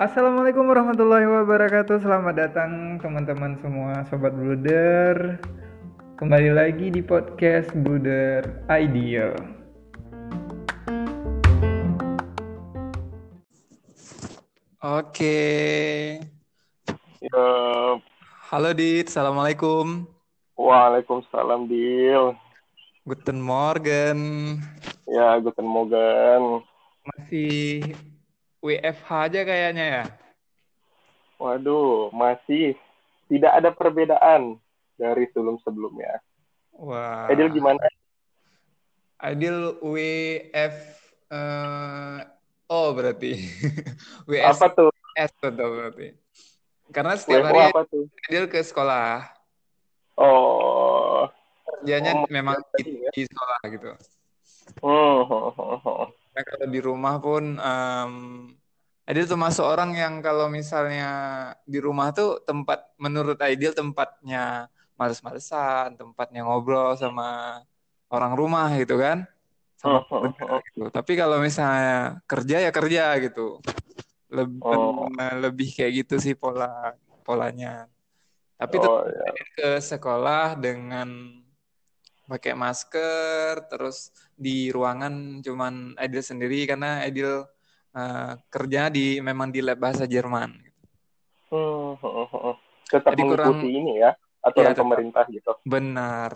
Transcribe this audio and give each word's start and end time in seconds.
Assalamualaikum 0.00 0.64
warahmatullahi 0.64 1.28
wabarakatuh. 1.28 2.00
Selamat 2.00 2.40
datang 2.40 2.96
teman-teman 3.04 3.60
semua 3.60 4.00
sobat 4.08 4.32
Bruder. 4.32 5.36
Kembali 6.16 6.56
lagi 6.56 6.88
di 6.88 7.04
podcast 7.04 7.68
Bruder 7.76 8.64
Ideal. 8.72 9.36
Oke. 14.80 15.36
Halo 18.48 18.72
Dit, 18.72 19.12
Assalamualaikum. 19.12 20.08
Waalaikumsalam, 20.56 21.68
Dil. 21.68 22.32
Guten 23.00 23.40
Morgen. 23.40 24.18
Ya, 25.08 25.40
guten 25.40 25.64
Morgen. 25.64 26.60
Masih 27.08 27.80
WFH 28.60 29.08
aja 29.08 29.40
kayaknya 29.40 29.84
ya. 29.88 30.04
Waduh, 31.40 32.12
masih 32.12 32.76
tidak 33.32 33.56
ada 33.56 33.72
perbedaan 33.72 34.60
dari 35.00 35.24
sebelum-sebelumnya. 35.32 36.20
Wah. 36.76 37.32
Edil 37.32 37.48
gimana? 37.48 37.80
Adil 39.16 39.80
WF 39.80 40.76
eh, 41.32 42.18
oh 42.68 42.88
berarti 42.92 43.32
WS 44.28 44.60
Apa 44.60 44.76
tuh? 44.76 44.92
S 45.16 45.32
betul 45.40 45.68
berarti. 45.72 46.08
Karena 46.92 47.16
setiap 47.16 47.48
WFO 47.48 47.48
hari 47.48 47.60
apa 47.64 47.82
tuh? 47.88 48.04
Adil 48.28 48.44
ke 48.44 48.60
sekolah. 48.60 49.24
Oh. 50.20 51.24
Kerjanya 51.80 52.12
Oh, 52.12 52.28
memang 52.28 52.60
di, 52.76 52.84
ya. 53.00 53.10
di 53.10 53.22
sekolah 53.24 53.60
gitu. 53.72 53.90
Hmm, 54.84 55.20
hmm, 55.24 55.48
hmm, 55.56 55.76
hmm. 55.80 56.08
Nah, 56.30 56.42
kalau 56.46 56.66
di 56.70 56.80
rumah 56.80 57.14
pun 57.18 57.56
em 57.58 58.12
Adil 59.10 59.26
termasuk 59.26 59.66
orang 59.66 59.90
yang 59.98 60.22
kalau 60.22 60.46
misalnya 60.46 61.10
di 61.66 61.82
rumah 61.82 62.14
tuh 62.14 62.38
tempat 62.46 62.94
menurut 62.94 63.34
Adil 63.42 63.74
tempatnya 63.74 64.70
males-malesan, 64.94 65.98
tempatnya 65.98 66.46
ngobrol 66.46 66.94
sama 66.94 67.58
orang 68.06 68.38
rumah 68.38 68.70
gitu 68.78 68.94
kan. 69.02 69.26
Sama 69.74 70.06
Hmm, 70.06 70.30
hmm, 70.30 70.30
keluarga 70.38 70.62
gitu. 70.70 70.82
Tapi 70.94 71.12
kalau 71.18 71.42
misalnya 71.42 72.22
kerja 72.30 72.56
ya 72.62 72.70
kerja 72.70 73.04
gitu. 73.18 73.58
Lebih 74.30 74.62
Oh. 74.62 75.10
lebih 75.42 75.68
kayak 75.74 76.06
gitu 76.06 76.14
sih 76.22 76.34
pola 76.38 76.94
polanya. 77.26 77.90
Tapi 78.54 78.78
Oh, 78.78 79.02
tetap 79.02 79.10
ya. 79.10 79.30
Ke 79.58 79.70
sekolah 79.82 80.54
dengan 80.54 81.08
pakai 82.30 82.54
masker, 82.54 83.66
terus 83.66 84.14
di 84.38 84.70
ruangan 84.70 85.42
cuman 85.42 85.98
Adil 85.98 86.22
sendiri 86.22 86.62
karena 86.70 87.02
Adil 87.02 87.42
eh, 87.98 88.32
kerja 88.46 88.86
di 88.86 89.18
memang 89.18 89.50
di 89.50 89.58
lab 89.58 89.82
bahasa 89.82 90.06
Jerman. 90.06 90.54
Hmm, 91.50 91.98
hmm, 91.98 92.26
hmm. 92.30 92.54
Tetap 92.86 93.10
Jadi 93.18 93.22
kurang 93.26 93.58
mengikuti 93.58 93.70
ini 93.74 93.92
ya, 93.98 94.10
aturan 94.46 94.70
ya 94.70 94.70
tetap 94.70 94.82
pemerintah 94.86 95.24
gitu. 95.26 95.52
benar. 95.66 96.30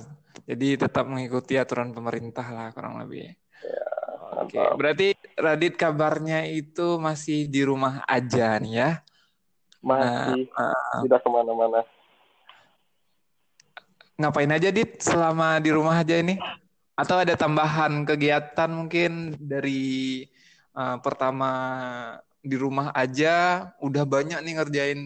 Jadi 0.45 0.69
tetap 0.77 1.05
mengikuti 1.07 1.55
aturan 1.55 1.95
pemerintah 1.95 2.47
lah 2.51 2.69
kurang 2.75 2.99
lebih. 2.99 3.31
Oke, 4.35 4.59
Mantap. 4.59 4.75
berarti 4.75 5.09
Radit 5.39 5.75
kabarnya 5.79 6.43
itu 6.51 6.99
masih 6.99 7.47
di 7.47 7.63
rumah 7.63 8.03
aja 8.11 8.59
nih 8.59 8.75
ya. 8.75 8.91
Nah, 9.85 10.35
Masih 10.35 10.51
eh, 10.51 11.01
tidak 11.07 11.21
ke 11.23 11.29
mana-mana. 11.31 11.81
Ngapain 14.15 14.51
aja 14.51 14.69
Dit 14.71 15.03
selama 15.03 15.59
di 15.59 15.71
rumah 15.75 16.01
aja 16.01 16.19
ini? 16.19 16.39
Atau 16.95 17.19
ada 17.19 17.35
tambahan 17.35 18.07
kegiatan 18.07 18.71
mungkin 18.71 19.35
dari 19.39 20.23
eh, 20.75 20.97
pertama 21.03 21.51
di 22.45 22.57
rumah 22.61 22.93
aja 22.93 23.67
udah 23.81 24.05
banyak 24.05 24.39
nih 24.45 24.55
ngerjain 24.61 25.01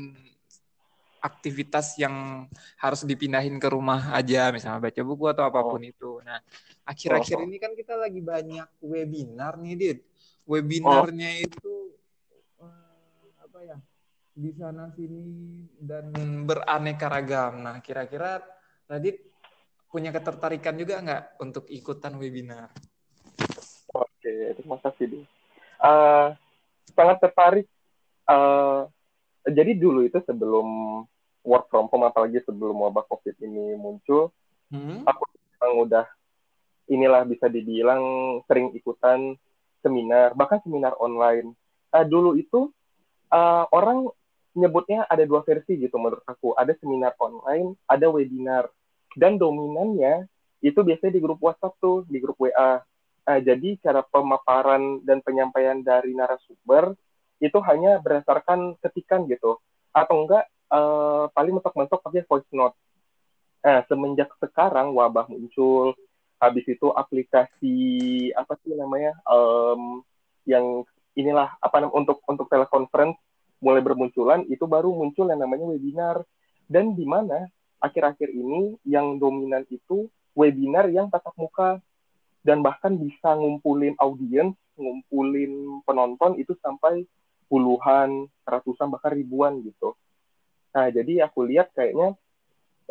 aktivitas 1.19 1.99
yang 1.99 2.47
harus 2.79 3.03
dipindahin 3.03 3.59
ke 3.59 3.69
rumah 3.71 4.15
aja, 4.15 4.55
misalnya 4.55 4.91
baca 4.91 5.03
buku 5.03 5.25
atau 5.31 5.43
Oh, 5.47 5.51
apa 5.51 5.61
pun 5.67 5.83
itu. 5.83 6.23
Nah, 6.23 6.39
oh, 6.39 6.91
akhir-akhir 6.91 7.37
oh. 7.43 7.45
ini 7.47 7.57
kan 7.59 7.73
kita 7.75 7.95
lagi 7.99 8.23
banyak 8.23 8.69
webinar 8.83 9.59
nih, 9.59 9.75
Dit. 9.75 9.99
Oh, 10.47 10.57
Webinarnya 10.57 11.45
itu 11.45 11.93
eh, 12.63 13.27
apa 13.43 13.59
ya? 13.67 13.77
Di 14.39 14.51
sana 14.55 14.89
sini 14.95 15.67
dan 15.83 16.15
beraneka 16.47 17.11
ragam. 17.11 17.67
Nah, 17.67 17.83
kira-kira 17.83 18.39
Radit 18.89 19.21
punya 19.93 20.09
ketertarikan 20.13 20.75
juga 20.81 21.01
nggak 21.05 21.23
untuk 21.45 21.65
ikutan 21.69 22.17
webinar? 22.17 22.73
oke. 23.93 24.33
Terima 24.57 24.77
kasih, 24.81 25.05
Dil. 25.09 25.25
Eh, 25.79 26.29
sangat 26.97 27.17
tertarik 27.23 27.67
eh, 28.29 28.81
jadi 29.49 29.73
dulu 29.79 30.05
itu 30.05 30.19
sebelum 30.27 30.67
work 31.47 31.71
from 31.71 31.87
home 31.89 32.09
apalagi 32.09 32.43
sebelum 32.45 32.77
wabah 32.83 33.07
covid 33.07 33.37
ini 33.41 33.77
muncul 33.79 34.33
Hmm? 34.69 35.01
aku 35.09 35.25
memang 35.33 35.89
udah 35.89 36.05
inilah 36.93 37.25
bisa 37.25 37.49
dibilang 37.49 38.37
sering 38.45 38.69
ikutan 38.77 39.33
seminar 39.81 40.37
bahkan 40.37 40.61
seminar 40.61 40.93
online 41.01 41.57
Eh, 41.89 42.05
dulu 42.05 42.37
itu 42.37 42.69
eh, 43.33 43.65
orang 43.73 44.13
nyebutnya 44.53 45.09
ada 45.09 45.25
dua 45.25 45.41
versi 45.41 45.81
gitu 45.81 45.97
menurut 45.97 46.21
aku 46.29 46.53
ada 46.53 46.77
seminar 46.77 47.17
online 47.17 47.73
ada 47.89 48.13
webinar 48.13 48.69
dan 49.19 49.35
dominannya 49.35 50.31
itu 50.63 50.79
biasanya 50.79 51.13
di 51.19 51.23
grup 51.23 51.43
WhatsApp 51.43 51.75
tuh 51.83 52.07
di 52.07 52.23
grup 52.23 52.39
WA 52.39 52.83
Nah, 53.29 53.45
jadi 53.45 53.77
cara 53.85 54.01
pemaparan 54.09 55.05
dan 55.05 55.21
penyampaian 55.21 55.85
dari 55.85 56.17
narasumber 56.17 56.97
itu 57.45 57.61
hanya 57.69 58.01
berdasarkan 58.01 58.81
ketikan 58.81 59.29
gitu. 59.29 59.61
Atau 59.93 60.25
enggak 60.25 60.49
eh, 60.49 61.25
paling 61.37 61.61
mentok-mentok 61.61 62.01
pakai 62.01 62.25
voice 62.25 62.49
note. 62.57 62.73
Nah, 63.61 63.85
semenjak 63.85 64.33
sekarang 64.41 64.97
wabah 64.97 65.29
muncul, 65.29 65.93
habis 66.41 66.65
itu 66.65 66.89
aplikasi 66.89 67.77
apa 68.33 68.57
sih 68.65 68.73
namanya 68.73 69.13
em, 69.29 70.01
yang 70.49 70.87
inilah 71.13 71.53
apa 71.61 71.85
untuk 71.93 72.25
untuk 72.25 72.49
teleconference 72.49 73.21
mulai 73.61 73.85
bermunculan, 73.85 74.47
itu 74.49 74.65
baru 74.65 74.89
muncul 74.97 75.29
yang 75.29 75.45
namanya 75.45 75.69
webinar. 75.69 76.17
Dan 76.65 76.97
di 76.97 77.05
mana 77.05 77.45
akhir-akhir 77.79 78.29
ini 78.31 78.79
yang 78.87 79.19
dominan 79.19 79.63
itu 79.71 80.11
webinar 80.35 80.87
yang 80.91 81.11
tatap 81.11 81.35
muka 81.39 81.79
dan 82.47 82.63
bahkan 82.63 82.95
bisa 82.95 83.35
ngumpulin 83.35 83.99
audiens, 83.99 84.55
ngumpulin 84.79 85.83
penonton 85.83 86.39
itu 86.39 86.55
sampai 86.63 87.05
puluhan, 87.51 88.31
ratusan 88.47 88.89
bahkan 88.93 89.13
ribuan 89.15 89.59
gitu. 89.67 89.99
Nah, 90.75 90.89
jadi 90.93 91.27
aku 91.27 91.49
lihat 91.49 91.75
kayaknya 91.75 92.15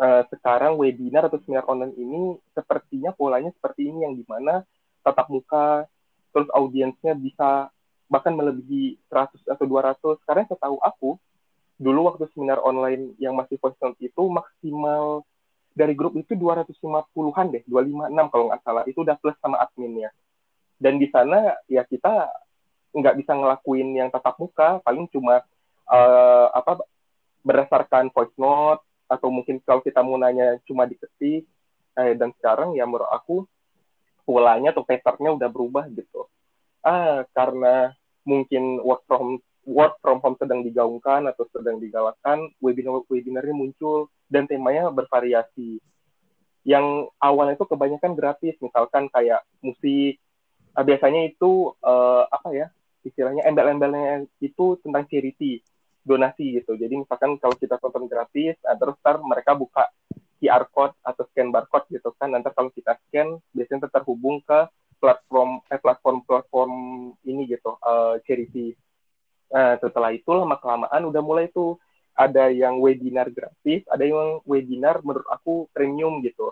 eh, 0.01 0.23
sekarang 0.33 0.75
webinar 0.75 1.29
atau 1.31 1.39
seminar 1.41 1.65
online 1.69 1.95
ini 1.95 2.35
sepertinya 2.51 3.15
polanya 3.15 3.53
seperti 3.55 3.87
ini 3.87 4.03
yang 4.03 4.13
di 4.17 4.25
mana 4.27 4.65
tatap 5.05 5.31
muka 5.31 5.87
terus 6.35 6.49
audiensnya 6.51 7.15
bisa 7.15 7.71
bahkan 8.11 8.35
melebihi 8.35 8.99
100 9.09 9.41
atau 9.47 9.65
200 9.65 10.27
karena 10.27 10.43
setahu 10.47 10.77
aku 10.79 11.09
dulu 11.77 12.09
waktu 12.09 12.25
seminar 12.33 12.57
online 12.65 13.13
yang 13.21 13.37
masih 13.37 13.61
voice 13.61 13.77
note 13.79 13.97
itu 14.01 14.23
maksimal 14.25 15.21
dari 15.77 15.93
grup 15.93 16.17
itu 16.17 16.33
250-an 16.33 17.53
deh 17.53 17.63
256 17.69 18.33
kalau 18.33 18.43
nggak 18.49 18.61
salah. 18.65 18.83
Itu 18.89 19.05
udah 19.05 19.15
plus 19.21 19.37
sama 19.37 19.61
adminnya. 19.61 20.09
Dan 20.81 20.97
di 20.97 21.05
sana 21.13 21.53
ya 21.69 21.85
kita 21.85 22.33
nggak 22.97 23.15
bisa 23.21 23.37
ngelakuin 23.37 23.93
yang 23.93 24.09
tatap 24.09 24.41
muka 24.41 24.81
paling 24.81 25.05
cuma 25.13 25.45
eh, 25.85 26.47
apa 26.49 26.81
berdasarkan 27.45 28.09
voice 28.09 28.33
note 28.41 28.81
atau 29.05 29.29
mungkin 29.29 29.61
kalau 29.61 29.85
kita 29.85 30.01
mau 30.01 30.17
nanya 30.17 30.57
cuma 30.65 30.89
diketik 30.89 31.45
eh, 31.93 32.13
dan 32.17 32.33
sekarang 32.41 32.73
ya 32.73 32.89
menurut 32.89 33.07
aku 33.13 33.45
polanya 34.25 34.73
atau 34.73 34.83
patternnya 34.83 35.31
udah 35.37 35.49
berubah 35.49 35.85
gitu. 35.93 36.25
Ah 36.81 37.21
karena 37.37 37.93
mungkin 38.27 38.81
work 38.83 39.05
from 39.07 39.39
work 39.67 39.99
from 39.99 40.23
home 40.23 40.39
sedang 40.39 40.63
digaungkan 40.63 41.27
atau 41.27 41.43
sedang 41.51 41.77
digalakkan 41.77 42.47
webinar 42.63 43.03
webinarnya 43.11 43.51
muncul 43.51 44.07
dan 44.31 44.47
temanya 44.47 44.87
bervariasi 44.87 45.83
yang 46.63 47.07
awalnya 47.19 47.59
itu 47.59 47.67
kebanyakan 47.67 48.15
gratis 48.15 48.55
misalkan 48.63 49.11
kayak 49.11 49.43
musik 49.59 50.19
Ah, 50.77 50.85
biasanya 50.85 51.25
itu 51.25 51.73
eh, 51.81 52.23
apa 52.29 52.49
ya 52.53 52.69
istilahnya 53.01 53.49
embel-embelnya 53.49 54.29
itu 54.37 54.77
tentang 54.85 55.09
charity 55.09 55.65
donasi 56.05 56.61
gitu. 56.61 56.77
Jadi 56.77 57.01
misalkan 57.01 57.41
kalau 57.41 57.57
kita 57.57 57.81
tonton 57.81 58.05
gratis, 58.05 58.53
nah, 58.61 58.77
terus 58.77 58.93
ntar 59.01 59.17
mereka 59.25 59.57
buka 59.57 59.89
QR 60.37 60.69
code 60.69 60.93
atau 61.01 61.25
scan 61.33 61.49
barcode 61.49 61.89
gitu 61.89 62.13
kan. 62.21 62.29
Nanti 62.29 62.53
kalau 62.53 62.69
kita 62.69 62.93
scan, 63.09 63.41
biasanya 63.57 63.89
terhubung 63.89 64.37
ke 64.45 64.69
platform 65.01 65.65
eh, 65.65 65.81
platform-platform 65.81 66.71
ini 67.25 67.49
gitu, 67.49 67.73
eh, 67.81 68.15
charity. 68.29 68.77
Nah, 69.47 69.79
setelah 69.79 70.11
itu 70.11 70.27
lama 70.27 70.59
kelamaan 70.59 71.07
udah 71.07 71.21
mulai 71.23 71.47
tuh 71.47 71.79
ada 72.17 72.49
yang 72.49 72.81
webinar 72.81 73.29
gratis, 73.29 73.85
ada 73.87 74.01
yang 74.01 74.41
webinar 74.43 74.99
menurut 75.05 75.27
aku 75.29 75.69
premium 75.71 76.19
gitu. 76.25 76.51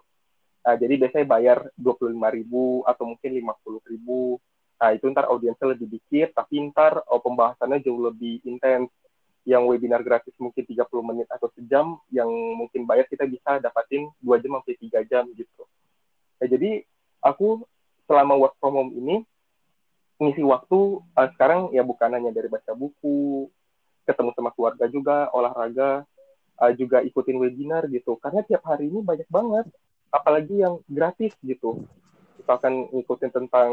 Nah, 0.65 0.77
jadi 0.77 0.97
biasanya 0.97 1.25
bayar 1.29 1.57
25 1.77 2.13
ribu 2.33 2.85
atau 2.85 3.03
mungkin 3.09 3.31
50 3.33 3.81
ribu. 3.89 4.37
Nah, 4.77 4.89
itu 4.93 5.05
ntar 5.09 5.25
audiensnya 5.29 5.73
lebih 5.73 5.87
dikit, 5.89 6.37
tapi 6.37 6.61
ntar 6.69 7.01
oh, 7.09 7.21
pembahasannya 7.21 7.81
jauh 7.81 8.01
lebih 8.09 8.45
intens. 8.45 8.89
Yang 9.45 9.77
webinar 9.77 10.01
gratis 10.01 10.33
mungkin 10.41 10.65
30 10.65 10.89
menit 11.05 11.29
atau 11.29 11.53
sejam, 11.53 12.01
yang 12.09 12.29
mungkin 12.57 12.89
bayar 12.89 13.05
kita 13.05 13.29
bisa 13.29 13.61
dapatin 13.61 14.09
2 14.21 14.41
jam 14.41 14.57
sampai 14.57 14.77
3 14.81 15.05
jam 15.05 15.23
gitu. 15.37 15.63
Nah, 16.41 16.47
jadi 16.49 16.81
aku 17.21 17.61
selama 18.09 18.33
work 18.37 18.57
from 18.57 18.73
home 18.73 18.93
ini, 18.97 19.21
ngisi 20.15 20.43
waktu 20.47 20.79
uh, 21.03 21.27
sekarang 21.35 21.75
ya 21.75 21.83
bukan 21.83 22.15
hanya 22.15 22.31
dari 22.31 22.47
baca 22.47 22.71
buku, 22.71 23.51
ketemu 24.07 24.31
sama 24.31 24.49
keluarga 24.55 24.85
juga, 24.87 25.27
olahraga, 25.35 26.07
uh, 26.59 26.71
juga 26.75 27.03
ikutin 27.03 27.35
webinar 27.39 27.87
gitu. 27.91 28.15
Karena 28.19 28.45
tiap 28.47 28.63
hari 28.63 28.87
ini 28.87 29.03
banyak 29.03 29.27
banget 29.27 29.67
apalagi 30.13 30.63
yang 30.63 30.79
gratis 30.87 31.35
gitu. 31.43 31.83
Misalkan 32.39 32.87
ngikutin 32.95 33.31
tentang 33.33 33.71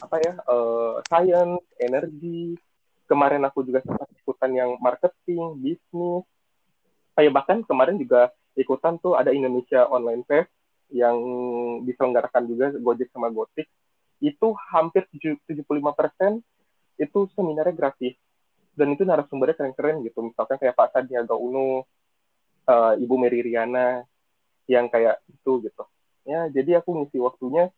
apa 0.00 0.16
ya 0.24 0.32
uh, 0.48 1.04
science 1.04 1.64
energi. 1.76 2.56
Kemarin 3.04 3.44
aku 3.44 3.60
juga 3.68 3.84
sempat 3.84 4.08
ikutan 4.16 4.50
yang 4.56 4.70
marketing 4.80 5.60
bisnis. 5.60 6.24
Kayak 7.12 7.36
bahkan 7.36 7.60
kemarin 7.60 8.00
juga 8.00 8.32
ikutan 8.56 8.96
tuh 8.96 9.12
ada 9.20 9.28
Indonesia 9.28 9.84
Online 9.92 10.24
Fest 10.24 10.48
yang 10.88 11.16
diselenggarakan 11.84 12.48
juga 12.48 12.72
Gojek 12.80 13.12
sama 13.12 13.28
Gotik 13.28 13.68
itu 14.24 14.56
hampir 14.72 15.04
75% 15.12 15.44
itu 16.96 17.18
seminarnya 17.36 17.76
gratis. 17.76 18.16
Dan 18.74 18.96
itu 18.96 19.06
narasumbernya 19.06 19.54
keren-keren 19.54 20.02
gitu. 20.02 20.24
Misalkan 20.24 20.58
kayak 20.58 20.74
Pak 20.74 20.96
Sandiaga 20.96 21.36
Uno 21.36 21.86
uh, 22.66 22.92
Ibu 22.96 23.14
Mary 23.20 23.44
Riana 23.44 24.02
yang 24.66 24.88
kayak 24.88 25.20
itu 25.28 25.60
gitu. 25.62 25.84
Ya 26.24 26.48
jadi 26.48 26.80
aku 26.80 27.04
ngisi 27.04 27.20
waktunya 27.20 27.68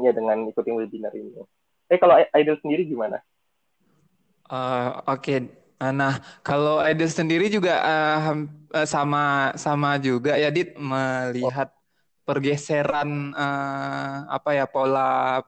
ya 0.00 0.10
dengan 0.10 0.48
ikutin 0.48 0.74
webinar 0.74 1.12
ini. 1.12 1.36
Eh 1.92 1.98
kalau 2.00 2.16
idol 2.16 2.56
sendiri 2.64 2.88
gimana? 2.88 3.20
Uh, 4.48 5.04
oke. 5.04 5.20
Okay. 5.20 5.38
Nah, 5.78 6.18
kalau 6.42 6.82
idol 6.82 7.06
sendiri 7.06 7.46
juga 7.46 7.78
uh, 7.78 8.34
sama 8.82 9.54
sama 9.54 9.94
juga 10.02 10.34
ya 10.34 10.50
Dit 10.50 10.74
melihat 10.74 11.70
oh. 11.70 11.78
pergeseran 12.26 13.30
uh, 13.30 14.26
apa 14.26 14.58
ya 14.58 14.66
pola 14.66 15.44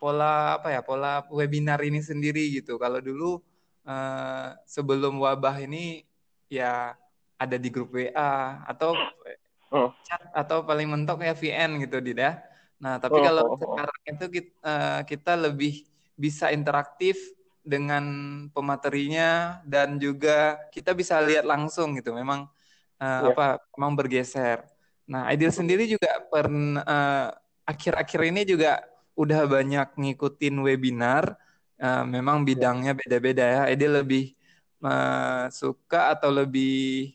pola 0.00 0.56
apa 0.56 0.72
ya 0.72 0.80
pola 0.80 1.20
webinar 1.28 1.84
ini 1.84 2.00
sendiri 2.00 2.48
gitu. 2.56 2.80
Kalau 2.80 3.04
dulu 3.04 3.36
uh, 3.84 4.56
sebelum 4.64 5.20
wabah 5.20 5.60
ini 5.60 6.08
ya 6.48 6.96
ada 7.36 7.56
di 7.60 7.68
grup 7.68 7.92
WA 7.92 8.64
atau 8.64 8.96
oh. 9.72 9.92
chat 10.04 10.20
atau 10.32 10.64
paling 10.64 10.88
mentok 10.88 11.20
ya 11.24 11.36
VN 11.36 11.84
gitu 11.84 12.00
Dida. 12.00 12.20
Ya. 12.20 12.32
Nah, 12.80 12.96
tapi 12.96 13.20
oh, 13.20 13.24
kalau 13.24 13.44
oh, 13.44 13.52
oh. 13.54 13.58
sekarang 13.60 14.00
itu 14.08 14.24
kita, 14.40 14.52
uh, 14.64 14.72
eh, 14.72 15.00
kita 15.04 15.32
lebih 15.36 15.74
bisa 16.16 16.48
interaktif 16.48 17.16
dengan 17.60 18.04
pematerinya 18.56 19.60
dan 19.68 20.00
juga 20.00 20.56
kita 20.72 20.96
bisa 20.96 21.20
lihat 21.20 21.44
langsung 21.44 21.92
gitu. 22.00 22.16
Memang 22.16 22.48
uh, 22.98 23.04
eh, 23.04 23.20
yeah. 23.20 23.32
apa 23.32 23.46
memang 23.76 23.92
bergeser. 23.96 24.64
Nah, 25.04 25.28
Ideal 25.28 25.52
sendiri 25.52 25.84
juga 25.84 26.24
per 26.28 26.48
uh, 26.48 27.28
akhir-akhir 27.68 28.20
ini 28.32 28.42
juga 28.48 28.80
udah 29.20 29.44
banyak 29.44 29.88
ngikutin 30.00 30.56
webinar. 30.64 31.36
Uh, 31.80 32.04
memang 32.04 32.44
bidangnya 32.44 32.96
beda-beda 32.96 33.44
ya. 33.44 33.62
Ideal 33.68 34.04
lebih 34.04 34.32
uh, 34.84 35.48
suka 35.52 36.16
atau 36.16 36.32
lebih 36.32 37.12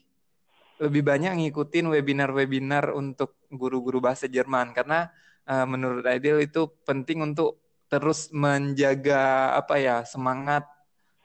lebih 0.76 1.02
banyak 1.02 1.32
ngikutin 1.40 1.88
webinar-webinar 1.88 2.92
untuk 2.92 3.40
guru-guru 3.48 3.98
bahasa 3.98 4.28
Jerman 4.28 4.76
karena 4.76 5.08
uh, 5.48 5.64
menurut 5.64 6.04
Aidil 6.04 6.44
itu 6.44 6.68
penting 6.84 7.24
untuk 7.24 7.56
terus 7.86 8.28
menjaga 8.34 9.54
apa 9.56 9.78
ya 9.80 9.96
semangat 10.04 10.66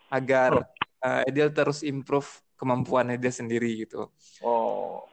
agar 0.07 0.71
uh, 1.03 1.25
Aidil 1.27 1.51
terus 1.51 1.83
improve 1.83 2.29
kemampuan 2.55 3.11
Aidil 3.11 3.33
sendiri 3.33 3.83
gitu. 3.83 4.07
Oh. 4.39 5.03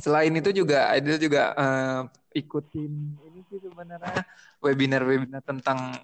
Selain 0.00 0.32
itu 0.32 0.48
juga 0.56 0.88
Aidil 0.88 1.20
juga 1.20 1.52
uh, 1.52 2.00
ikutin 2.34 2.92
ini 3.16 3.40
sih 3.48 3.58
sebenarnya 3.60 4.24
webinar-webinar 4.64 5.44
tentang 5.44 5.96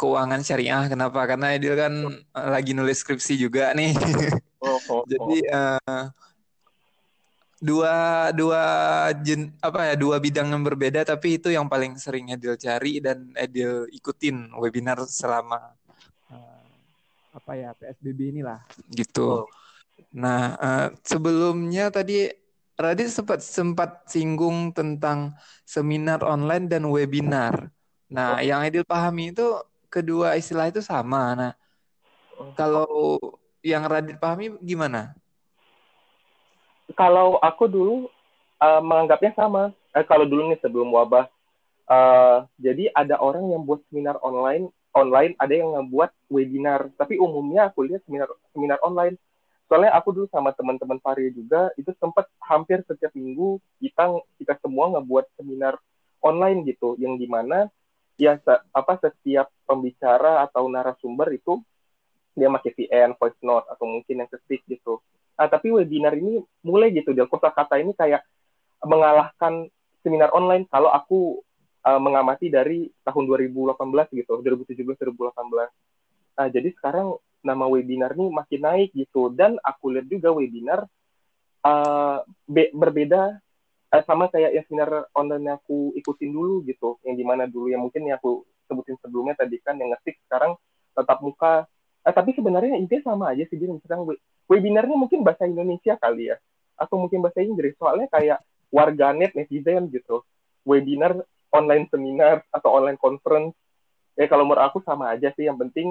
keuangan 0.00 0.40
syariah. 0.40 0.88
Kenapa? 0.88 1.20
Karena 1.28 1.52
Aidil 1.52 1.76
kan 1.76 1.92
lagi 2.32 2.72
nulis 2.72 3.04
skripsi 3.04 3.36
juga 3.36 3.76
nih. 3.76 3.92
Oh, 4.64 4.80
oh, 4.88 5.02
Jadi 5.12 5.44
uh, 5.52 6.08
dua 7.64 7.94
dua 8.36 8.62
jen, 9.24 9.52
apa 9.60 9.92
ya 9.92 9.94
dua 9.96 10.20
bidang 10.20 10.52
yang 10.52 10.60
berbeda 10.64 11.00
tapi 11.04 11.40
itu 11.40 11.48
yang 11.48 11.64
paling 11.64 11.96
sering 11.96 12.28
Edil 12.32 12.60
cari 12.60 13.00
dan 13.00 13.32
Edil 13.36 13.88
ikutin 13.88 14.52
webinar 14.60 15.00
selama 15.08 15.72
uh, 16.28 16.64
apa 17.32 17.52
ya 17.56 17.72
PSBB 17.76 18.36
inilah 18.36 18.60
gitu. 18.92 19.44
Oh. 19.44 19.48
Nah 20.12 20.56
uh, 20.60 20.88
sebelumnya 21.04 21.88
tadi 21.88 22.28
Radit 22.74 23.06
sempat 23.06 23.38
sempat 23.38 24.02
singgung 24.10 24.74
tentang 24.74 25.38
seminar 25.62 26.26
online 26.26 26.66
dan 26.66 26.82
webinar. 26.90 27.70
Nah, 28.10 28.38
oh. 28.38 28.42
yang 28.42 28.66
Edil 28.66 28.82
pahami 28.82 29.30
itu 29.30 29.46
kedua 29.86 30.34
istilah 30.34 30.66
itu 30.66 30.82
sama. 30.82 31.38
Nah, 31.38 31.52
oh. 32.34 32.50
kalau 32.58 33.18
yang 33.62 33.86
Radit 33.86 34.18
pahami 34.18 34.58
gimana? 34.58 35.14
Kalau 36.98 37.38
aku 37.38 37.70
dulu 37.70 37.94
uh, 38.58 38.82
menganggapnya 38.82 39.32
sama. 39.38 39.70
Eh, 39.94 40.02
kalau 40.02 40.26
dulu 40.26 40.50
nih 40.50 40.58
sebelum 40.58 40.90
wabah, 40.90 41.30
uh, 41.86 42.42
jadi 42.58 42.90
ada 42.90 43.22
orang 43.22 43.54
yang 43.54 43.62
buat 43.62 43.86
seminar 43.86 44.18
online, 44.18 44.66
online 44.90 45.38
ada 45.38 45.54
yang 45.54 45.78
ngebuat 45.78 46.10
webinar. 46.26 46.90
Tapi 46.98 47.22
umumnya 47.22 47.70
aku 47.70 47.86
lihat 47.86 48.02
seminar 48.02 48.26
seminar 48.50 48.82
online. 48.82 49.14
Soalnya 49.64 49.96
aku 49.96 50.12
dulu 50.12 50.26
sama 50.28 50.52
teman-teman 50.52 51.00
Varia 51.00 51.32
juga 51.32 51.72
itu 51.80 51.88
sempat 51.96 52.28
hampir 52.44 52.84
setiap 52.84 53.10
minggu 53.16 53.58
kita 53.80 54.20
kita 54.36 54.54
semua 54.60 54.92
ngebuat 54.92 55.24
seminar 55.40 55.80
online 56.20 56.64
gitu, 56.68 56.96
yang 57.00 57.16
di 57.16 57.24
mana 57.24 57.68
ya 58.20 58.38
apa 58.70 58.94
setiap 59.00 59.50
pembicara 59.66 60.44
atau 60.46 60.70
narasumber 60.70 61.34
itu 61.34 61.58
dia 62.34 62.50
pakai 62.50 62.72
VN, 62.74 63.10
voice 63.14 63.38
note 63.46 63.66
atau 63.70 63.86
mungkin 63.86 64.26
yang 64.26 64.30
ketik 64.30 64.66
gitu. 64.66 64.98
Nah, 65.34 65.46
tapi 65.50 65.70
webinar 65.70 66.14
ini 66.14 66.42
mulai 66.62 66.94
gitu 66.94 67.14
dia 67.14 67.26
kosa 67.26 67.50
kata 67.50 67.78
ini 67.78 67.94
kayak 67.94 68.22
mengalahkan 68.82 69.70
seminar 70.02 70.30
online 70.34 70.66
kalau 70.68 70.90
aku 70.92 71.40
uh, 71.86 72.00
mengamati 72.00 72.50
dari 72.50 72.90
tahun 73.06 73.24
2018 73.26 73.80
gitu, 74.12 74.32
2017 74.44 74.82
2018. 74.82 75.70
Nah, 76.34 76.48
jadi 76.50 76.68
sekarang 76.74 77.16
nama 77.44 77.68
webinar 77.68 78.16
ini 78.16 78.32
makin 78.32 78.60
naik 78.64 78.90
gitu. 78.96 79.28
Dan 79.30 79.60
aku 79.60 79.92
lihat 79.92 80.08
juga 80.08 80.32
webinar 80.32 80.88
uh, 81.62 82.24
be 82.48 82.72
berbeda 82.72 83.36
uh, 83.92 84.02
sama 84.08 84.32
kayak 84.32 84.56
yang 84.56 84.64
seminar 84.66 85.06
online 85.12 85.44
yang 85.52 85.56
aku 85.60 85.92
ikutin 85.94 86.32
dulu 86.32 86.64
gitu, 86.64 86.96
yang 87.04 87.14
di 87.14 87.24
mana 87.24 87.44
dulu 87.44 87.68
yang 87.68 87.84
mungkin 87.84 88.08
yang 88.08 88.16
aku 88.16 88.42
sebutin 88.64 88.96
sebelumnya 89.04 89.36
tadi 89.36 89.60
kan 89.60 89.76
yang 89.76 89.92
ngetik 89.92 90.16
sekarang 90.24 90.56
tetap 90.96 91.20
muka. 91.20 91.68
Eh, 92.04 92.12
tapi 92.12 92.36
sebenarnya 92.36 92.76
intinya 92.76 93.16
sama 93.16 93.32
aja 93.32 93.48
sih, 93.48 93.56
misalkan 93.56 94.04
webinarnya 94.44 94.92
mungkin 94.92 95.24
bahasa 95.24 95.48
Indonesia 95.48 95.96
kali 95.96 96.28
ya, 96.28 96.36
atau 96.76 97.00
mungkin 97.00 97.24
bahasa 97.24 97.40
Inggris. 97.40 97.72
Soalnya 97.80 98.12
kayak 98.12 98.44
warganet, 98.68 99.32
netizen 99.32 99.88
gitu, 99.88 100.20
webinar, 100.68 101.16
online 101.48 101.88
seminar, 101.88 102.44
atau 102.52 102.76
online 102.76 103.00
conference, 103.00 103.56
ya 104.20 104.28
kalau 104.28 104.44
menurut 104.44 104.68
aku 104.68 104.84
sama 104.84 105.16
aja 105.16 105.32
sih. 105.32 105.48
Yang 105.48 105.64
penting 105.64 105.88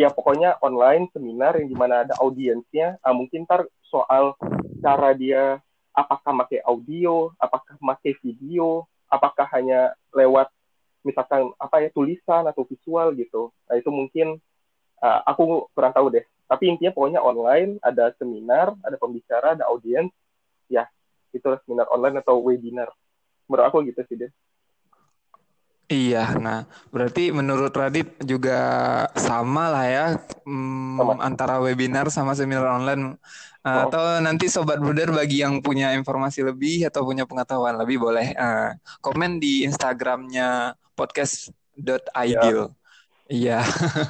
ya 0.00 0.08
pokoknya 0.08 0.56
online 0.64 1.12
seminar 1.12 1.60
yang 1.60 1.68
di 1.68 1.76
mana 1.76 2.08
ada 2.08 2.16
audiensnya, 2.24 2.96
ah, 3.04 3.12
mungkin 3.12 3.44
ntar 3.44 3.68
soal 3.84 4.32
cara 4.80 5.12
dia 5.12 5.60
apakah 5.92 6.32
pakai 6.48 6.64
audio, 6.64 7.28
apakah 7.36 7.76
pakai 7.76 8.16
video, 8.24 8.88
apakah 9.12 9.44
hanya 9.52 9.92
lewat 10.16 10.48
misalkan 11.04 11.52
apa 11.60 11.84
ya 11.84 11.88
tulisan 11.92 12.48
atau 12.48 12.64
visual 12.64 13.12
gitu. 13.12 13.52
Nah 13.68 13.76
itu 13.76 13.92
mungkin 13.92 14.40
uh, 15.04 15.20
aku 15.28 15.68
kurang 15.76 15.92
tahu 15.92 16.08
deh. 16.16 16.24
Tapi 16.48 16.72
intinya 16.72 16.96
pokoknya 16.96 17.20
online 17.20 17.76
ada 17.84 18.16
seminar 18.16 18.72
ada 18.80 18.96
pembicara 18.96 19.52
ada 19.52 19.68
audiens. 19.68 20.08
Ya 20.72 20.88
itu 21.36 21.44
seminar 21.68 21.92
online 21.92 22.24
atau 22.24 22.40
webinar. 22.40 22.88
Menurut 23.48 23.64
aku 23.68 23.84
gitu 23.84 24.00
sih 24.08 24.16
deh 24.16 24.32
Iya, 25.90 26.38
nah 26.38 26.70
berarti 26.94 27.34
menurut 27.34 27.74
Radit 27.74 28.14
juga 28.22 28.58
sama 29.18 29.74
lah 29.74 29.86
ya 29.90 30.06
hmm, 30.46 31.02
sama. 31.02 31.12
antara 31.18 31.58
webinar 31.58 32.06
sama 32.14 32.30
seminar 32.38 32.62
online. 32.78 33.18
Uh, 33.66 33.66
oh. 33.66 33.80
Atau 33.90 34.02
nanti 34.22 34.46
sobat 34.46 34.78
bruder 34.78 35.10
bagi 35.10 35.42
yang 35.42 35.58
punya 35.58 35.90
informasi 35.98 36.46
lebih 36.46 36.86
atau 36.86 37.02
punya 37.02 37.26
pengetahuan 37.26 37.74
lebih 37.74 37.98
boleh 38.06 38.30
uh, 38.38 38.70
komen 39.02 39.42
di 39.42 39.66
Instagramnya 39.66 40.78
podcast.ideal. 40.94 42.70
Ya. 42.70 42.78
Iya, 43.30 43.60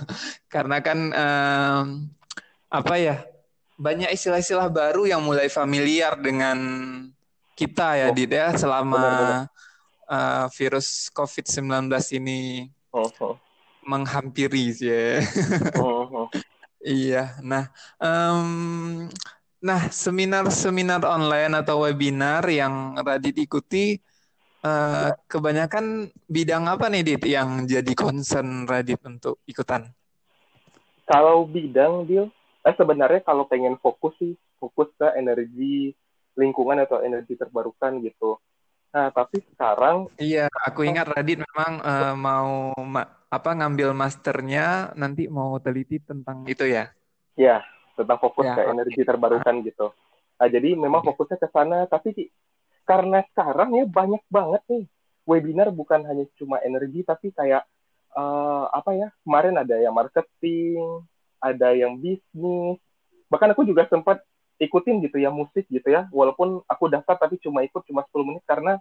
karena 0.53 0.85
kan 0.85 0.99
um, 1.17 1.85
apa 2.69 2.95
ya 3.01 3.25
banyak 3.81 4.13
istilah-istilah 4.13 4.69
baru 4.69 5.09
yang 5.09 5.25
mulai 5.25 5.49
familiar 5.49 6.13
dengan 6.21 6.61
kita 7.57 7.97
ya, 7.97 8.07
Oh, 8.09 8.17
Dit 8.17 8.33
ya, 8.33 8.53
selama 8.53 8.97
benar-benar. 8.97 9.60
Uh, 10.11 10.51
virus 10.51 11.09
COVID-19 11.15 11.87
ini 12.19 12.67
Oh, 12.91 13.07
oh, 13.23 13.39
menghampiri 13.87 14.75
sih 14.75 14.91
ya. 14.91 15.23
oh, 15.79 16.27
oh. 16.27 16.29
Iya, 16.81 17.37
nah, 17.45 17.69
em, 18.01 19.05
nah 19.61 19.81
seminar-seminar 19.93 21.05
online 21.05 21.53
atau 21.61 21.85
webinar 21.85 22.41
yang 22.49 22.97
Radit 22.97 23.37
ikuti, 23.37 24.01
eh, 24.65 25.11
kebanyakan 25.29 26.09
bidang 26.25 26.73
apa 26.73 26.89
nih 26.89 27.05
Dit 27.05 27.29
yang 27.29 27.69
jadi 27.69 27.93
concern 27.93 28.65
Radit 28.65 28.97
untuk 29.05 29.45
ikutan? 29.45 29.93
Kalau 31.05 31.45
bidang 31.45 32.09
deal, 32.09 32.33
eh 32.65 32.75
sebenarnya 32.81 33.21
kalau 33.29 33.45
pengen 33.45 33.77
fokus 33.77 34.17
sih, 34.17 34.33
fokus 34.57 34.89
ke 34.97 35.05
energi 35.21 35.93
lingkungan 36.33 36.81
atau 36.81 37.05
energi 37.05 37.37
terbarukan 37.37 38.01
gitu. 38.01 38.41
Nah, 38.95 39.09
tapi 39.15 39.37
sekarang, 39.55 39.97
Iya, 40.23 40.39
aku 40.67 40.81
ingat 40.89 41.07
Radit 41.13 41.39
memang 41.47 41.73
eh, 41.89 42.13
mau 42.27 42.51
ma- 42.95 43.11
apa 43.37 43.49
ngambil 43.59 43.89
masternya 44.03 44.61
nanti 45.01 45.21
mau 45.37 45.51
teliti 45.65 45.95
tentang 46.09 46.39
itu 46.53 46.65
ya. 46.77 46.83
ya, 47.39 47.63
tentang 47.99 48.19
fokus 48.23 48.47
Ya, 48.47 48.55
ke 48.55 48.63
oke. 48.71 48.71
energi 48.73 49.03
terbarukan 49.07 49.63
gitu. 49.67 49.93
Nah, 50.41 50.49
jadi 50.49 50.73
memang 50.79 51.05
fokusnya 51.05 51.37
ke 51.41 51.49
sana, 51.53 51.85
tapi 51.91 52.33
karena 52.89 53.23
sekarang 53.33 53.71
ya 53.77 53.85
banyak 53.87 54.23
banget 54.29 54.63
nih 54.71 54.85
webinar 55.29 55.69
bukan 55.71 56.03
hanya 56.09 56.25
cuma 56.41 56.59
energi, 56.65 57.05
tapi 57.07 57.31
kayak 57.35 57.65
eh, 58.17 58.65
apa 58.73 58.91
ya, 58.97 59.09
kemarin 59.27 59.55
ada 59.61 59.77
yang 59.79 59.95
marketing, 59.97 60.81
ada 61.41 61.69
yang 61.77 61.97
bisnis, 62.01 62.79
bahkan 63.31 63.53
aku 63.55 63.65
juga 63.69 63.87
sempat 63.91 64.23
ikutin 64.61 65.01
gitu 65.05 65.17
ya 65.21 65.31
musik 65.33 65.65
gitu 65.73 65.89
ya, 65.91 66.07
walaupun 66.13 66.61
aku 66.69 66.85
daftar 66.93 67.17
tapi 67.17 67.41
cuma 67.43 67.65
ikut 67.67 67.83
cuma 67.89 68.05
10 68.09 68.27
menit 68.29 68.45
karena 68.47 68.79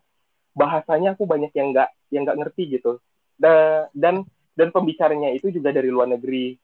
bahasanya 0.58 1.16
aku 1.16 1.24
banyak 1.30 1.52
yang 1.56 1.72
nggak 1.74 1.90
yang 2.14 2.24
nggak 2.28 2.40
ngerti 2.46 2.64
gitu. 2.80 3.00
Da- 3.40 3.88
dan 3.96 4.26
dan 4.58 4.70
pembicaranya 4.76 5.32
itu 5.36 5.50
juga 5.54 5.72
dari 5.72 5.88
luar 5.92 6.10
negeri. 6.12 6.60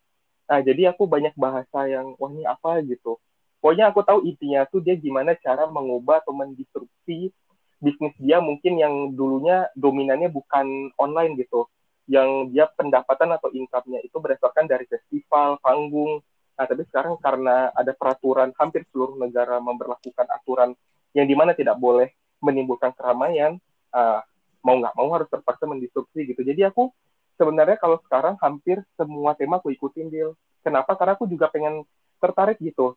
Nah, 0.49 0.61
jadi 0.61 0.93
aku 0.93 1.09
banyak 1.09 1.33
bahasa 1.37 1.89
yang 1.89 2.13
wah 2.21 2.29
ini 2.29 2.45
apa 2.45 2.81
gitu. 2.85 3.17
Pokoknya 3.61 3.89
aku 3.89 4.01
tahu 4.05 4.19
intinya 4.29 4.61
tuh 4.69 4.79
dia 4.85 4.93
gimana 4.93 5.33
cara 5.41 5.65
mengubah 5.65 6.21
atau 6.21 6.33
mendisrupsi 6.37 7.33
bisnis 7.81 8.15
dia 8.21 8.37
mungkin 8.41 8.77
yang 8.79 8.93
dulunya 9.17 9.69
dominannya 9.77 10.29
bukan 10.29 10.93
online 11.01 11.33
gitu. 11.41 11.65
Yang 12.05 12.29
dia 12.53 12.65
pendapatan 12.77 13.33
atau 13.33 13.49
income-nya 13.49 14.05
itu 14.05 14.17
berdasarkan 14.21 14.69
dari 14.69 14.85
festival, 14.85 15.57
panggung. 15.65 16.21
Nah, 16.55 16.65
tapi 16.65 16.87
sekarang 16.87 17.19
karena 17.19 17.69
ada 17.75 17.91
peraturan 17.91 18.55
hampir 18.55 18.87
seluruh 18.91 19.19
negara 19.19 19.59
memperlakukan 19.59 20.27
aturan 20.31 20.71
yang 21.11 21.27
di 21.27 21.35
mana 21.35 21.51
tidak 21.51 21.75
boleh 21.75 22.11
menimbulkan 22.39 22.95
keramaian, 22.95 23.59
ah, 23.91 24.23
mau 24.63 24.79
nggak 24.79 24.95
mau 24.95 25.11
harus 25.11 25.27
terpaksa 25.27 25.67
mendisrupsi 25.67 26.25
gitu. 26.31 26.41
Jadi 26.41 26.63
aku 26.63 26.89
sebenarnya 27.35 27.77
kalau 27.79 27.99
sekarang 28.07 28.39
hampir 28.39 28.81
semua 28.95 29.35
tema 29.35 29.59
aku 29.59 29.71
ikutin 29.75 30.07
deal. 30.07 30.33
Kenapa? 30.63 30.95
Karena 30.97 31.13
aku 31.19 31.27
juga 31.29 31.51
pengen 31.51 31.83
tertarik 32.23 32.57
gitu. 32.63 32.95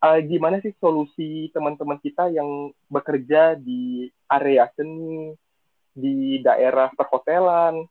Ah, 0.00 0.16
gimana 0.22 0.62
sih 0.64 0.72
solusi 0.80 1.52
teman-teman 1.52 2.00
kita 2.00 2.32
yang 2.32 2.72
bekerja 2.88 3.58
di 3.58 4.08
area 4.30 4.64
seni, 4.72 5.34
di 5.92 6.40
daerah 6.40 6.88
perhotelan. 6.94 7.84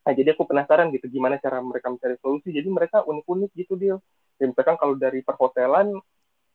Nah, 0.00 0.12
jadi 0.16 0.32
aku 0.32 0.46
penasaran 0.46 0.88
gitu 0.94 1.10
gimana 1.10 1.36
cara 1.42 1.58
mereka 1.58 1.90
mencari 1.90 2.16
solusi. 2.22 2.54
Jadi 2.54 2.68
mereka 2.70 3.02
unik-unik 3.02 3.50
gitu 3.56 3.74
deal. 3.74 3.98
Ya, 4.40 4.48
misalkan 4.48 4.80
kalau 4.80 4.96
dari 4.96 5.20
perhotelan 5.20 5.92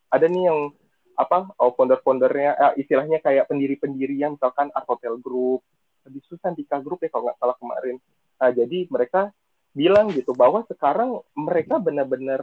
ada 0.10 0.25
nih 0.25 0.50
yang 0.50 0.74
apa 1.15 1.54
oh, 1.62 1.72
founder-foundernya 1.77 2.51
eh, 2.58 2.74
istilahnya 2.82 3.22
kayak 3.24 3.48
pendiri-pendiri 3.48 4.18
yang 4.18 4.36
misalkan 4.36 4.74
Art 4.74 4.89
Hotel 4.89 5.15
Group, 5.22 5.62
lebih 6.04 6.22
susah 6.27 6.51
Dika 6.51 6.82
Group 6.82 7.06
ya 7.06 7.10
kalau 7.13 7.30
nggak 7.30 7.39
salah 7.39 7.56
kemarin. 7.62 7.96
Nah, 8.42 8.50
jadi 8.51 8.89
mereka 8.92 9.32
bilang 9.72 10.10
gitu 10.12 10.34
bahwa 10.34 10.65
sekarang 10.65 11.22
mereka 11.38 11.77
benar-benar 11.80 12.42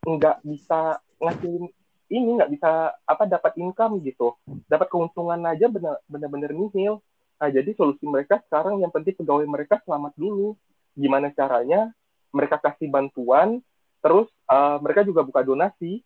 nggak 0.00 0.40
bisa 0.42 0.98
ngasih 1.20 1.68
ini 2.10 2.30
nggak 2.40 2.50
bisa 2.50 2.98
apa 3.06 3.24
dapat 3.30 3.54
income 3.62 4.02
gitu, 4.02 4.34
dapat 4.66 4.90
keuntungan 4.90 5.38
aja 5.46 5.70
benar- 5.70 6.02
benar-benar 6.10 6.50
nihil. 6.50 6.98
Nah, 7.40 7.48
jadi 7.48 7.72
solusi 7.78 8.04
mereka 8.04 8.42
sekarang 8.50 8.82
yang 8.82 8.92
penting 8.92 9.16
pegawai 9.16 9.46
mereka 9.46 9.78
selamat 9.86 10.12
dulu. 10.18 10.58
Gimana 10.98 11.30
caranya 11.32 11.94
mereka 12.34 12.58
kasih 12.58 12.90
bantuan, 12.90 13.62
terus 14.00 14.28
uh, 14.48 14.80
mereka 14.80 15.04
juga 15.04 15.24
buka 15.24 15.44
donasi 15.44 16.00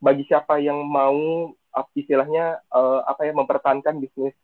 bagi 0.00 0.24
siapa 0.26 0.58
yang 0.62 0.80
mau 0.86 1.52
uh, 1.52 1.86
istilahnya 1.98 2.62
uh, 2.70 3.04
apa 3.04 3.28
ya 3.28 3.32
mempertahankan 3.36 3.98
bisnis 4.00 4.34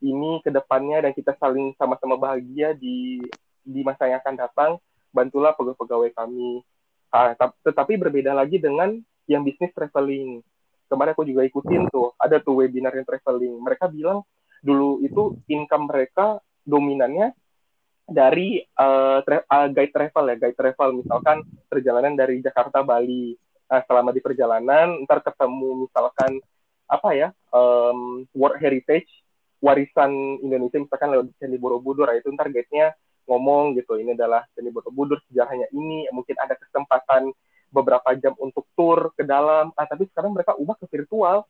ini 0.00 0.40
ke 0.40 0.48
depannya 0.48 1.04
dan 1.04 1.12
kita 1.12 1.36
saling 1.36 1.76
sama-sama 1.76 2.16
bahagia 2.16 2.72
di 2.72 3.20
di 3.60 3.80
masa 3.84 4.08
yang 4.08 4.18
akan 4.24 4.36
datang, 4.36 4.70
bantulah 5.12 5.52
pegawai-pegawai 5.54 6.10
kami. 6.16 6.64
Tap- 7.10 7.58
tetapi 7.66 8.00
berbeda 8.00 8.32
lagi 8.32 8.56
dengan 8.56 8.96
yang 9.28 9.44
bisnis 9.44 9.70
traveling. 9.76 10.40
Kemarin 10.90 11.12
aku 11.14 11.22
juga 11.22 11.46
ikutin 11.46 11.86
tuh, 11.92 12.16
ada 12.18 12.42
tuh 12.42 12.64
webinar 12.64 12.90
yang 12.96 13.06
traveling. 13.06 13.54
Mereka 13.62 13.92
bilang 13.92 14.26
dulu 14.64 15.04
itu 15.04 15.38
income 15.48 15.88
mereka 15.88 16.40
dominannya 16.66 17.32
dari 18.10 18.58
uh, 18.76 19.22
tra- 19.22 19.46
uh, 19.46 19.68
guide 19.70 19.94
travel 19.94 20.24
ya, 20.34 20.36
guide 20.36 20.58
travel. 20.58 20.88
Misalkan 21.00 21.46
perjalanan 21.70 22.18
dari 22.18 22.42
Jakarta 22.42 22.82
Bali. 22.82 23.38
Nah, 23.70 23.80
selama 23.86 24.10
di 24.10 24.18
perjalanan 24.18 24.98
ntar 25.06 25.22
ketemu 25.22 25.86
misalkan 25.86 26.42
apa 26.90 27.14
ya 27.14 27.30
um, 27.54 28.26
World 28.34 28.58
Heritage 28.58 29.06
warisan 29.62 30.10
Indonesia 30.42 30.82
misalkan 30.82 31.14
lewat 31.14 31.30
Candi 31.38 31.54
Borobudur. 31.54 32.10
Nah, 32.10 32.18
itu 32.18 32.34
ntar 32.34 32.50
guide-nya 32.50 32.98
ngomong 33.30 33.78
gitu 33.78 33.94
ini 33.94 34.18
adalah 34.18 34.42
Candi 34.58 34.74
Borobudur 34.74 35.22
sejarahnya 35.30 35.70
ini 35.70 36.10
mungkin 36.10 36.34
ada 36.34 36.58
kesempatan 36.58 37.30
beberapa 37.70 38.10
jam 38.18 38.34
untuk 38.42 38.66
tour 38.74 39.14
ke 39.14 39.22
dalam. 39.22 39.70
Ah 39.78 39.86
tapi 39.86 40.10
sekarang 40.10 40.34
mereka 40.34 40.58
ubah 40.58 40.74
ke 40.74 40.90
virtual. 40.90 41.46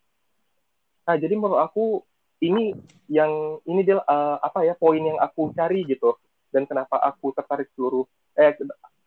Nah 1.09 1.17
jadi 1.17 1.33
menurut 1.33 1.65
aku 1.65 2.05
ini 2.45 2.77
yang 3.09 3.61
ini 3.65 3.81
dia 3.81 4.01
uh, 4.05 4.37
apa 4.45 4.69
ya 4.69 4.77
poin 4.77 5.01
yang 5.01 5.17
aku 5.17 5.57
cari 5.57 5.89
gitu 5.89 6.21
dan 6.51 6.67
kenapa 6.67 6.99
aku 6.99 7.33
tertarik 7.33 7.71
seluruh 7.75 8.05
eh 8.39 8.55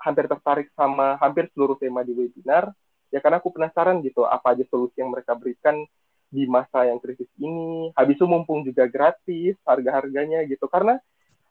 hampir 0.03 0.27
tertarik 0.27 0.67
sama 0.75 1.15
hampir 1.19 1.47
seluruh 1.55 1.79
tema 1.79 2.03
di 2.03 2.11
webinar? 2.11 2.71
Ya 3.13 3.21
karena 3.21 3.37
aku 3.37 3.53
penasaran 3.53 4.01
gitu 4.01 4.25
apa 4.25 4.57
aja 4.57 4.65
solusi 4.67 4.97
yang 4.97 5.13
mereka 5.13 5.37
berikan 5.37 5.85
di 6.33 6.49
masa 6.49 6.89
yang 6.89 6.97
krisis 6.97 7.29
ini. 7.37 7.93
Habis 7.93 8.17
itu 8.17 8.25
mumpung 8.25 8.65
juga 8.65 8.89
gratis 8.89 9.53
harga-harganya 9.63 10.41
gitu. 10.49 10.65
Karena 10.65 10.97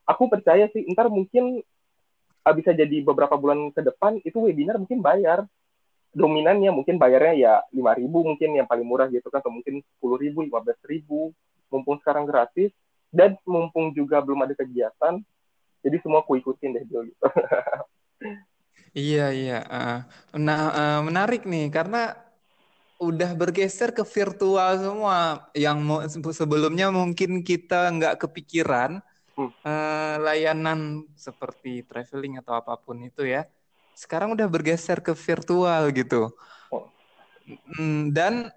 aku 0.03 0.27
percaya 0.27 0.67
sih 0.75 0.83
ntar 0.91 1.07
mungkin 1.07 1.63
uh, 2.43 2.55
bisa 2.59 2.75
jadi 2.75 3.07
beberapa 3.07 3.39
bulan 3.39 3.71
ke 3.71 3.79
depan 3.79 4.19
itu 4.27 4.43
webinar 4.43 4.77
mungkin 4.77 4.99
bayar. 4.99 5.47
Dominannya 6.13 6.75
mungkin 6.77 7.01
bayarnya 7.01 7.35
ya 7.41 7.55
lima 7.73 7.97
ribu 7.97 8.21
mungkin 8.21 8.53
yang 8.53 8.69
paling 8.69 8.85
murah 8.85 9.09
gitu 9.09 9.33
kan 9.33 9.41
atau 9.41 9.49
mungkin 9.49 9.81
sepuluh 9.97 10.21
ribu 10.21 10.45
lima 10.45 10.61
belas 10.61 10.77
ribu. 10.85 11.33
Mumpung 11.73 11.97
sekarang 12.05 12.29
gratis 12.29 12.69
dan 13.09 13.39
mumpung 13.49 13.97
juga 13.97 14.21
belum 14.21 14.45
ada 14.45 14.53
kegiatan 14.53 15.25
jadi 15.83 15.97
semua 16.01 16.23
aku 16.23 16.39
ikutin 16.39 16.79
deh 16.79 16.85
gitu 16.87 17.03
Iya, 18.93 19.33
iya. 19.33 19.59
Uh, 19.73 19.99
nah, 20.37 20.69
uh, 20.69 21.01
menarik 21.01 21.49
nih 21.49 21.73
karena 21.73 22.13
udah 23.01 23.33
bergeser 23.33 23.89
ke 23.89 24.05
virtual 24.05 24.69
semua. 24.77 25.49
Yang 25.57 25.81
sebelumnya 26.37 26.93
mungkin 26.93 27.41
kita 27.41 27.89
nggak 27.89 28.21
kepikiran 28.21 29.01
Hmm. 29.33 29.49
uh, 29.65 30.17
layanan 30.21 31.09
seperti 31.17 31.81
traveling 31.89 32.37
atau 32.45 32.53
apa 32.53 32.77
pun 32.77 33.01
itu 33.01 33.25
ya. 33.25 33.49
Sekarang 33.97 34.37
udah 34.37 34.45
bergeser 34.45 35.01
ke 35.01 35.17
virtual 35.17 35.89
gitu. 35.93 36.29
Oh. 36.69 36.85
Mm, 37.81 38.13
Dan 38.13 38.53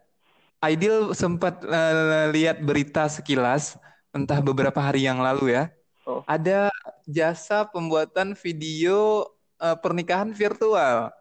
Aidil 0.60 1.16
sempat 1.16 1.64
uh, 1.64 2.28
lihat 2.32 2.60
berita 2.60 3.08
sekilas, 3.08 3.80
entah 4.12 4.40
beberapa 4.44 4.80
hari 4.84 5.08
yang 5.08 5.24
lalu 5.24 5.56
ya. 5.56 5.72
Oh. 6.04 6.28
Ada 6.28 6.68
jasa 7.06 7.66
pembuatan 7.70 8.34
video 8.34 9.30
uh, 9.62 9.78
pernikahan 9.78 10.34
virtual. 10.34 11.14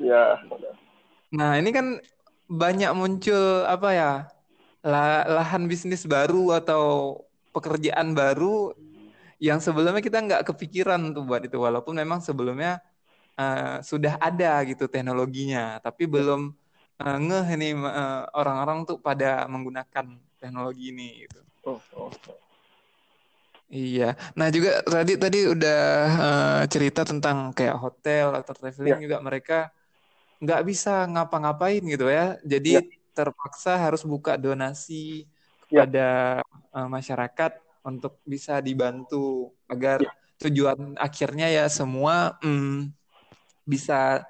ya 0.00 0.40
Nah, 1.34 1.58
ini 1.60 1.70
kan 1.70 2.00
banyak 2.48 2.90
muncul 2.96 3.64
apa 3.68 3.90
ya? 3.94 4.12
la- 4.84 5.24
lahan 5.40 5.64
bisnis 5.64 6.04
baru 6.04 6.52
atau 6.60 7.16
pekerjaan 7.56 8.12
baru 8.12 8.76
yang 9.40 9.56
sebelumnya 9.56 10.04
kita 10.04 10.20
nggak 10.20 10.44
kepikiran 10.52 11.16
tuh 11.16 11.24
buat 11.24 11.40
itu 11.40 11.56
walaupun 11.56 11.96
memang 11.96 12.20
sebelumnya 12.20 12.84
uh, 13.40 13.80
sudah 13.80 14.20
ada 14.20 14.60
gitu 14.68 14.84
teknologinya, 14.84 15.80
tapi 15.80 16.04
belum 16.04 16.52
uh, 17.00 17.18
ngeh 17.18 17.46
ini 17.56 17.68
uh, 17.80 18.28
orang-orang 18.36 18.84
tuh 18.84 19.00
pada 19.00 19.48
menggunakan 19.48 20.20
teknologi 20.36 20.92
ini 20.92 21.24
gitu. 21.24 21.40
oh, 21.64 21.80
oh. 21.96 22.12
Iya. 23.68 24.14
Nah 24.36 24.48
juga 24.52 24.84
tadi 24.84 25.16
tadi 25.16 25.38
udah 25.48 25.80
uh, 26.20 26.62
cerita 26.68 27.02
tentang 27.02 27.50
kayak 27.50 27.76
hotel 27.80 28.36
atau 28.38 28.52
traveling 28.54 29.00
Ya. 29.00 29.02
juga 29.08 29.16
mereka 29.24 29.58
nggak 30.38 30.62
bisa 30.68 31.08
ngapa-ngapain 31.08 31.80
gitu 31.82 32.06
ya. 32.06 32.36
Jadi 32.44 32.78
Ya. 32.78 32.82
terpaksa 33.14 33.78
harus 33.78 34.02
buka 34.04 34.36
donasi 34.36 35.26
kepada 35.66 36.38
ya. 36.38 36.76
uh, 36.76 36.88
masyarakat 36.90 37.52
untuk 37.84 38.20
bisa 38.24 38.60
dibantu 38.60 39.52
agar 39.66 40.00
ya. 40.02 40.12
tujuan 40.44 40.96
akhirnya 41.00 41.48
ya 41.48 41.64
semua 41.68 42.36
mm, 42.42 42.92
bisa 43.64 44.24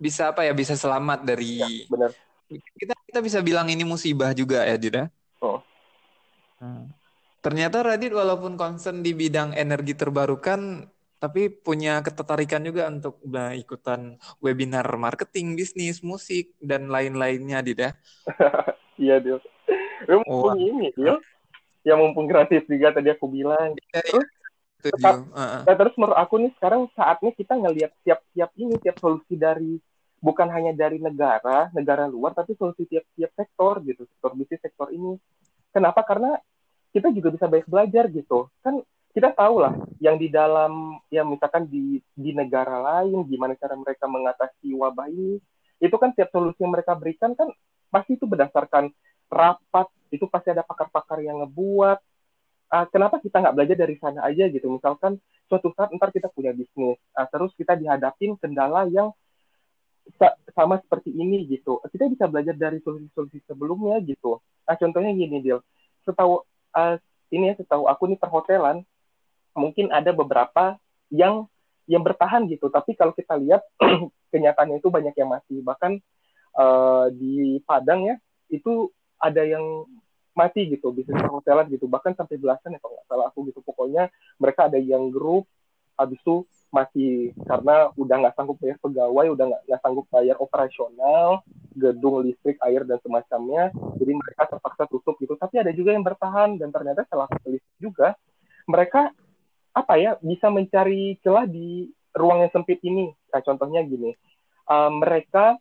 bisa 0.00 0.32
apa 0.32 0.48
ya 0.48 0.52
bisa 0.56 0.72
selamat 0.72 1.28
dari 1.28 1.60
ya, 1.60 1.68
benar. 1.92 2.10
kita 2.48 2.94
kita 3.04 3.20
bisa 3.20 3.38
bilang 3.44 3.68
ini 3.68 3.84
musibah 3.84 4.32
juga 4.32 4.64
ya 4.64 4.80
Dida. 4.80 4.96
Ya? 4.96 5.06
Oh. 5.44 5.60
Nah, 6.56 6.88
ternyata 7.40 7.84
Radit 7.84 8.12
walaupun 8.12 8.56
concern 8.60 9.00
di 9.04 9.16
bidang 9.16 9.56
energi 9.56 9.96
terbarukan 9.96 10.88
tapi 11.20 11.52
punya 11.52 12.00
ketertarikan 12.00 12.64
juga 12.64 12.88
untuk 12.88 13.20
nah, 13.28 13.52
ikutan 13.52 14.16
webinar 14.40 14.88
marketing, 14.96 15.52
bisnis, 15.52 16.00
musik 16.00 16.56
dan 16.64 16.88
lain-lainnya 16.88 17.60
Dida. 17.60 17.92
iya 18.96 19.20
Dil. 19.20 19.36
Mumpung 20.08 20.56
oh. 20.56 20.56
ini 20.56 20.88
Dil. 20.96 21.20
Ya 21.84 21.94
mumpung 22.00 22.24
gratis 22.24 22.64
juga 22.64 22.96
tadi 22.96 23.12
aku 23.12 23.28
bilang. 23.28 23.76
Ya, 23.92 24.00
ya. 24.00 24.24
Terus, 24.80 24.96
tetap, 24.96 25.28
uh 25.28 25.60
-uh. 25.60 25.76
terus 25.76 25.92
menurut 26.00 26.16
aku 26.16 26.40
nih 26.40 26.52
sekarang 26.56 26.88
saatnya 26.96 27.36
kita 27.36 27.52
ngelihat 27.52 27.92
tiap-tiap 28.00 28.50
ini, 28.56 28.80
tiap 28.80 28.96
solusi 28.96 29.36
dari 29.36 29.76
bukan 30.24 30.48
hanya 30.48 30.72
dari 30.72 30.96
negara, 30.96 31.68
negara 31.76 32.08
luar, 32.08 32.32
tapi 32.32 32.56
solusi 32.56 32.88
tiap-tiap 32.88 33.28
sektor 33.36 33.76
gitu, 33.84 34.08
sektor 34.08 34.32
bisnis, 34.32 34.60
sektor 34.64 34.88
ini. 34.88 35.20
Kenapa? 35.68 36.00
Karena 36.00 36.32
kita 36.90 37.08
juga 37.14 37.28
bisa 37.34 37.46
banyak 37.46 37.68
belajar 37.70 38.04
gitu. 38.10 38.50
Kan 38.62 38.82
kita 39.10 39.34
tahu 39.34 39.58
lah 39.58 39.74
yang 39.98 40.16
di 40.18 40.30
dalam, 40.30 41.02
ya 41.10 41.26
misalkan 41.26 41.66
di, 41.66 41.98
di 42.14 42.30
negara 42.30 42.78
lain, 42.78 43.26
gimana 43.26 43.58
cara 43.58 43.74
mereka 43.74 44.06
mengatasi 44.06 44.70
wabah 44.74 45.10
ini, 45.10 45.42
itu 45.82 45.96
kan 45.98 46.14
tiap 46.14 46.30
solusi 46.30 46.62
yang 46.62 46.70
mereka 46.70 46.94
berikan 46.94 47.34
kan 47.34 47.50
pasti 47.90 48.14
itu 48.14 48.26
berdasarkan 48.28 48.94
rapat, 49.26 49.90
itu 50.14 50.30
pasti 50.30 50.54
ada 50.54 50.62
pakar-pakar 50.62 51.22
yang 51.26 51.42
ngebuat. 51.42 51.98
Uh, 52.70 52.86
kenapa 52.94 53.18
kita 53.18 53.42
nggak 53.42 53.54
belajar 53.58 53.76
dari 53.82 53.98
sana 53.98 54.22
aja 54.22 54.46
gitu? 54.46 54.70
Misalkan 54.70 55.18
suatu 55.50 55.74
saat 55.74 55.90
ntar 55.90 56.14
kita 56.14 56.30
punya 56.30 56.54
bisnis, 56.54 57.02
uh, 57.18 57.26
terus 57.26 57.50
kita 57.58 57.74
dihadapin 57.74 58.38
kendala 58.38 58.86
yang 58.86 59.10
sama 60.54 60.78
seperti 60.82 61.14
ini 61.14 61.46
gitu. 61.46 61.82
Kita 61.86 62.06
bisa 62.10 62.26
belajar 62.26 62.54
dari 62.54 62.78
solusi-solusi 62.82 63.42
sebelumnya 63.46 63.98
gitu. 64.02 64.42
Nah, 64.66 64.74
contohnya 64.78 65.10
gini, 65.14 65.38
Dil. 65.42 65.58
Setahu 66.02 66.42
uh, 66.74 66.96
ini 67.30 67.52
ya, 67.52 67.54
setahu 67.58 67.86
aku 67.86 68.10
nih 68.10 68.18
perhotelan. 68.18 68.82
Mungkin 69.54 69.90
ada 69.90 70.14
beberapa 70.14 70.78
yang 71.10 71.46
yang 71.90 72.06
bertahan 72.06 72.46
gitu. 72.46 72.70
Tapi 72.70 72.94
kalau 72.94 73.10
kita 73.10 73.34
lihat 73.34 73.66
kenyataannya 74.32 74.78
itu 74.78 74.88
banyak 74.90 75.14
yang 75.18 75.30
mati. 75.30 75.58
Bahkan 75.58 75.92
uh, 76.54 77.06
di 77.10 77.58
Padang 77.66 78.06
ya 78.06 78.16
itu 78.50 78.90
ada 79.18 79.42
yang 79.42 79.86
mati 80.34 80.70
gitu 80.70 80.94
bisnis 80.94 81.18
perhotelan 81.18 81.66
gitu. 81.70 81.90
Bahkan 81.90 82.14
sampai 82.14 82.38
belasan 82.38 82.74
ya 82.74 82.78
kalau 82.78 82.94
nggak 82.94 83.08
salah 83.10 83.26
aku 83.30 83.50
gitu. 83.50 83.60
Pokoknya 83.66 84.06
mereka 84.38 84.70
ada 84.70 84.78
yang 84.78 85.10
grup 85.10 85.50
habis 85.98 86.16
itu 86.22 86.46
masih 86.70 87.34
karena 87.44 87.90
udah 87.98 88.16
nggak 88.24 88.34
sanggup 88.38 88.56
bayar 88.62 88.78
pegawai, 88.78 89.26
udah 89.34 89.44
nggak 89.50 89.82
sanggup 89.82 90.06
bayar 90.08 90.38
operasional, 90.38 91.42
gedung 91.80 92.20
listrik, 92.20 92.60
air 92.60 92.84
dan 92.84 93.00
semacamnya, 93.00 93.72
jadi 93.96 94.12
mereka 94.12 94.42
terpaksa 94.52 94.84
tutup 94.86 95.16
gitu. 95.16 95.34
Tapi 95.40 95.64
ada 95.64 95.72
juga 95.72 95.96
yang 95.96 96.04
bertahan 96.04 96.60
dan 96.60 96.68
ternyata 96.68 97.08
setelah 97.08 97.26
listrik 97.48 97.64
juga 97.80 98.12
mereka 98.68 99.10
apa 99.72 99.94
ya 99.96 100.20
bisa 100.20 100.52
mencari 100.52 101.16
celah 101.24 101.48
di 101.48 101.88
ruang 102.12 102.44
yang 102.44 102.52
sempit 102.52 102.78
ini. 102.84 103.08
Nah, 103.32 103.40
contohnya 103.40 103.80
gini, 103.86 104.12
uh, 104.68 104.90
mereka 104.92 105.56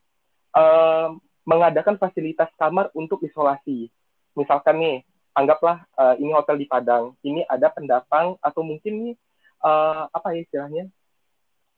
uh, 0.57 1.15
mengadakan 1.47 1.95
fasilitas 1.95 2.51
kamar 2.59 2.91
untuk 2.93 3.23
isolasi. 3.23 3.87
Misalkan 4.35 4.81
nih, 4.81 4.97
anggaplah 5.37 5.87
uh, 5.95 6.19
ini 6.19 6.35
hotel 6.35 6.59
di 6.59 6.67
Padang, 6.67 7.15
ini 7.23 7.45
ada 7.47 7.71
pendatang 7.71 8.35
atau 8.43 8.61
mungkin 8.65 8.93
nih 9.07 9.15
uh, 9.63 10.09
apa 10.11 10.35
ya 10.35 10.41
istilahnya 10.43 10.83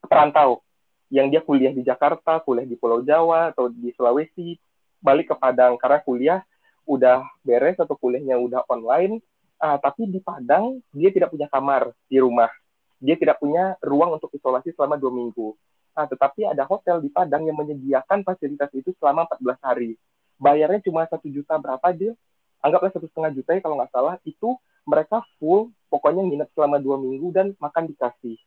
perantau 0.02 0.64
yang 1.12 1.28
dia 1.28 1.44
kuliah 1.44 1.76
di 1.76 1.84
Jakarta, 1.84 2.40
kuliah 2.40 2.64
di 2.64 2.72
Pulau 2.72 3.04
Jawa 3.04 3.52
atau 3.52 3.68
di 3.68 3.92
Sulawesi, 3.92 4.56
balik 4.96 5.28
ke 5.28 5.36
Padang 5.36 5.76
karena 5.76 6.00
kuliah 6.00 6.40
udah 6.88 7.20
beres 7.44 7.76
atau 7.76 7.92
kuliahnya 7.92 8.40
udah 8.40 8.64
online, 8.64 9.20
uh, 9.60 9.76
tapi 9.76 10.08
di 10.08 10.24
Padang 10.24 10.80
dia 10.88 11.12
tidak 11.12 11.28
punya 11.28 11.52
kamar 11.52 11.92
di 12.08 12.16
rumah, 12.16 12.48
dia 12.96 13.20
tidak 13.20 13.36
punya 13.44 13.76
ruang 13.84 14.16
untuk 14.16 14.32
isolasi 14.32 14.72
selama 14.72 14.96
dua 14.96 15.12
minggu. 15.12 15.52
Nah, 15.92 16.08
tetapi 16.08 16.48
ada 16.48 16.64
hotel 16.64 17.04
di 17.04 17.12
Padang 17.12 17.44
yang 17.44 17.60
menyediakan 17.60 18.24
fasilitas 18.24 18.72
itu 18.72 18.96
selama 18.96 19.28
14 19.28 19.60
hari. 19.60 20.00
Bayarnya 20.40 20.80
cuma 20.88 21.04
satu 21.04 21.28
juta 21.28 21.60
berapa 21.60 21.92
dia? 21.92 22.16
Anggaplah 22.64 22.88
satu 22.88 23.04
setengah 23.12 23.36
juta 23.36 23.52
ya 23.52 23.60
kalau 23.60 23.76
nggak 23.76 23.92
salah. 23.92 24.16
Itu 24.24 24.56
mereka 24.88 25.20
full, 25.36 25.68
pokoknya 25.92 26.24
nginep 26.24 26.48
selama 26.56 26.80
dua 26.80 26.96
minggu 26.96 27.28
dan 27.36 27.52
makan 27.60 27.92
dikasih 27.92 28.40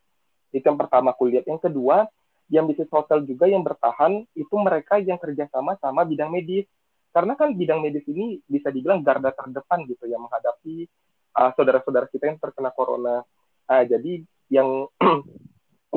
itu 0.55 0.63
yang 0.63 0.79
pertama 0.79 1.11
kuliah. 1.11 1.43
Yang 1.43 1.67
kedua, 1.67 2.07
yang 2.49 2.69
bisnis 2.69 2.89
hotel 2.93 3.25
juga 3.25 3.49
yang 3.49 3.65
bertahan 3.65 4.21
itu 4.37 4.55
mereka 4.61 5.01
yang 5.01 5.17
kerjasama 5.17 5.77
sama 5.81 6.05
bidang 6.05 6.29
medis. 6.29 6.69
Karena 7.09 7.33
kan 7.39 7.55
bidang 7.55 7.79
medis 7.79 8.03
ini 8.11 8.43
bisa 8.43 8.69
dibilang 8.69 8.99
garda 8.99 9.31
terdepan 9.31 9.87
gitu 9.87 10.03
yang 10.05 10.19
menghadapi 10.27 10.85
uh, 11.39 11.51
saudara-saudara 11.55 12.11
kita 12.11 12.27
yang 12.27 12.37
terkena 12.37 12.69
corona. 12.75 13.23
Uh, 13.65 13.83
jadi 13.87 14.21
yang 14.51 14.91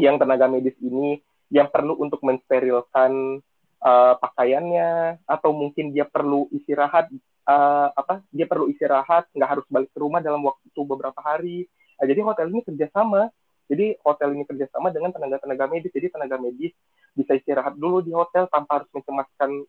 yang 0.05 0.17
tenaga 0.17 0.47
medis 0.47 0.79
ini 0.79 1.21
yang 1.51 1.69
perlu 1.69 1.99
untuk 1.99 2.23
mensterilkan 2.23 3.43
uh, 3.83 4.15
pakaiannya 4.21 5.21
atau 5.27 5.51
mungkin 5.51 5.91
dia 5.91 6.07
perlu 6.07 6.47
istirahat 6.55 7.11
uh, 7.49 7.89
apa 7.93 8.23
dia 8.31 8.45
perlu 8.45 8.69
istirahat 8.71 9.27
nggak 9.33 9.51
harus 9.59 9.67
balik 9.69 9.91
ke 9.91 9.99
rumah 9.99 10.23
dalam 10.23 10.41
waktu 10.47 10.81
beberapa 10.87 11.19
hari. 11.19 11.67
Uh, 11.99 12.07
jadi 12.07 12.23
hotel 12.23 12.47
ini 12.53 12.63
kerjasama 12.63 13.29
jadi 13.69 14.01
hotel 14.01 14.33
ini 14.33 14.49
kerjasama 14.49 14.89
dengan 14.89 15.13
tenaga-tenaga 15.13 15.69
medis. 15.69 15.93
Jadi 15.93 16.09
tenaga 16.09 16.41
medis 16.41 16.73
bisa 17.13 17.37
istirahat 17.37 17.77
dulu 17.77 18.01
di 18.01 18.17
hotel 18.17 18.49
tanpa 18.49 18.81
harus 18.81 18.91
mencemaskan 18.97 19.69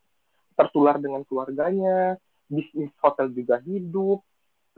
tertular 0.55 0.95
dengan 0.97 1.21
keluarganya. 1.27 2.15
Bisnis 2.47 2.89
hotel 3.03 3.29
juga 3.35 3.59
hidup. 3.59 4.23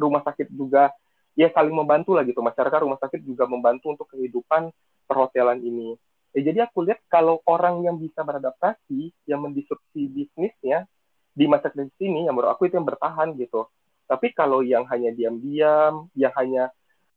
Rumah 0.02 0.26
sakit 0.26 0.50
juga 0.50 0.90
ya 1.38 1.54
saling 1.54 1.72
membantu 1.72 2.18
lah 2.18 2.26
gitu. 2.26 2.42
Masyarakat 2.42 2.80
rumah 2.82 2.98
sakit 2.98 3.22
juga 3.22 3.46
membantu 3.46 3.94
untuk 3.94 4.10
kehidupan 4.10 4.74
perhotelan 5.06 5.62
ini. 5.62 5.94
Ya, 6.32 6.42
jadi 6.50 6.60
aku 6.66 6.88
lihat 6.88 7.04
kalau 7.12 7.44
orang 7.44 7.84
yang 7.86 8.00
bisa 8.00 8.24
beradaptasi, 8.24 9.12
yang 9.28 9.44
mendisrupsi 9.44 10.08
bisnisnya 10.08 10.88
di 11.36 11.46
masa 11.46 11.68
krisis 11.68 11.94
ini, 12.00 12.26
yang 12.26 12.36
menurut 12.36 12.56
aku 12.56 12.72
itu 12.72 12.80
yang 12.80 12.88
bertahan 12.88 13.36
gitu. 13.36 13.68
Tapi 14.08 14.32
kalau 14.32 14.64
yang 14.64 14.88
hanya 14.88 15.12
diam-diam, 15.12 16.08
yang 16.16 16.34
hanya 16.40 16.72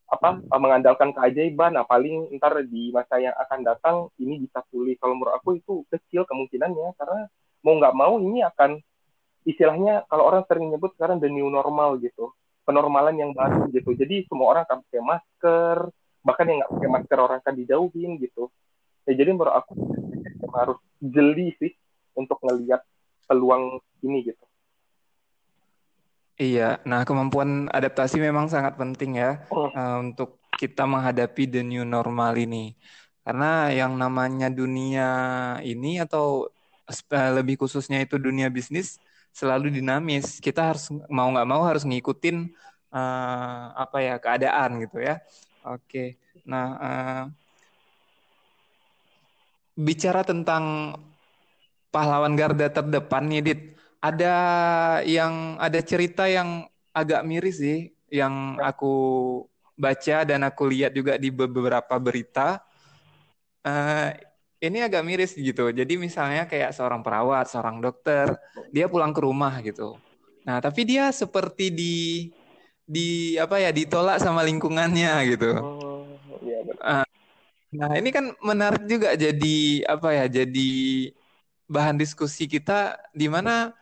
apa 0.05 0.37
hmm. 0.37 0.53
mengandalkan 0.61 1.11
keajaiban 1.17 1.75
nah 1.75 1.85
paling 1.89 2.29
ntar 2.37 2.61
di 2.69 2.93
masa 2.93 3.19
yang 3.19 3.35
akan 3.35 3.61
datang 3.65 3.97
ini 4.21 4.45
bisa 4.45 4.61
pulih. 4.69 4.95
Kalau 5.01 5.17
menurut 5.17 5.35
aku 5.37 5.59
itu 5.59 5.83
kecil 5.89 6.29
kemungkinannya 6.29 6.95
karena 6.97 7.29
mau 7.65 7.75
nggak 7.81 7.97
mau 7.97 8.15
ini 8.21 8.45
akan 8.45 8.79
istilahnya 9.49 10.05
kalau 10.09 10.29
orang 10.29 10.45
sering 10.49 10.73
nyebut 10.73 10.93
sekarang 10.97 11.21
the 11.21 11.29
new 11.29 11.49
normal 11.49 11.97
gitu 12.01 12.33
penormalan 12.65 13.17
yang 13.17 13.33
baru 13.37 13.69
gitu. 13.73 13.93
Jadi 13.93 14.25
semua 14.29 14.57
orang 14.57 14.63
akan 14.69 14.79
pakai 14.89 15.03
masker 15.05 15.79
bahkan 16.25 16.49
yang 16.49 16.57
nggak 16.65 16.73
pakai 16.73 16.91
masker 16.93 17.19
orang 17.21 17.39
akan 17.41 17.55
dijauhin 17.61 18.17
gitu. 18.21 18.49
Ya 19.05 19.13
jadi 19.17 19.37
menurut 19.37 19.53
aku 19.53 19.73
harus 20.55 20.79
jeli 21.03 21.53
sih 21.61 21.73
untuk 22.17 22.39
ngelihat 22.41 22.81
peluang 23.27 23.83
ini 24.05 24.33
gitu 24.33 24.44
Iya, 26.35 26.83
nah 26.83 27.07
kemampuan 27.07 27.71
adaptasi 27.71 28.19
memang 28.19 28.51
sangat 28.51 28.75
penting 28.75 29.23
ya 29.23 29.47
oh. 29.55 29.71
uh, 29.71 30.03
untuk 30.03 30.43
kita 30.59 30.83
menghadapi 30.83 31.47
the 31.47 31.63
new 31.63 31.87
normal 31.87 32.35
ini. 32.35 32.75
Karena 33.23 33.71
yang 33.71 33.95
namanya 33.95 34.51
dunia 34.51 35.09
ini 35.63 36.03
atau 36.03 36.51
uh, 36.91 37.31
lebih 37.39 37.63
khususnya 37.63 38.03
itu 38.03 38.19
dunia 38.19 38.51
bisnis 38.51 38.99
selalu 39.31 39.79
dinamis. 39.79 40.43
Kita 40.43 40.75
harus 40.75 40.91
mau 41.07 41.31
nggak 41.31 41.47
mau 41.47 41.63
harus 41.63 41.87
ngikutin 41.87 42.51
uh, 42.91 43.65
apa 43.79 43.99
ya 44.03 44.15
keadaan 44.19 44.83
gitu 44.83 45.07
ya. 45.07 45.23
Oke, 45.63 46.19
nah 46.43 46.67
uh, 46.83 47.23
bicara 49.79 50.27
tentang 50.27 50.99
pahlawan 51.95 52.35
garda 52.35 52.67
terdepan 52.75 53.31
nih, 53.31 53.41
Dit 53.41 53.61
ada 54.05 54.37
yang 55.09 55.57
ada 55.57 55.81
cerita 55.81 56.29
yang 56.29 56.69
agak 56.93 57.25
miris 57.25 57.57
sih 57.57 57.89
yang 58.13 58.61
aku 58.61 58.93
baca 59.75 60.29
dan 60.29 60.45
aku 60.45 60.69
lihat 60.69 60.93
juga 60.93 61.17
di 61.17 61.33
beberapa 61.33 61.97
berita. 61.97 62.61
Uh, 63.65 64.13
ini 64.61 64.85
agak 64.85 65.03
miris 65.03 65.33
gitu. 65.33 65.73
Jadi 65.73 65.97
misalnya 65.97 66.45
kayak 66.45 66.77
seorang 66.77 67.01
perawat, 67.01 67.49
seorang 67.49 67.81
dokter, 67.81 68.37
dia 68.71 68.93
pulang 68.93 69.17
ke 69.17 69.21
rumah 69.25 69.57
gitu. 69.65 69.97
Nah, 70.45 70.61
tapi 70.61 70.85
dia 70.85 71.09
seperti 71.09 71.73
di 71.73 71.97
di 72.85 73.41
apa 73.41 73.57
ya 73.57 73.73
ditolak 73.73 74.21
sama 74.21 74.45
lingkungannya 74.45 75.13
gitu. 75.33 75.53
Oh, 75.57 76.05
iya, 76.45 76.61
uh, 76.85 77.09
nah, 77.73 77.93
ini 77.97 78.13
kan 78.13 78.37
menarik 78.45 78.85
juga 78.85 79.17
jadi 79.17 79.57
apa 79.89 80.13
ya? 80.13 80.29
Jadi 80.29 81.09
bahan 81.65 81.97
diskusi 81.97 82.45
kita 82.45 83.01
di 83.17 83.25
mana 83.33 83.73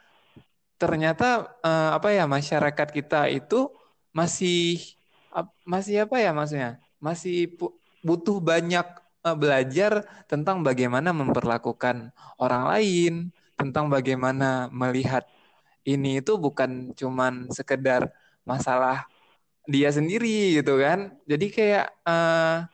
ternyata 0.83 1.55
uh, 1.63 1.95
apa 1.95 2.11
ya 2.11 2.27
masyarakat 2.27 2.89
kita 2.91 3.31
itu 3.31 3.71
masih 4.11 4.83
uh, 5.31 5.47
masih 5.63 6.11
apa 6.11 6.19
ya 6.19 6.35
maksudnya 6.35 6.83
masih 6.99 7.55
butuh 8.03 8.43
banyak 8.43 8.83
uh, 9.23 9.37
belajar 9.39 10.03
tentang 10.27 10.67
bagaimana 10.67 11.15
memperlakukan 11.15 12.11
orang 12.43 12.65
lain 12.67 13.15
tentang 13.55 13.87
bagaimana 13.87 14.67
melihat 14.75 15.23
ini 15.87 16.19
itu 16.19 16.35
bukan 16.35 16.91
cuman 16.99 17.47
sekedar 17.55 18.11
masalah 18.43 19.07
dia 19.71 19.91
sendiri 19.95 20.59
gitu 20.59 20.83
kan. 20.83 21.15
Jadi 21.31 21.47
kayak 21.55 21.87
uh, 22.03 22.67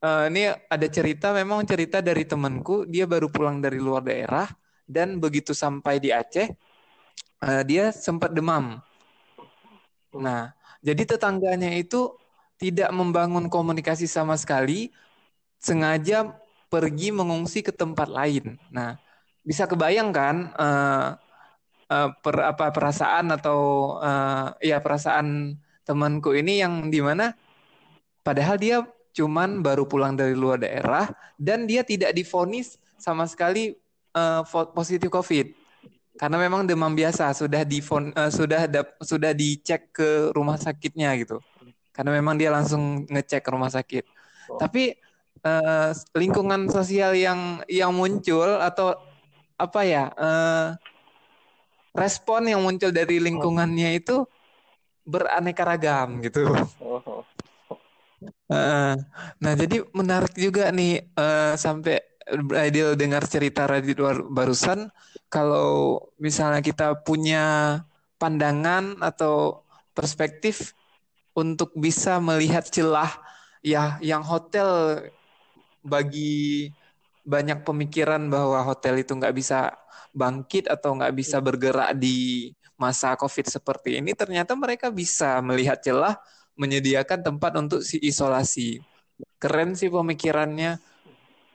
uh, 0.00 0.24
ini 0.32 0.48
ada 0.48 0.88
cerita 0.88 1.36
memang 1.36 1.64
cerita 1.68 2.00
dari 2.00 2.24
temanku 2.24 2.88
dia 2.88 3.04
baru 3.04 3.28
pulang 3.28 3.60
dari 3.60 3.76
luar 3.76 4.00
daerah 4.00 4.48
dan 4.88 5.20
begitu 5.20 5.52
sampai 5.52 6.00
di 6.00 6.08
Aceh 6.08 6.48
uh, 7.42 7.62
dia 7.66 7.90
sempat 7.94 8.34
demam. 8.34 8.80
Nah, 10.14 10.54
jadi 10.82 11.04
tetangganya 11.04 11.74
itu 11.74 12.14
tidak 12.58 12.90
membangun 12.90 13.46
komunikasi 13.46 14.10
sama 14.10 14.34
sekali, 14.34 14.90
sengaja 15.62 16.34
pergi 16.68 17.14
mengungsi 17.14 17.62
ke 17.62 17.70
tempat 17.70 18.10
lain. 18.10 18.58
Nah, 18.68 18.98
bisa 19.46 19.64
kebayangkan 19.64 20.52
uh, 20.58 21.16
uh, 21.88 22.08
per, 22.20 22.36
apa 22.44 22.70
perasaan 22.70 23.32
atau 23.32 23.94
uh, 23.98 24.52
ya 24.60 24.78
perasaan 24.78 25.56
temanku 25.88 26.36
ini 26.36 26.60
yang 26.60 26.92
di 26.92 27.00
mana 27.00 27.32
padahal 28.20 28.60
dia 28.60 28.84
cuman 29.16 29.64
baru 29.64 29.88
pulang 29.88 30.14
dari 30.14 30.36
luar 30.36 30.60
daerah 30.60 31.08
dan 31.40 31.64
dia 31.64 31.80
tidak 31.80 32.12
difonis 32.12 32.76
sama 33.00 33.24
sekali 33.24 33.72
uh, 34.12 34.44
positif 34.76 35.08
COVID 35.08 35.57
karena 36.18 36.36
memang 36.36 36.66
demam 36.66 36.90
biasa 36.92 37.30
sudah 37.32 37.62
di 37.62 37.78
uh, 37.78 38.30
sudah 38.30 38.66
dap, 38.66 38.98
sudah 38.98 39.30
dicek 39.32 39.94
ke 39.94 40.34
rumah 40.34 40.58
sakitnya 40.58 41.14
gitu 41.16 41.38
karena 41.94 42.18
memang 42.18 42.34
dia 42.34 42.50
langsung 42.50 43.06
ngecek 43.06 43.46
ke 43.46 43.50
rumah 43.54 43.70
sakit 43.70 44.04
oh. 44.50 44.58
tapi 44.58 44.98
uh, 45.46 45.94
lingkungan 46.18 46.66
sosial 46.68 47.14
yang 47.14 47.62
yang 47.70 47.94
muncul 47.94 48.58
atau 48.58 48.98
apa 49.58 49.80
ya 49.86 50.04
uh, 50.14 50.74
respon 51.94 52.46
yang 52.46 52.62
muncul 52.62 52.94
dari 52.94 53.18
lingkungannya 53.18 53.98
itu 53.98 54.22
beraneka 55.08 55.64
ragam 55.64 56.20
gitu. 56.20 56.46
Oh. 56.78 57.24
Uh, 58.48 58.96
nah, 59.38 59.52
jadi 59.54 59.84
menarik 59.94 60.34
juga 60.34 60.74
nih 60.74 61.06
uh, 61.14 61.54
sampai 61.54 62.02
Aidil 62.54 62.92
dengar 62.94 63.24
cerita 63.24 63.64
Radit 63.64 63.96
barusan 64.28 64.92
kalau 65.32 66.00
misalnya 66.20 66.60
kita 66.60 67.00
punya 67.00 67.80
pandangan 68.20 69.00
atau 69.00 69.64
perspektif 69.96 70.76
untuk 71.32 71.72
bisa 71.78 72.20
melihat 72.20 72.66
celah 72.68 73.08
ya 73.64 73.96
yang 74.04 74.20
hotel 74.20 75.00
bagi 75.80 76.70
banyak 77.28 77.64
pemikiran 77.64 78.28
bahwa 78.32 78.60
hotel 78.64 79.00
itu 79.00 79.12
nggak 79.12 79.36
bisa 79.36 79.72
bangkit 80.16 80.68
atau 80.68 80.96
nggak 80.96 81.14
bisa 81.14 81.38
bergerak 81.38 81.92
di 81.96 82.50
masa 82.78 83.18
COVID 83.18 83.50
seperti 83.50 83.98
ini, 83.98 84.14
ternyata 84.14 84.54
mereka 84.54 84.88
bisa 84.88 85.42
melihat 85.42 85.82
celah 85.82 86.14
menyediakan 86.54 87.26
tempat 87.26 87.52
untuk 87.58 87.80
si 87.82 87.98
isolasi. 87.98 88.78
Keren 89.42 89.74
sih 89.74 89.90
pemikirannya. 89.90 90.78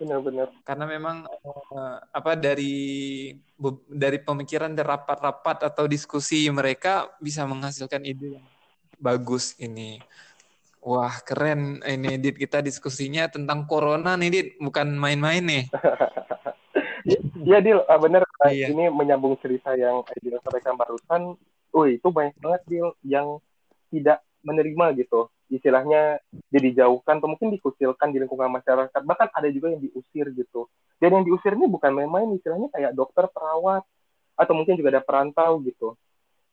Benar-benar. 0.01 0.49
Karena 0.65 0.86
memang 0.89 1.29
uh, 1.29 1.97
apa 2.12 2.34
dari 2.34 3.29
dari 3.88 4.17
pemikiran 4.19 4.73
dan 4.73 4.86
rapat-rapat 4.89 5.69
atau 5.69 5.86
diskusi 5.86 6.49
mereka 6.49 7.13
bisa 7.21 7.45
menghasilkan 7.45 8.01
ide 8.03 8.41
yang 8.41 8.45
bagus 8.97 9.53
ini. 9.62 10.01
Wah, 10.84 11.15
keren 11.23 11.79
ini 11.88 12.19
Dit 12.19 12.36
kita 12.36 12.60
diskusinya 12.60 13.32
tentang 13.32 13.63
corona 13.63 14.19
nih 14.19 14.29
Dit, 14.29 14.47
bukan 14.60 14.99
main-main 14.99 15.39
nih. 15.39 15.63
Iya, 17.39 17.60
Dil, 17.65 17.79
uh, 17.79 17.99
bener. 18.01 18.27
Iya. 18.43 18.67
Ini 18.67 18.91
menyambung 18.91 19.39
cerita 19.39 19.71
yang 19.79 20.03
Aidil 20.12 20.43
sampaikan 20.43 20.75
barusan. 20.75 21.39
Wih, 21.71 22.03
itu 22.03 22.08
banyak 22.12 22.36
banget, 22.43 22.62
Dil, 22.67 22.91
yang 23.08 23.39
tidak 23.88 24.19
menerima 24.43 24.86
gitu 24.99 25.32
istilahnya 25.51 26.19
jadi 26.51 26.84
jauhkan 26.84 27.19
atau 27.19 27.29
mungkin 27.32 27.51
dikucilkan 27.53 28.12
di 28.12 28.23
lingkungan 28.23 28.49
masyarakat. 28.51 29.01
Bahkan 29.03 29.27
ada 29.34 29.47
juga 29.51 29.73
yang 29.73 29.82
diusir 29.84 30.32
gitu. 30.36 30.67
Dan 30.97 31.19
yang 31.19 31.23
diusir 31.27 31.56
ini 31.56 31.67
bukan 31.67 31.91
main-main 31.91 32.32
istilahnya 32.36 32.71
kayak 32.71 32.95
dokter 32.95 33.27
perawat 33.27 33.84
atau 34.39 34.53
mungkin 34.56 34.79
juga 34.79 34.99
ada 34.99 35.03
perantau 35.03 35.60
gitu. 35.65 35.99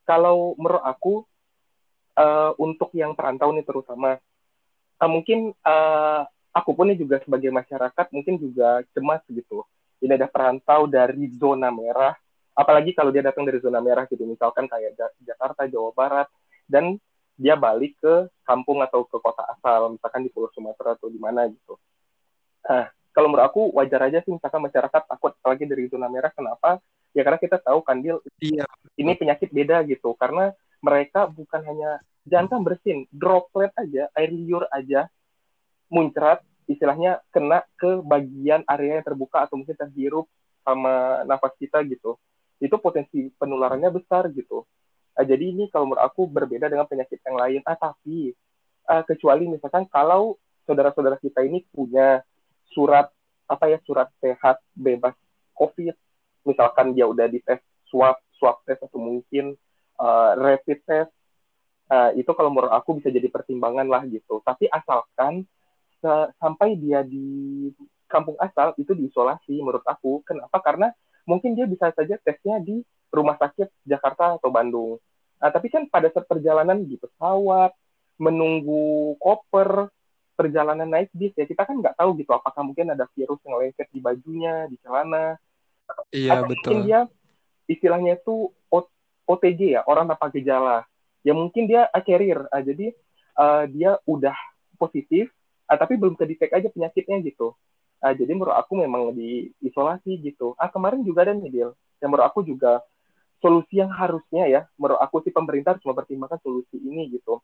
Kalau 0.03 0.57
menurut 0.59 0.83
aku 0.83 1.13
uh, 2.19 2.51
untuk 2.59 2.91
yang 2.97 3.15
perantau 3.15 3.55
nih 3.55 3.63
terutama 3.63 4.19
uh, 4.99 5.09
mungkin 5.09 5.55
uh, 5.63 6.27
aku 6.51 6.75
pun 6.75 6.91
ini 6.91 6.99
juga 6.99 7.23
sebagai 7.23 7.49
masyarakat 7.49 8.05
mungkin 8.11 8.35
juga 8.37 8.83
cemas 8.91 9.23
gitu. 9.31 9.63
Ini 10.01 10.17
ada 10.17 10.27
perantau 10.27 10.89
dari 10.89 11.29
zona 11.37 11.69
merah 11.69 12.17
apalagi 12.51 12.91
kalau 12.91 13.09
dia 13.09 13.23
datang 13.23 13.47
dari 13.47 13.57
zona 13.63 13.79
merah 13.79 14.03
gitu. 14.05 14.27
Misalkan 14.27 14.67
kayak 14.67 14.97
Jakarta 15.23 15.65
Jawa 15.65 15.91
Barat. 15.95 16.27
Dan 16.71 16.95
dia 17.41 17.57
balik 17.57 17.97
ke 17.97 18.29
kampung 18.45 18.85
atau 18.85 19.01
ke 19.09 19.17
kota 19.17 19.41
asal, 19.49 19.97
misalkan 19.97 20.21
di 20.21 20.29
Pulau 20.29 20.53
Sumatera 20.53 20.93
atau 20.93 21.09
di 21.09 21.17
mana 21.17 21.49
gitu. 21.49 21.73
Nah, 22.69 22.93
kalau 23.11 23.27
menurut 23.33 23.49
aku 23.49 23.61
wajar 23.73 24.05
aja 24.05 24.21
sih 24.21 24.29
misalkan 24.29 24.61
masyarakat 24.61 25.01
takut 25.09 25.33
apalagi 25.41 25.65
dari 25.65 25.89
zona 25.89 26.05
merah. 26.05 26.29
Kenapa? 26.29 26.77
Ya 27.17 27.25
karena 27.25 27.41
kita 27.41 27.57
tahu 27.57 27.81
kandil 27.81 28.21
iya. 28.39 28.63
ini 28.95 29.17
penyakit 29.17 29.49
beda 29.49 29.81
gitu. 29.89 30.13
Karena 30.15 30.53
mereka 30.79 31.25
bukan 31.25 31.65
hanya 31.65 31.99
jangan 32.29 32.61
bersin, 32.61 33.09
droplet 33.09 33.73
aja, 33.73 34.07
air 34.13 34.29
liur 34.29 34.69
aja 34.69 35.09
muncrat 35.91 36.39
istilahnya 36.69 37.19
kena 37.35 37.67
ke 37.75 37.99
bagian 38.05 38.63
area 38.63 39.01
yang 39.01 39.05
terbuka 39.05 39.43
atau 39.43 39.59
mungkin 39.59 39.75
terhirup 39.75 40.29
sama 40.63 41.25
nafas 41.27 41.51
kita 41.59 41.83
gitu. 41.89 42.15
Itu 42.61 42.77
potensi 42.79 43.27
penularannya 43.35 43.91
besar 43.91 44.29
gitu. 44.31 44.63
Uh, 45.17 45.25
jadi 45.27 45.51
ini 45.51 45.67
kalau 45.69 45.91
menurut 45.91 46.03
aku 46.03 46.27
berbeda 46.27 46.71
dengan 46.71 46.87
penyakit 46.87 47.19
yang 47.23 47.37
lain. 47.37 47.61
Ah 47.67 47.75
tapi 47.75 48.31
uh, 48.87 49.03
kecuali 49.03 49.47
misalkan 49.47 49.87
kalau 49.91 50.39
saudara-saudara 50.63 51.19
kita 51.19 51.43
ini 51.43 51.65
punya 51.71 52.23
surat 52.71 53.11
apa 53.51 53.67
ya 53.67 53.77
surat 53.83 54.07
sehat 54.23 54.63
bebas 54.71 55.11
COVID, 55.59 55.93
misalkan 56.47 56.95
dia 56.95 57.05
udah 57.05 57.27
di 57.27 57.43
tes 57.43 57.59
swab 57.91 58.15
swab 58.39 58.63
test 58.63 58.81
atau 58.87 58.97
mungkin 58.97 59.53
uh, 59.99 60.31
rapid 60.39 60.79
test, 60.87 61.11
uh, 61.91 62.15
itu 62.15 62.31
kalau 62.31 62.49
menurut 62.49 62.71
aku 62.71 62.97
bisa 62.97 63.11
jadi 63.11 63.27
pertimbangan 63.27 63.85
lah 63.85 64.07
gitu. 64.07 64.39
Tapi 64.41 64.71
asalkan 64.71 65.43
sampai 66.41 66.81
dia 66.81 67.05
di 67.05 67.69
kampung 68.09 68.33
asal 68.41 68.73
itu 68.81 68.97
diisolasi 68.97 69.61
menurut 69.61 69.85
aku. 69.85 70.25
Kenapa? 70.25 70.57
Karena 70.57 70.89
mungkin 71.29 71.53
dia 71.53 71.69
bisa 71.69 71.93
saja 71.93 72.17
tesnya 72.25 72.57
di 72.57 72.81
rumah 73.11 73.35
sakit 73.37 73.67
Jakarta 73.83 74.39
atau 74.39 74.49
Bandung. 74.49 74.97
Nah, 75.37 75.49
tapi 75.51 75.67
kan 75.67 75.85
pada 75.91 76.07
saat 76.09 76.25
perjalanan 76.25 76.81
di 76.81 76.95
pesawat, 76.95 77.75
menunggu 78.21 79.17
koper, 79.17 79.89
perjalanan 80.37 80.89
naik 80.89 81.13
bis 81.13 81.33
ya 81.37 81.45
kita 81.45 81.69
kan 81.69 81.77
nggak 81.77 81.93
tahu 81.93 82.17
gitu 82.17 82.33
apakah 82.33 82.65
mungkin 82.65 82.89
ada 82.89 83.05
virus 83.13 83.37
yang 83.45 83.61
lengket 83.61 83.87
di 83.93 83.99
bajunya, 84.01 84.65
di 84.65 84.77
celana. 84.81 85.37
Iya, 86.09 86.41
Atau 86.41 86.49
betul. 86.49 86.71
Mungkin 86.71 86.77
dia 86.87 86.99
istilahnya 87.69 88.17
itu 88.17 88.49
OTG 89.31 89.79
ya, 89.79 89.81
orang 89.85 90.09
tanpa 90.09 90.27
gejala. 90.33 90.83
Ya 91.21 91.31
mungkin 91.37 91.69
dia 91.69 91.85
a 91.93 92.01
carrier. 92.01 92.49
Nah, 92.49 92.63
jadi 92.65 92.91
uh, 93.37 93.63
dia 93.69 94.01
udah 94.09 94.33
positif, 94.81 95.29
uh, 95.69 95.77
tapi 95.77 95.95
belum 95.95 96.17
kedetek 96.17 96.51
aja 96.51 96.67
penyakitnya 96.73 97.21
gitu. 97.21 97.53
Uh, 98.01 98.13
jadi 98.17 98.33
menurut 98.33 98.57
aku 98.57 98.81
memang 98.81 99.13
diisolasi 99.13 100.19
gitu. 100.25 100.57
Ah 100.57 100.73
kemarin 100.73 101.05
juga 101.05 101.21
ada 101.23 101.37
nih 101.37 101.53
Dil, 101.53 101.69
yang 102.01 102.09
menurut 102.09 102.27
aku 102.27 102.41
juga 102.41 102.81
solusi 103.41 103.81
yang 103.81 103.89
harusnya 103.89 104.45
ya, 104.47 104.61
menurut 104.77 105.01
aku 105.01 105.25
sih 105.25 105.33
pemerintah 105.33 105.75
harus 105.75 105.85
mempertimbangkan 105.85 106.39
solusi 106.39 106.77
ini 106.77 107.09
gitu. 107.11 107.41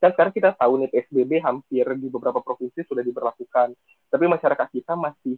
Dan 0.00 0.16
sekarang 0.16 0.32
kita 0.32 0.56
tahu 0.56 0.80
nih 0.80 0.88
PSBB 0.88 1.44
hampir 1.44 1.84
di 2.00 2.08
beberapa 2.08 2.40
provinsi 2.40 2.88
sudah 2.88 3.04
diberlakukan, 3.04 3.76
tapi 4.08 4.24
masyarakat 4.24 4.68
kita 4.72 4.96
masih 4.96 5.36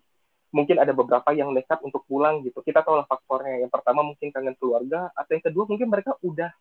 mungkin 0.53 0.77
ada 0.79 0.93
beberapa 0.93 1.33
yang 1.35 1.51
nekat 1.51 1.81
untuk 1.83 2.05
pulang 2.07 2.45
gitu. 2.47 2.61
Kita 2.63 2.85
tahu 2.85 3.01
lah 3.01 3.09
faktornya. 3.09 3.65
Yang 3.65 3.73
pertama 3.73 4.07
mungkin 4.07 4.29
kangen 4.31 4.55
keluarga, 4.61 5.11
atau 5.17 5.31
yang 5.35 5.45
kedua 5.51 5.65
mungkin 5.67 5.89
mereka 5.91 6.15
udah 6.23 6.53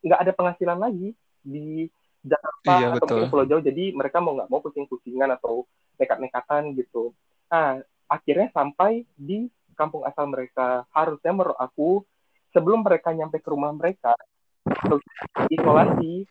nggak 0.00 0.20
ada 0.22 0.32
penghasilan 0.32 0.78
lagi 0.78 1.12
di 1.42 1.90
Jakarta 2.22 2.72
iya, 2.78 2.86
atau 2.94 3.06
mungkin 3.18 3.30
Pulau 3.34 3.46
Jauh, 3.50 3.62
jadi 3.66 3.90
mereka 3.98 4.22
mau 4.22 4.38
nggak 4.38 4.46
mau 4.46 4.62
pusing-pusingan 4.62 5.26
atau 5.34 5.66
nekat-nekatan 5.98 6.70
gitu. 6.78 7.10
Nah, 7.50 7.82
akhirnya 8.06 8.48
sampai 8.54 9.02
di 9.18 9.50
kampung 9.74 10.06
asal 10.06 10.30
mereka. 10.30 10.86
Harusnya 10.94 11.34
menurut 11.34 11.58
aku 11.58 12.06
sebelum 12.52 12.84
mereka 12.84 13.10
nyampe 13.10 13.40
ke 13.40 13.48
rumah 13.50 13.72
mereka 13.74 14.14
isolasi 15.48 16.28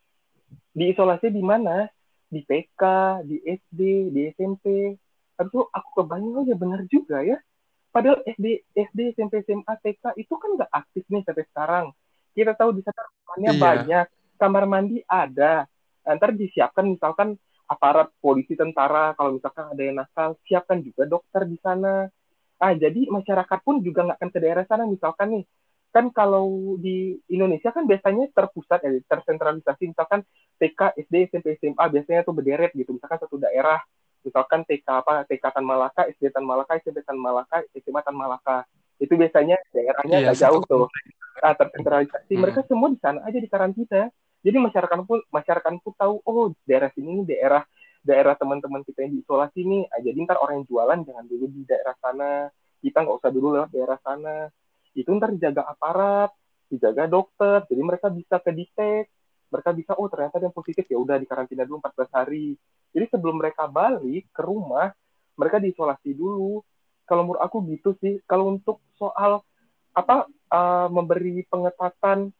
di 0.72 0.84
isolasi 0.94 1.28
di 1.30 1.44
mana? 1.44 1.90
Di 2.32 2.48
PK 2.48 2.82
di 3.28 3.44
SD 3.44 3.80
di 4.16 4.32
SMP 4.32 4.96
itu 5.42 5.60
aku 5.68 5.90
kebayang 6.00 6.38
oh 6.38 6.44
ya 6.48 6.56
benar 6.56 6.88
juga 6.88 7.20
ya. 7.26 7.36
Padahal 7.92 8.24
SD 8.24 8.72
SD 8.72 9.00
SMP 9.20 9.44
SMA 9.44 9.74
TK 9.84 10.16
itu 10.16 10.32
kan 10.40 10.56
nggak 10.56 10.72
aktif 10.72 11.04
nih 11.12 11.28
sampai 11.28 11.46
sekarang. 11.52 11.86
Kita 12.32 12.56
tahu 12.56 12.80
di 12.80 12.82
sana 12.88 13.04
ruangannya 13.04 13.52
Iya. 13.52 13.60
banyak 13.60 14.06
kamar 14.40 14.64
mandi 14.64 14.98
ada. 15.04 15.68
Ntar 16.08 16.32
disiapkan 16.40 16.88
misalkan 16.88 17.36
aparat 17.68 18.08
polisi 18.24 18.56
tentara 18.56 19.12
kalau 19.20 19.36
misalkan 19.36 19.76
ada 19.76 19.82
yang 19.84 20.00
nakal 20.00 20.40
siapkan 20.48 20.80
juga 20.80 21.04
dokter 21.04 21.44
di 21.44 21.60
sana. 21.60 22.08
Ah 22.62 22.72
jadi 22.72 23.12
masyarakat 23.12 23.60
pun 23.60 23.84
juga 23.84 24.08
nggak 24.08 24.18
akan 24.24 24.30
ke 24.32 24.40
daerah 24.40 24.64
sana 24.72 24.88
misalkan 24.88 25.36
nih 25.36 25.44
kan 25.92 26.08
kalau 26.16 26.80
di 26.80 27.20
Indonesia 27.28 27.70
kan 27.76 27.84
biasanya 27.84 28.32
terpusat 28.32 28.80
ya 28.88 28.92
tersentralisasi. 29.12 29.92
Misalkan 29.92 30.24
TK 30.56 30.96
SD 30.96 31.14
SMP 31.28 31.60
SMA 31.60 31.86
biasanya 31.92 32.24
tuh 32.24 32.32
berderet 32.32 32.72
gitu. 32.72 32.96
Misalkan 32.96 33.20
satu 33.20 33.36
daerah 33.36 33.84
misalkan 34.24 34.64
TK 34.64 34.88
apa 34.88 35.28
TK 35.28 35.44
Tan 35.52 35.66
Malaka 35.68 36.08
SD 36.08 36.32
Tan 36.32 36.48
Malaka 36.48 36.80
SMP 36.80 37.04
Tan 37.04 37.20
Malaka 37.20 37.60
SMA 37.76 38.02
Tan 38.02 38.16
Malaka. 38.16 38.58
Itu 39.04 39.20
biasanya 39.20 39.60
daerahnya 39.76 40.32
nggak 40.32 40.40
jauh 40.40 40.64
tuh. 40.64 40.88
ah, 41.44 41.56
tersentralisasi. 41.58 42.34
Hmm. 42.38 42.42
mereka 42.44 42.62
semua 42.70 42.88
di 42.92 43.00
sana 43.04 43.20
aja 43.28 43.38
di 43.40 43.50
karantina. 43.52 44.08
Jadi 44.42 44.58
masyarakat 44.58 44.98
pun 45.06 45.20
masyarakat 45.28 45.72
pun 45.84 45.94
tahu 46.00 46.16
oh 46.24 46.56
daerah 46.66 46.90
sini 46.96 47.22
nih 47.22 47.36
daerah 47.36 47.64
daerah 48.02 48.34
teman-teman 48.40 48.82
kita 48.88 49.04
yang 49.04 49.20
diisolasi 49.20 49.60
nih. 49.60 49.92
Ah, 49.92 50.00
jadi 50.00 50.18
ntar 50.24 50.40
orang 50.40 50.64
yang 50.64 50.68
jualan 50.72 51.00
jangan 51.04 51.26
dulu 51.28 51.46
di 51.52 51.62
daerah 51.68 51.96
sana. 52.00 52.48
Kita 52.80 53.04
nggak 53.04 53.18
usah 53.20 53.32
dulu 53.36 53.48
lewat 53.60 53.70
daerah 53.76 54.00
sana 54.00 54.48
itu 54.96 55.10
ntar 55.16 55.32
dijaga 55.32 55.68
aparat 55.68 56.32
dijaga 56.68 57.08
dokter 57.08 57.64
jadi 57.68 57.82
mereka 57.84 58.08
bisa 58.12 58.40
kedetek 58.40 59.12
mereka 59.52 59.76
bisa 59.76 59.92
oh 60.00 60.08
ternyata 60.08 60.40
yang 60.40 60.56
positif 60.56 60.88
ya 60.88 60.96
udah 60.96 61.20
di 61.20 61.28
karantina 61.28 61.68
dulu 61.68 61.84
14 61.84 62.08
hari. 62.16 62.56
Jadi 62.96 63.06
sebelum 63.12 63.36
mereka 63.36 63.68
balik 63.68 64.32
ke 64.32 64.42
rumah 64.42 64.96
mereka 65.36 65.60
diisolasi 65.60 66.16
dulu. 66.16 66.64
Kalau 67.04 67.28
menurut 67.28 67.44
aku 67.44 67.60
gitu 67.68 67.92
sih. 68.00 68.24
Kalau 68.24 68.56
untuk 68.56 68.80
soal 68.96 69.44
apa 69.92 70.24
uh, 70.48 70.88
memberi 70.88 71.44
pengetatan 71.52 72.32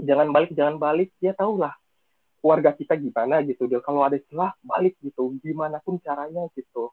jangan 0.00 0.32
balik 0.32 0.56
jangan 0.56 0.80
balik 0.80 1.12
ya 1.20 1.36
tahulah 1.36 1.76
warga 2.40 2.70
kita 2.72 2.96
gimana 2.96 3.42
gitu 3.44 3.68
dia 3.68 3.84
kalau 3.84 4.00
ada 4.00 4.16
celah 4.32 4.56
balik 4.64 4.96
gitu. 5.04 5.36
Gimana 5.44 5.84
pun 5.84 6.00
caranya 6.00 6.48
gitu. 6.56 6.88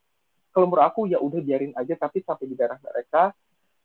Kalau 0.51 0.67
menurut 0.67 0.83
aku 0.83 1.07
ya 1.07 1.19
udah 1.23 1.39
biarin 1.39 1.71
aja 1.79 1.95
tapi 1.95 2.19
sampai 2.27 2.43
di 2.51 2.55
daerah 2.59 2.79
mereka 2.83 3.31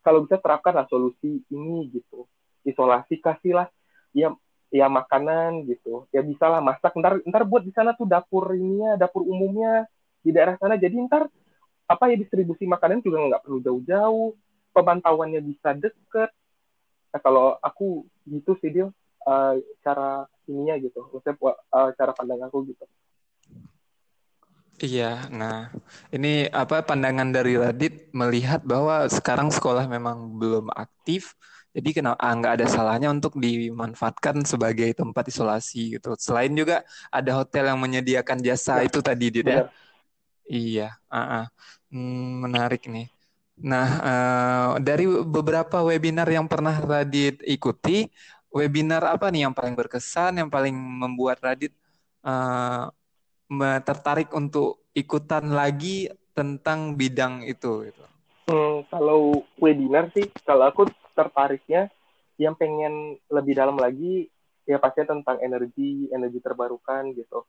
kalau 0.01 0.25
bisa 0.25 0.41
terapkanlah 0.41 0.89
solusi 0.89 1.45
ini 1.49 1.89
gitu. 1.93 2.29
Isolasi 2.65 3.21
kasihlah 3.21 3.69
ya 4.17 4.33
ya 4.73 4.87
makanan 4.87 5.67
gitu. 5.69 6.09
Ya 6.15 6.21
bisa 6.25 6.49
lah 6.49 6.61
masak. 6.65 6.93
Ntar 6.97 7.21
ntar 7.25 7.43
buat 7.45 7.65
di 7.65 7.73
sana 7.73 7.93
tuh 7.97 8.09
dapur 8.09 8.53
ininya 8.53 8.97
dapur 8.97 9.25
umumnya 9.25 9.89
di 10.25 10.31
daerah 10.33 10.57
sana. 10.61 10.77
Jadi 10.77 10.97
ntar 11.05 11.29
apa 11.91 12.05
ya 12.13 12.17
distribusi 12.17 12.65
makanan 12.69 13.03
juga 13.05 13.21
nggak 13.27 13.43
perlu 13.45 13.59
jauh-jauh. 13.61 14.37
Pemantauannya 14.71 15.43
bisa 15.43 15.75
deket. 15.75 16.31
Nah, 17.11 17.19
kalau 17.19 17.59
aku 17.59 18.07
gitu 18.23 18.55
sih 18.63 18.71
dia 18.71 18.87
uh, 19.27 19.55
cara 19.83 20.25
ininya 20.47 20.79
gitu. 20.79 21.03
Maksudnya 21.11 21.37
uh, 21.75 21.91
cara 21.99 22.13
pandang 22.15 22.47
aku 22.47 22.71
gitu 22.71 22.87
Iya, 24.81 25.05
nah 25.39 25.55
ini 26.15 26.49
apa 26.61 26.75
pandangan 26.89 27.29
dari 27.37 27.53
Radit 27.63 27.93
melihat 28.21 28.61
bahwa 28.65 29.05
sekarang 29.17 29.53
sekolah 29.53 29.85
memang 29.85 30.41
belum 30.41 30.73
aktif, 30.73 31.37
jadi 31.77 31.89
kenapa 32.01 32.17
ah, 32.25 32.33
nggak 32.33 32.53
ada 32.57 32.67
salahnya 32.75 33.09
untuk 33.13 33.37
dimanfaatkan 33.45 34.41
sebagai 34.49 34.89
tempat 34.97 35.25
isolasi 35.29 36.01
gitu. 36.01 36.17
Selain 36.17 36.49
juga 36.57 36.81
ada 37.13 37.31
hotel 37.37 37.69
yang 37.69 37.77
menyediakan 37.85 38.41
jasa 38.41 38.81
Ya, 38.81 38.89
itu 38.89 38.99
tadi, 39.05 39.25
Dit 39.29 39.47
ya. 39.53 39.69
Iya, 40.49 40.83
ah, 41.13 41.45
ah. 41.45 41.45
Hmm, 41.93 42.41
menarik 42.49 42.81
nih. 42.95 43.07
Nah, 43.71 43.87
eh, 44.09 44.69
dari 44.81 45.05
beberapa 45.37 45.85
webinar 45.85 46.25
yang 46.37 46.49
pernah 46.49 46.75
Radit 46.81 47.45
ikuti, 47.45 48.09
webinar 48.49 49.03
apa 49.15 49.29
nih 49.29 49.41
yang 49.45 49.55
paling 49.59 49.77
berkesan, 49.77 50.41
yang 50.41 50.49
paling 50.49 50.73
membuat 50.75 51.37
Radit 51.45 51.73
me- 52.25 52.91
tertarik 53.83 54.31
untuk 54.31 54.87
ikutan 54.95 55.51
lagi 55.51 56.07
tentang 56.31 56.95
bidang 56.95 57.43
itu 57.43 57.91
gitu. 57.91 58.05
Hmm, 58.47 58.87
kalau 58.87 59.43
webinar 59.59 60.11
sih, 60.15 60.31
kalau 60.47 60.71
aku 60.71 60.87
tertariknya 61.15 61.91
yang 62.39 62.55
pengen 62.57 63.19
lebih 63.29 63.59
dalam 63.59 63.77
lagi 63.77 64.31
ya 64.65 64.79
pastinya 64.79 65.19
tentang 65.19 65.43
energi, 65.43 66.09
energi 66.15 66.39
terbarukan 66.39 67.11
gitu. 67.15 67.43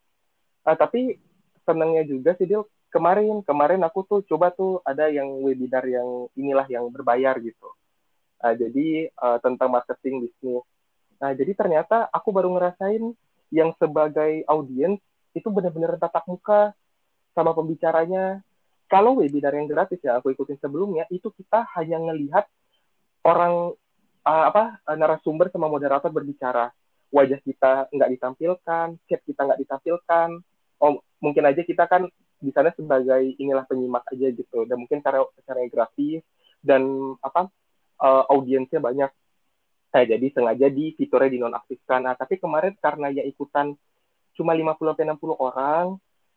Ah, 0.66 0.74
tapi 0.74 1.18
senangnya 1.64 2.04
juga 2.06 2.34
sih 2.38 2.50
Dil, 2.50 2.66
kemarin 2.90 3.46
kemarin 3.46 3.82
aku 3.86 4.04
tuh 4.04 4.20
coba 4.26 4.52
tuh 4.52 4.82
ada 4.84 5.08
yang 5.08 5.30
webinar 5.46 5.86
yang 5.86 6.28
inilah 6.34 6.66
yang 6.68 6.90
berbayar 6.90 7.38
gitu. 7.40 7.70
Ah, 8.42 8.58
jadi 8.58 9.14
ah, 9.22 9.38
tentang 9.38 9.70
marketing 9.70 10.28
bisnis. 10.28 10.66
Nah, 11.22 11.38
jadi 11.38 11.54
ternyata 11.54 12.10
aku 12.10 12.34
baru 12.34 12.50
ngerasain 12.58 13.14
yang 13.54 13.70
sebagai 13.78 14.42
audiens 14.50 14.98
itu 15.32 15.48
benar-benar 15.48 15.96
tatap 15.98 16.28
muka 16.28 16.76
sama 17.32 17.56
pembicaranya. 17.56 18.44
Kalau 18.92 19.24
webinar 19.24 19.56
yang 19.56 19.72
gratis 19.72 20.04
ya 20.04 20.20
aku 20.20 20.36
ikutin 20.36 20.60
sebelumnya 20.60 21.08
itu 21.08 21.32
kita 21.32 21.64
hanya 21.80 22.12
ngelihat 22.12 22.44
orang 23.24 23.72
uh, 24.28 24.44
apa 24.52 24.84
narasumber 25.00 25.48
sama 25.48 25.72
moderator 25.72 26.12
berbicara. 26.12 26.76
Wajah 27.12 27.40
kita 27.44 27.92
nggak 27.92 28.12
ditampilkan, 28.20 28.88
chat 29.08 29.22
kita 29.24 29.42
nggak 29.48 29.60
ditampilkan. 29.64 30.30
Oh, 30.84 31.00
mungkin 31.24 31.44
aja 31.48 31.64
kita 31.64 31.88
kan 31.88 32.08
di 32.42 32.50
sana 32.52 32.74
sebagai 32.74 33.36
inilah 33.38 33.64
penyimak 33.68 34.08
aja 34.12 34.28
gitu. 34.32 34.68
Dan 34.68 34.84
mungkin 34.84 35.00
cara 35.00 35.24
cara 35.44 35.60
grafis 35.72 36.24
dan 36.60 37.16
apa 37.24 37.48
uh, 38.00 38.24
audiensnya 38.32 38.80
banyak. 38.80 39.12
Nah, 39.92 40.04
jadi 40.08 40.28
sengaja 40.32 40.68
di 40.72 40.96
fiturnya 40.96 41.36
dinonaktifkan. 41.36 42.00
Nah, 42.08 42.16
tapi 42.16 42.40
kemarin 42.40 42.80
karena 42.80 43.12
ya 43.12 43.28
ikutan 43.28 43.76
cuma 44.42 44.58
50 44.58 44.98
sampai 44.98 45.06
60 45.14 45.38
orang 45.38 45.86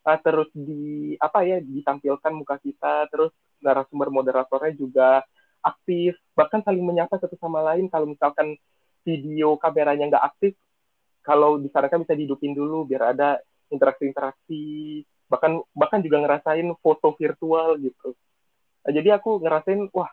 uh, 0.04 0.18
terus 0.20 0.48
di 0.52 1.16
apa 1.16 1.42
ya 1.48 1.58
ditampilkan 1.64 2.32
muka 2.36 2.60
kita 2.60 3.08
terus 3.08 3.32
narasumber 3.64 4.12
moderatornya 4.12 4.76
juga 4.76 5.24
aktif 5.64 6.12
bahkan 6.36 6.60
saling 6.60 6.84
menyapa 6.84 7.16
satu 7.16 7.34
sama 7.40 7.64
lain. 7.64 7.88
Kalau 7.88 8.04
misalkan 8.04 8.54
video 9.02 9.56
kameranya 9.56 10.12
nggak 10.12 10.26
aktif 10.36 10.52
kalau 11.24 11.56
disarankan 11.56 12.04
bisa 12.04 12.12
dihidupin 12.12 12.52
dulu 12.52 12.84
biar 12.84 13.16
ada 13.16 13.40
interaksi-interaksi. 13.72 15.02
Bahkan 15.32 15.72
bahkan 15.72 16.04
juga 16.04 16.20
ngerasain 16.20 16.68
foto 16.84 17.16
virtual 17.16 17.80
gitu. 17.80 18.12
Nah, 18.84 18.92
jadi 18.92 19.16
aku 19.16 19.40
ngerasain 19.40 19.88
wah 19.96 20.12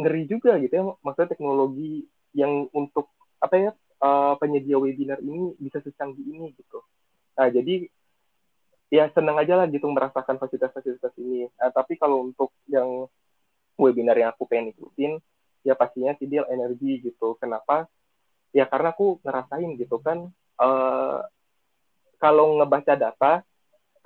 ngeri 0.00 0.24
juga 0.24 0.56
gitu 0.60 0.72
ya 0.72 0.84
maksudnya 1.04 1.36
teknologi 1.36 2.08
yang 2.32 2.66
untuk 2.72 3.12
apa 3.38 3.54
ya 3.56 3.70
uh, 4.00 4.34
penyedia 4.40 4.80
webinar 4.80 5.20
ini 5.20 5.52
bisa 5.60 5.84
secanggih 5.84 6.24
ini 6.24 6.56
gitu. 6.56 6.80
Nah, 7.34 7.48
jadi 7.50 7.90
ya 8.92 9.10
senang 9.10 9.34
aja 9.42 9.58
lah 9.58 9.66
gitu 9.66 9.90
merasakan 9.90 10.38
fasilitas-fasilitas 10.38 11.12
ini. 11.18 11.50
Nah, 11.58 11.70
tapi 11.74 11.98
kalau 11.98 12.30
untuk 12.30 12.54
yang 12.70 13.10
webinar 13.74 14.14
yang 14.14 14.30
aku 14.30 14.46
pengen 14.46 14.70
ikutin, 14.70 15.18
ya 15.66 15.74
pastinya 15.74 16.14
sih 16.14 16.30
deal 16.30 16.46
energi 16.46 17.02
gitu. 17.02 17.34
Kenapa? 17.42 17.90
Ya 18.54 18.70
karena 18.70 18.94
aku 18.94 19.18
ngerasain 19.26 19.74
gitu 19.74 19.98
kan, 19.98 20.30
uh, 20.62 21.26
kalau 22.22 22.62
ngebaca 22.62 22.94
data, 22.94 23.42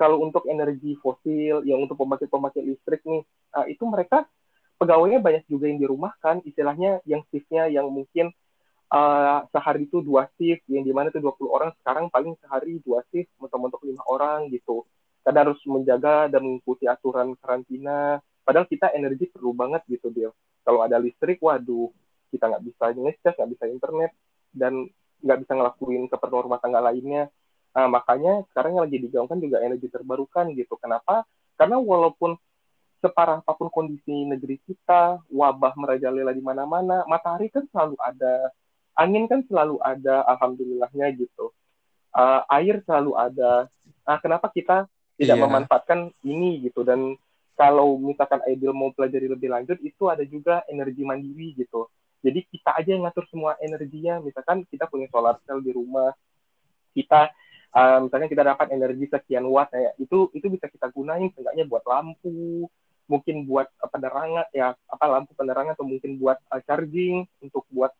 kalau 0.00 0.24
untuk 0.24 0.48
energi 0.48 0.96
fosil, 1.04 1.66
yang 1.68 1.84
untuk 1.84 2.00
pembangkit-pembangkit 2.00 2.64
listrik 2.64 3.04
nih, 3.04 3.20
uh, 3.52 3.66
itu 3.68 3.84
mereka 3.84 4.24
pegawainya 4.80 5.20
banyak 5.20 5.44
juga 5.50 5.68
yang 5.68 5.82
dirumahkan, 5.82 6.40
istilahnya 6.48 7.02
yang 7.04 7.20
shiftnya 7.28 7.68
yang 7.68 7.90
mungkin 7.92 8.32
uh, 8.92 9.44
sehari 9.52 9.84
itu 9.88 10.00
dua 10.00 10.28
shift, 10.36 10.64
yang 10.68 10.84
di 10.84 10.92
mana 10.92 11.12
itu 11.12 11.20
20 11.20 11.48
orang, 11.48 11.70
sekarang 11.80 12.08
paling 12.08 12.34
sehari 12.40 12.80
dua 12.82 13.04
shift, 13.12 13.28
mentok-mentok 13.40 13.84
lima 13.84 14.02
orang 14.08 14.48
gitu. 14.52 14.84
Karena 15.24 15.44
harus 15.44 15.60
menjaga 15.68 16.32
dan 16.32 16.40
mengikuti 16.40 16.88
aturan 16.88 17.36
karantina. 17.36 18.20
Padahal 18.44 18.64
kita 18.64 18.88
energi 18.96 19.28
perlu 19.28 19.52
banget 19.52 19.84
gitu, 19.88 20.08
Bill. 20.08 20.32
Kalau 20.64 20.80
ada 20.80 20.96
listrik, 20.96 21.36
waduh, 21.44 21.92
kita 22.32 22.48
nggak 22.48 22.64
bisa 22.64 22.84
ngecas, 22.96 23.34
nggak 23.36 23.50
bisa 23.56 23.64
internet, 23.68 24.10
dan 24.56 24.88
nggak 25.20 25.38
bisa 25.44 25.52
ngelakuin 25.52 26.02
keperluan 26.08 26.44
rumah 26.48 26.60
tangga 26.60 26.80
lainnya. 26.80 27.28
Nah, 27.76 27.86
makanya 27.92 28.42
sekarang 28.50 28.80
yang 28.80 28.84
lagi 28.88 28.98
digaungkan 29.04 29.38
juga 29.38 29.60
energi 29.60 29.88
terbarukan 29.92 30.50
gitu. 30.56 30.80
Kenapa? 30.80 31.28
Karena 31.60 31.76
walaupun 31.76 32.38
separah 32.98 33.44
apa 33.44 33.52
pun 33.54 33.70
kondisi 33.70 34.26
negeri 34.26 34.58
kita, 34.66 35.22
wabah 35.30 35.74
merajalela 35.78 36.34
di 36.34 36.42
mana-mana, 36.42 37.06
matahari 37.06 37.46
kan 37.52 37.62
selalu 37.70 37.94
ada, 38.02 38.50
angin 38.98 39.30
kan 39.30 39.46
selalu 39.46 39.78
ada, 39.78 40.26
alhamdulillahnya 40.26 41.14
gitu. 41.14 41.54
Uh, 42.10 42.42
air 42.50 42.82
selalu 42.82 43.14
ada. 43.14 43.70
Nah, 44.02 44.18
kenapa 44.18 44.50
kita 44.50 44.90
tidak 45.14 45.36
yeah. 45.38 45.44
memanfaatkan 45.46 46.10
ini 46.26 46.66
gitu? 46.66 46.82
Dan 46.82 47.14
kalau 47.54 47.94
misalkan 47.98 48.42
Aidil 48.46 48.74
mau 48.74 48.90
pelajari 48.90 49.30
lebih 49.30 49.54
lanjut, 49.54 49.78
itu 49.82 50.10
ada 50.10 50.26
juga 50.26 50.66
energi 50.66 51.06
mandiri 51.06 51.54
gitu. 51.54 51.86
Jadi 52.18 52.42
kita 52.50 52.74
aja 52.74 52.90
yang 52.90 53.06
ngatur 53.06 53.30
semua 53.30 53.54
energinya. 53.62 54.18
Misalkan 54.18 54.66
kita 54.66 54.90
punya 54.90 55.06
solar 55.14 55.38
cell 55.46 55.62
di 55.62 55.70
rumah, 55.70 56.10
kita 56.90 57.30
uh, 57.78 57.98
misalnya 58.02 58.28
kita 58.30 58.42
dapat 58.42 58.66
energi 58.74 59.06
sekian 59.06 59.46
watt, 59.46 59.70
ya, 59.70 59.94
itu 60.02 60.26
itu 60.34 60.46
bisa 60.50 60.66
kita 60.66 60.90
gunain 60.90 61.30
seenggaknya 61.30 61.70
buat 61.70 61.86
lampu, 61.86 62.66
mungkin 63.06 63.46
buat 63.46 63.70
penerangan 63.78 64.50
ya 64.50 64.74
apa 64.74 65.04
lampu 65.06 65.32
penerangan 65.38 65.78
atau 65.78 65.86
mungkin 65.86 66.18
buat 66.18 66.38
uh, 66.50 66.60
charging 66.66 67.24
untuk 67.38 67.62
buat 67.70 67.94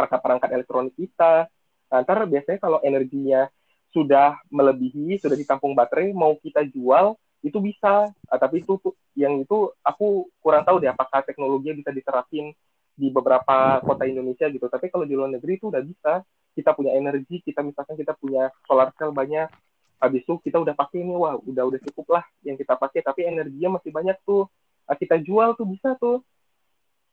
perangkat-perangkat 0.00 0.48
elektronik 0.56 0.94
kita. 0.96 1.44
Nah, 1.92 1.98
ntar 2.00 2.24
biasanya 2.24 2.56
kalau 2.56 2.80
energinya 2.80 3.52
sudah 3.92 4.40
melebihi, 4.48 5.20
sudah 5.20 5.36
ditampung 5.36 5.76
baterai, 5.76 6.16
mau 6.16 6.32
kita 6.40 6.64
jual, 6.72 7.20
itu 7.44 7.58
bisa. 7.60 8.08
Nah, 8.08 8.38
tapi 8.40 8.64
itu 8.64 8.80
yang 9.12 9.44
itu 9.44 9.68
aku 9.84 10.32
kurang 10.40 10.64
tahu 10.64 10.80
deh 10.80 10.88
apakah 10.88 11.20
teknologinya 11.20 11.76
bisa 11.84 11.90
diterapin 11.92 12.56
di 12.96 13.12
beberapa 13.12 13.84
kota 13.84 14.08
Indonesia 14.08 14.48
gitu. 14.48 14.64
Tapi 14.64 14.88
kalau 14.88 15.04
di 15.04 15.12
luar 15.12 15.28
negeri 15.36 15.60
itu 15.60 15.68
udah 15.68 15.84
bisa. 15.84 16.24
Kita 16.50 16.74
punya 16.74 16.98
energi, 16.98 17.38
kita 17.46 17.62
misalkan 17.62 17.94
kita 17.94 18.10
punya 18.18 18.50
solar 18.66 18.90
cell 18.98 19.14
banyak, 19.14 19.46
habis 20.00 20.24
itu 20.24 20.34
kita 20.40 20.56
udah 20.56 20.72
pakai 20.72 21.04
ini 21.04 21.12
wah 21.12 21.36
udah 21.36 21.64
udah 21.68 21.80
cukup 21.92 22.16
lah 22.16 22.24
yang 22.40 22.56
kita 22.56 22.72
pakai 22.72 23.04
tapi 23.04 23.28
energinya 23.28 23.76
masih 23.76 23.92
banyak 23.92 24.16
tuh 24.24 24.48
nah, 24.88 24.96
kita 24.96 25.20
jual 25.20 25.52
tuh 25.60 25.68
bisa 25.68 25.92
tuh 26.00 26.24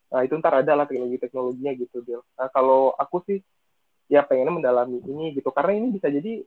nah 0.08 0.24
itu 0.24 0.34
ntar 0.40 0.64
ada 0.64 0.72
lah 0.72 0.86
teknologi 0.88 1.20
teknologinya 1.20 1.72
gitu 1.76 2.00
Bill. 2.04 2.22
Nah 2.40 2.48
kalau 2.52 2.96
aku 2.96 3.24
sih 3.28 3.40
ya 4.08 4.24
pengennya 4.24 4.56
mendalami 4.56 5.04
ini 5.04 5.36
gitu. 5.36 5.52
Karena 5.52 5.76
ini 5.76 5.88
bisa 6.00 6.08
jadi 6.08 6.44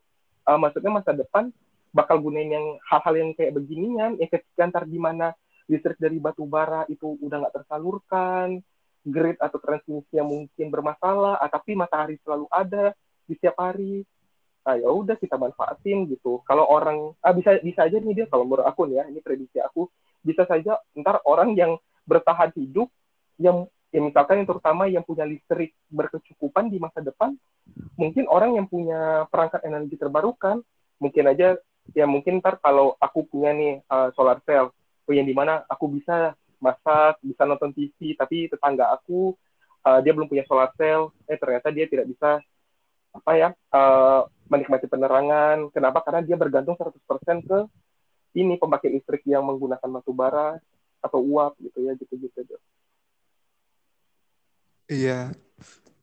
uh, 0.48 0.58
maksudnya 0.58 0.92
masa 0.92 1.12
depan 1.12 1.52
bakal 1.90 2.22
gunain 2.22 2.48
yang 2.48 2.66
hal-hal 2.86 3.14
yang 3.18 3.30
kayak 3.36 3.52
beginian 3.52 4.16
ya 4.16 4.26
ketika 4.30 4.64
ntar 4.70 4.84
di 4.86 4.96
mana 4.96 5.34
listrik 5.66 5.98
dari 5.98 6.18
batu 6.18 6.46
bara 6.46 6.86
itu 6.86 7.18
udah 7.18 7.46
nggak 7.46 7.54
tersalurkan 7.62 8.62
grid 9.06 9.38
atau 9.38 9.58
transmisi 9.58 10.12
yang 10.12 10.28
mungkin 10.28 10.66
bermasalah 10.68 11.40
ah, 11.40 11.50
tapi 11.50 11.74
matahari 11.74 12.20
selalu 12.22 12.46
ada 12.52 12.94
di 13.26 13.34
setiap 13.38 13.56
hari 13.58 14.04
ah 14.60 14.76
ya 14.76 14.92
udah 14.92 15.16
kita 15.16 15.40
manfaatin 15.40 16.04
gitu. 16.08 16.44
Kalau 16.44 16.68
orang 16.68 17.16
ah 17.24 17.32
bisa 17.32 17.58
bisa 17.64 17.88
aja 17.88 17.96
nih 17.96 18.24
dia 18.24 18.26
kalau 18.28 18.44
menurut 18.44 18.66
aku 18.68 18.86
nih 18.86 19.02
ya 19.02 19.04
ini 19.08 19.20
prediksi 19.24 19.58
aku 19.58 19.88
bisa 20.20 20.44
saja 20.44 20.76
ntar 20.94 21.24
orang 21.24 21.56
yang 21.56 21.80
bertahan 22.04 22.52
hidup 22.54 22.92
yang 23.40 23.66
ya 23.90 23.98
misalkan 23.98 24.44
yang 24.44 24.48
terutama 24.48 24.86
yang 24.86 25.02
punya 25.02 25.26
listrik 25.26 25.74
berkecukupan 25.90 26.70
di 26.70 26.78
masa 26.78 27.02
depan 27.02 27.34
mungkin 27.98 28.30
orang 28.30 28.54
yang 28.54 28.66
punya 28.70 29.26
perangkat 29.32 29.66
energi 29.66 29.98
terbarukan 29.98 30.62
mungkin 31.02 31.24
aja 31.26 31.58
ya 31.96 32.06
mungkin 32.06 32.38
ntar 32.38 32.60
kalau 32.62 32.94
aku 33.00 33.26
punya 33.26 33.50
nih 33.50 33.82
uh, 33.90 34.14
solar 34.14 34.38
cell 34.46 34.70
oh, 35.08 35.12
yang 35.14 35.26
di 35.26 35.34
mana 35.34 35.66
aku 35.66 35.90
bisa 35.90 36.36
masak 36.60 37.18
bisa 37.24 37.42
nonton 37.48 37.74
TV 37.74 38.14
tapi 38.14 38.46
tetangga 38.46 38.94
aku 38.94 39.34
uh, 39.82 39.98
dia 40.04 40.12
belum 40.14 40.28
punya 40.30 40.46
solar 40.46 40.70
cell 40.78 41.10
eh 41.26 41.40
ternyata 41.40 41.72
dia 41.74 41.88
tidak 41.90 42.06
bisa 42.06 42.38
apa 43.10 43.32
ya 43.34 43.48
uh, 43.74 44.22
menikmati 44.50 44.86
penerangan. 44.90 45.70
Kenapa? 45.70 46.02
Karena 46.02 46.20
dia 46.26 46.34
bergantung 46.34 46.74
100% 46.74 47.46
ke 47.46 47.58
ini 48.38 48.54
pembangkit 48.58 48.90
listrik 48.94 49.22
yang 49.26 49.46
menggunakan 49.46 49.86
batu 49.90 50.14
bara 50.14 50.58
atau 51.02 51.18
uap 51.22 51.58
gitu 51.58 51.78
ya 51.86 51.94
gitu-gitu. 51.98 52.58
Iya, 54.90 55.30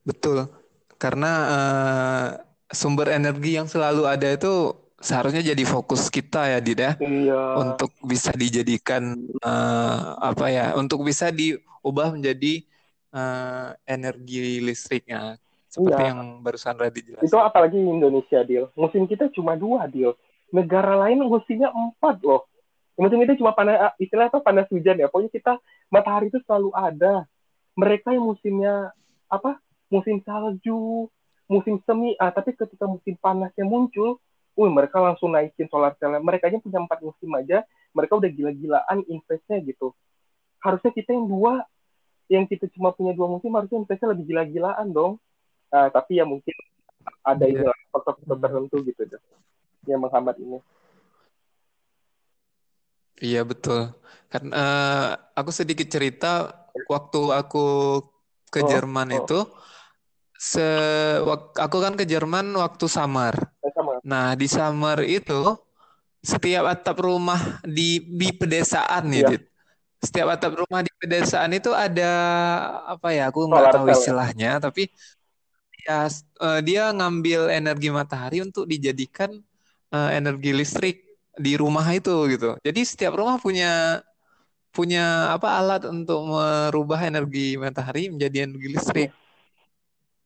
betul. 0.08 0.48
Karena 0.96 1.32
uh, 1.52 2.28
sumber 2.72 3.12
energi 3.12 3.60
yang 3.60 3.68
selalu 3.68 4.08
ada 4.08 4.32
itu 4.32 4.72
seharusnya 4.98 5.44
jadi 5.44 5.64
fokus 5.68 6.08
kita 6.08 6.56
ya, 6.56 6.60
Dida. 6.64 6.96
Ya. 6.96 7.04
Iya. 7.04 7.42
Untuk 7.68 7.92
bisa 8.08 8.32
dijadikan 8.32 9.28
uh, 9.44 10.16
apa 10.24 10.48
ya? 10.48 10.72
Untuk 10.80 11.04
bisa 11.04 11.28
diubah 11.30 12.16
menjadi 12.16 12.64
uh, 13.12 13.76
energi 13.84 14.64
listriknya 14.64 15.36
seperti 15.68 16.02
iya. 16.02 16.10
yang 16.16 16.42
barusan 16.42 16.76
Radit 16.80 17.04
jelaskan. 17.12 17.28
Itu 17.28 17.38
apalagi 17.38 17.78
Indonesia, 17.78 18.40
Deal. 18.42 18.72
Musim 18.74 19.06
kita 19.06 19.30
cuma 19.36 19.54
dua, 19.60 19.86
Deal. 19.86 20.16
Negara 20.50 20.96
lain 20.96 21.28
musimnya 21.28 21.70
empat 21.70 22.24
loh. 22.24 22.48
Musim 22.98 23.22
itu 23.22 23.38
cuma 23.38 23.54
panas, 23.54 23.94
istilah 24.02 24.32
apa 24.32 24.42
panas 24.42 24.66
hujan 24.74 24.98
ya. 24.98 25.06
Pokoknya 25.12 25.30
kita 25.30 25.54
matahari 25.94 26.34
itu 26.34 26.42
selalu 26.48 26.74
ada. 26.74 27.30
Mereka 27.78 28.18
yang 28.18 28.26
musimnya 28.26 28.92
apa? 29.30 29.62
Musim 29.88 30.20
salju, 30.26 31.08
musim 31.48 31.80
semi. 31.86 32.18
Ah, 32.18 32.34
tapi 32.34 32.58
ketika 32.58 32.90
musim 32.90 33.16
panasnya 33.22 33.64
muncul, 33.64 34.20
uh, 34.58 34.72
mereka 34.74 35.00
langsung 35.00 35.32
naikin 35.32 35.70
solar 35.70 35.94
cell. 36.02 36.18
Mereka 36.20 36.50
aja 36.50 36.58
punya 36.60 36.82
empat 36.84 37.00
musim 37.06 37.30
aja, 37.38 37.64
mereka 37.94 38.18
udah 38.18 38.28
gila-gilaan 38.28 39.06
investnya 39.08 39.62
gitu. 39.64 39.94
Harusnya 40.60 40.92
kita 40.92 41.14
yang 41.16 41.30
dua, 41.30 41.64
yang 42.28 42.44
kita 42.50 42.68
cuma 42.76 42.92
punya 42.92 43.16
dua 43.16 43.30
musim, 43.30 43.54
harusnya 43.56 43.80
investnya 43.80 44.12
lebih 44.12 44.26
gila-gilaan 44.34 44.90
dong 44.92 45.22
uh, 45.72 45.88
tapi 45.92 46.20
ya 46.20 46.26
mungkin 46.28 46.56
ada 47.24 47.46
yeah. 47.48 47.64
ini 47.64 47.88
faktor-faktor 47.92 48.38
tertentu 48.40 48.78
gitu 48.84 49.02
deh 49.08 49.22
yang 49.88 50.04
menghambat 50.04 50.36
ini. 50.40 50.60
Iya 53.18 53.48
betul. 53.48 53.96
Kan 54.30 54.52
uh, 54.52 55.16
aku 55.34 55.50
sedikit 55.50 55.88
cerita 55.88 56.52
waktu 56.86 57.22
aku 57.34 57.66
ke 58.54 58.62
oh, 58.62 58.68
Jerman 58.70 59.10
oh. 59.14 59.20
itu 59.26 59.40
se 60.38 60.68
aku 61.58 61.78
kan 61.82 61.98
ke 61.98 62.06
Jerman 62.06 62.54
waktu 62.54 62.86
summer. 62.86 63.34
summer. 63.74 63.98
Nah, 64.06 64.38
di 64.38 64.46
summer 64.46 65.02
itu 65.02 65.58
setiap 66.22 66.70
atap 66.70 67.02
rumah 67.02 67.62
di 67.66 68.06
di 68.06 68.30
pedesaan 68.30 69.10
nih, 69.10 69.22
yeah. 69.26 69.42
Setiap 69.98 70.30
atap 70.38 70.62
rumah 70.62 70.86
di 70.86 70.94
pedesaan 70.94 71.58
itu 71.58 71.74
ada 71.74 72.14
apa 72.86 73.18
ya? 73.18 73.34
Aku 73.34 73.50
nggak 73.50 73.74
tahu 73.74 73.90
istilahnya, 73.90 74.62
tapi 74.62 74.94
ya 75.88 76.06
uh, 76.38 76.60
dia 76.62 76.94
ngambil 76.94 77.50
energi 77.50 77.90
matahari 77.90 78.46
untuk 78.46 78.70
dijadikan 78.70 79.34
uh, 79.90 80.10
energi 80.14 80.54
listrik 80.54 81.02
di 81.38 81.58
rumah 81.58 81.86
itu 81.94 82.14
gitu. 82.30 82.58
Jadi 82.62 82.82
setiap 82.86 83.18
rumah 83.18 83.42
punya 83.42 84.02
punya 84.78 85.34
apa 85.34 85.58
alat 85.58 85.90
untuk 85.90 86.22
merubah 86.30 87.02
energi 87.02 87.58
matahari 87.58 88.14
menjadi 88.14 88.46
energi 88.46 88.68
listrik. 88.70 89.10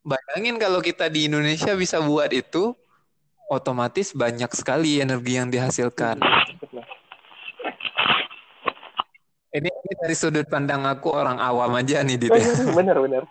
Bayangin 0.04 0.60
kalau 0.60 0.84
kita 0.84 1.08
di 1.08 1.32
Indonesia 1.32 1.72
bisa 1.72 2.04
buat 2.04 2.28
itu, 2.36 2.76
otomatis 3.48 4.12
banyak 4.12 4.52
sekali 4.52 5.00
energi 5.00 5.40
yang 5.40 5.48
dihasilkan. 5.48 6.20
Ini, 9.52 9.68
ini 9.68 9.94
dari 10.00 10.16
sudut 10.16 10.48
pandang 10.52 10.84
aku 10.84 11.16
orang 11.16 11.40
awam 11.40 11.72
aja 11.80 12.04
nih, 12.04 12.20
Dit. 12.20 12.32
Bener, 12.76 12.98
bener. 13.00 13.24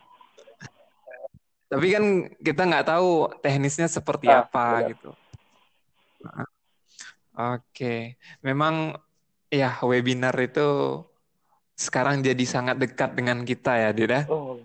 Tapi 1.68 1.86
kan 1.92 2.04
kita 2.40 2.62
nggak 2.64 2.86
tahu 2.96 3.28
teknisnya 3.44 3.86
seperti 3.86 4.26
ah, 4.26 4.42
apa 4.42 4.66
benar. 4.68 4.90
gitu. 4.90 5.10
Oke, 6.20 6.44
okay. 7.40 8.00
memang 8.44 8.98
ya 9.50 9.80
webinar 9.82 10.34
itu 10.38 11.02
sekarang 11.80 12.20
jadi 12.20 12.44
sangat 12.44 12.76
dekat 12.76 13.16
dengan 13.16 13.40
kita 13.40 13.72
ya, 13.72 13.90
Dida. 13.96 14.28
Oh. 14.28 14.60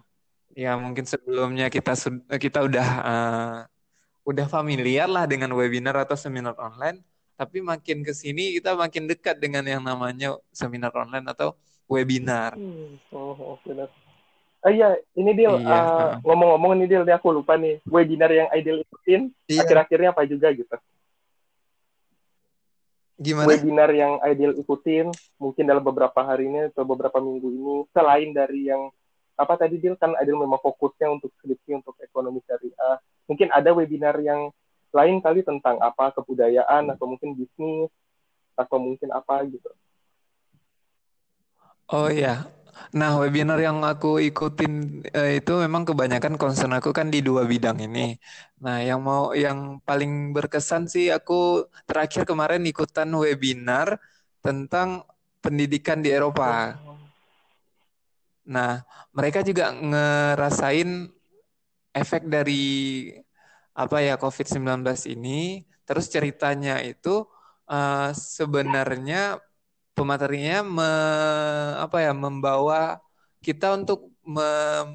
Ya 0.52 0.76
mungkin 0.76 1.08
sebelumnya 1.08 1.72
kita 1.72 1.96
kita 2.36 2.60
udah 2.68 2.88
uh, 3.04 3.58
udah 4.28 4.48
familiar 4.52 5.08
lah 5.08 5.24
dengan 5.24 5.56
webinar 5.56 5.96
atau 6.04 6.20
seminar 6.20 6.60
online, 6.60 7.00
tapi 7.40 7.64
makin 7.64 8.04
ke 8.04 8.12
sini 8.12 8.60
kita 8.60 8.76
makin 8.76 9.08
dekat 9.08 9.40
dengan 9.40 9.64
yang 9.64 9.84
namanya 9.84 10.36
seminar 10.52 10.92
online 10.92 11.24
atau 11.32 11.56
webinar. 11.88 12.60
Hmm. 12.60 13.00
Oh, 13.16 13.36
oh 13.36 13.58
benar. 13.64 13.88
Oh 14.66 14.72
iya, 14.74 14.98
ini 15.14 15.32
dia 15.38 15.54
iya. 15.54 15.78
uh, 15.78 16.12
ngomong-ngomong 16.26 16.82
ini 16.82 16.90
dia, 16.90 17.06
aku 17.06 17.30
lupa 17.30 17.54
nih 17.54 17.80
webinar 17.86 18.34
yang 18.34 18.50
ideal 18.50 18.82
ikutin 18.82 19.30
iya. 19.46 19.62
akhir-akhirnya 19.62 20.10
apa 20.10 20.26
juga 20.26 20.50
gitu. 20.52 20.76
Gimana? 23.16 23.48
Webinar 23.48 23.90
yang 23.96 24.20
ideal 24.28 24.52
ikutin 24.60 25.08
mungkin 25.40 25.64
dalam 25.64 25.80
beberapa 25.80 26.20
hari 26.20 26.52
ini 26.52 26.68
atau 26.68 26.84
beberapa 26.84 27.24
minggu 27.24 27.48
ini 27.48 27.76
selain 27.96 28.36
dari 28.36 28.68
yang 28.68 28.92
apa 29.36 29.56
tadi 29.56 29.80
dia 29.80 29.96
kan 29.96 30.16
ideal 30.20 30.40
memang 30.40 30.60
fokusnya 30.60 31.12
untuk 31.12 31.32
skripsi 31.40 31.80
untuk 31.80 31.96
ekonomi 32.04 32.44
syariah. 32.44 33.00
Mungkin 33.28 33.52
ada 33.56 33.72
webinar 33.72 34.20
yang 34.20 34.52
lain 34.92 35.20
kali 35.24 35.44
tentang 35.44 35.80
apa 35.80 36.12
kebudayaan 36.16 36.92
atau 36.92 37.08
mungkin 37.08 37.36
bisnis 37.36 37.92
atau 38.56 38.80
mungkin 38.80 39.12
apa 39.12 39.44
gitu. 39.48 39.72
Oh 41.92 42.10
iya, 42.10 42.48
Nah, 42.96 43.20
webinar 43.20 43.60
yang 43.60 43.84
aku 43.84 44.24
ikutin 44.24 45.04
eh, 45.12 45.40
itu 45.44 45.54
memang 45.60 45.84
kebanyakan 45.88 46.40
concern 46.40 46.72
aku 46.76 46.96
kan 46.96 47.08
di 47.12 47.20
dua 47.20 47.44
bidang 47.44 47.80
ini. 47.84 48.16
Nah, 48.64 48.80
yang 48.84 49.04
mau 49.04 49.32
yang 49.36 49.84
paling 49.84 50.32
berkesan 50.36 50.88
sih 50.88 51.12
aku 51.12 51.68
terakhir 51.88 52.24
kemarin 52.24 52.64
ikutan 52.64 53.10
webinar 53.12 54.00
tentang 54.40 55.04
pendidikan 55.44 56.00
di 56.00 56.10
Eropa. 56.14 56.78
Nah, 58.46 58.86
mereka 59.12 59.42
juga 59.42 59.74
ngerasain 59.74 61.10
efek 61.96 62.30
dari 62.30 63.10
apa 63.76 63.98
ya 64.00 64.16
COVID-19 64.16 64.84
ini. 65.12 65.66
Terus 65.86 66.10
ceritanya 66.10 66.82
itu 66.82 67.26
uh, 67.70 68.10
sebenarnya 68.14 69.38
pematerinya 69.96 70.62
me, 70.62 70.92
apa 71.80 72.04
ya 72.04 72.12
membawa 72.12 73.00
kita 73.40 73.74
untuk 73.80 74.12
me, 74.28 74.46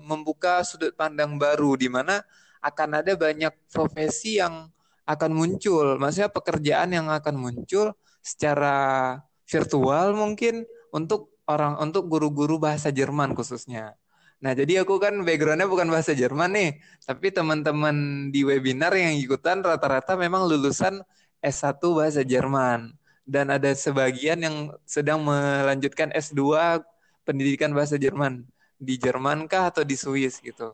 membuka 0.05 0.61
sudut 0.63 0.93
pandang 0.93 1.41
baru 1.41 1.75
di 1.81 1.89
mana 1.89 2.21
akan 2.61 3.01
ada 3.01 3.17
banyak 3.17 3.51
profesi 3.73 4.37
yang 4.37 4.69
akan 5.09 5.31
muncul, 5.33 5.99
maksudnya 5.99 6.31
pekerjaan 6.31 6.95
yang 6.95 7.09
akan 7.11 7.35
muncul 7.35 7.97
secara 8.21 9.19
virtual 9.49 10.15
mungkin 10.15 10.69
untuk 10.95 11.35
orang 11.51 11.81
untuk 11.83 12.07
guru-guru 12.07 12.63
bahasa 12.63 12.95
Jerman 12.95 13.35
khususnya. 13.35 13.99
Nah, 14.41 14.57
jadi 14.57 14.87
aku 14.87 14.97
kan 15.03 15.21
backgroundnya 15.21 15.69
bukan 15.69 15.91
bahasa 15.91 16.17
Jerman 16.17 16.55
nih, 16.55 16.71
tapi 17.05 17.29
teman-teman 17.29 18.29
di 18.33 18.41
webinar 18.47 18.95
yang 18.97 19.13
ikutan 19.19 19.61
rata-rata 19.61 20.17
memang 20.17 20.49
lulusan 20.49 21.03
S1 21.45 21.81
bahasa 21.93 22.23
Jerman. 22.25 23.00
Dan 23.25 23.53
ada 23.53 23.71
sebagian 23.77 24.43
yang 24.43 24.57
sedang 24.83 25.23
melanjutkan 25.23 26.11
S2 26.11 26.81
pendidikan 27.23 27.71
bahasa 27.71 28.01
Jerman. 28.01 28.43
Di 28.81 28.97
Jerman 28.97 29.47
kah 29.47 29.69
atau 29.69 29.85
di 29.85 29.95
Swiss 29.95 30.41
gitu. 30.41 30.73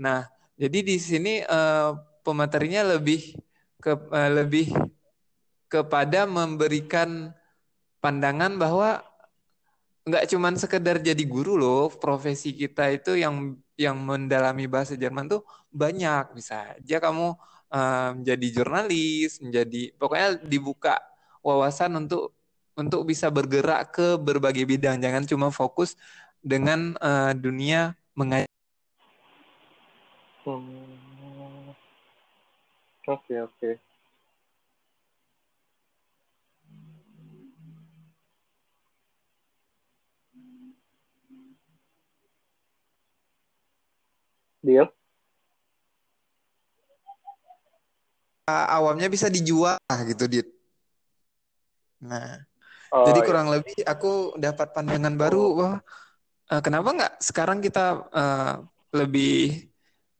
Nah, 0.00 0.24
jadi 0.56 0.80
di 0.80 0.96
sini 0.96 1.44
uh, 1.44 1.98
pematerinya 2.24 2.96
lebih 2.96 3.36
ke 3.80 3.96
uh, 3.96 4.30
lebih 4.30 4.70
kepada 5.70 6.26
memberikan 6.26 7.32
pandangan 8.02 8.56
bahwa 8.56 9.00
nggak 10.04 10.26
cuman 10.32 10.56
sekedar 10.56 10.98
jadi 10.98 11.24
guru 11.28 11.54
loh 11.60 11.92
profesi 11.92 12.56
kita 12.56 12.88
itu 12.90 13.14
yang 13.14 13.54
yang 13.76 13.96
mendalami 14.00 14.66
bahasa 14.66 14.96
Jerman 14.96 15.28
tuh 15.28 15.44
banyak 15.70 16.34
bisa 16.34 16.74
aja 16.76 16.96
kamu 16.98 17.36
uh, 17.70 18.10
menjadi 18.18 18.46
jurnalis 18.50 19.38
menjadi 19.38 19.94
pokoknya 20.00 20.28
dibuka 20.44 20.98
wawasan 21.40 21.96
untuk 21.96 22.32
untuk 22.78 23.04
bisa 23.04 23.28
bergerak 23.28 23.92
ke 23.92 24.16
berbagai 24.16 24.64
bidang 24.64 25.00
jangan 25.02 25.24
cuma 25.26 25.48
fokus 25.52 25.96
dengan 26.40 26.96
uh, 27.00 27.32
dunia 27.36 27.96
mengajar 28.16 28.48
hmm. 30.46 31.76
oke 33.04 33.20
okay, 33.20 33.38
oke 33.44 33.52
okay. 33.58 33.74
Deal. 44.60 44.92
Awamnya 48.44 49.08
bisa 49.08 49.32
dijual 49.32 49.80
gitu, 50.04 50.28
Dit. 50.28 50.59
Nah, 52.00 52.40
oh, 52.92 53.04
jadi 53.08 53.20
iya. 53.20 53.26
kurang 53.26 53.46
iya. 53.48 53.52
lebih 53.60 53.78
aku 53.84 54.12
dapat 54.40 54.68
pandangan 54.72 55.14
baru 55.16 55.44
bahwa 55.52 55.74
uh, 56.50 56.62
kenapa 56.64 56.88
nggak 56.96 57.14
sekarang 57.20 57.58
kita 57.60 57.86
uh, 58.08 58.54
lebih 58.96 59.68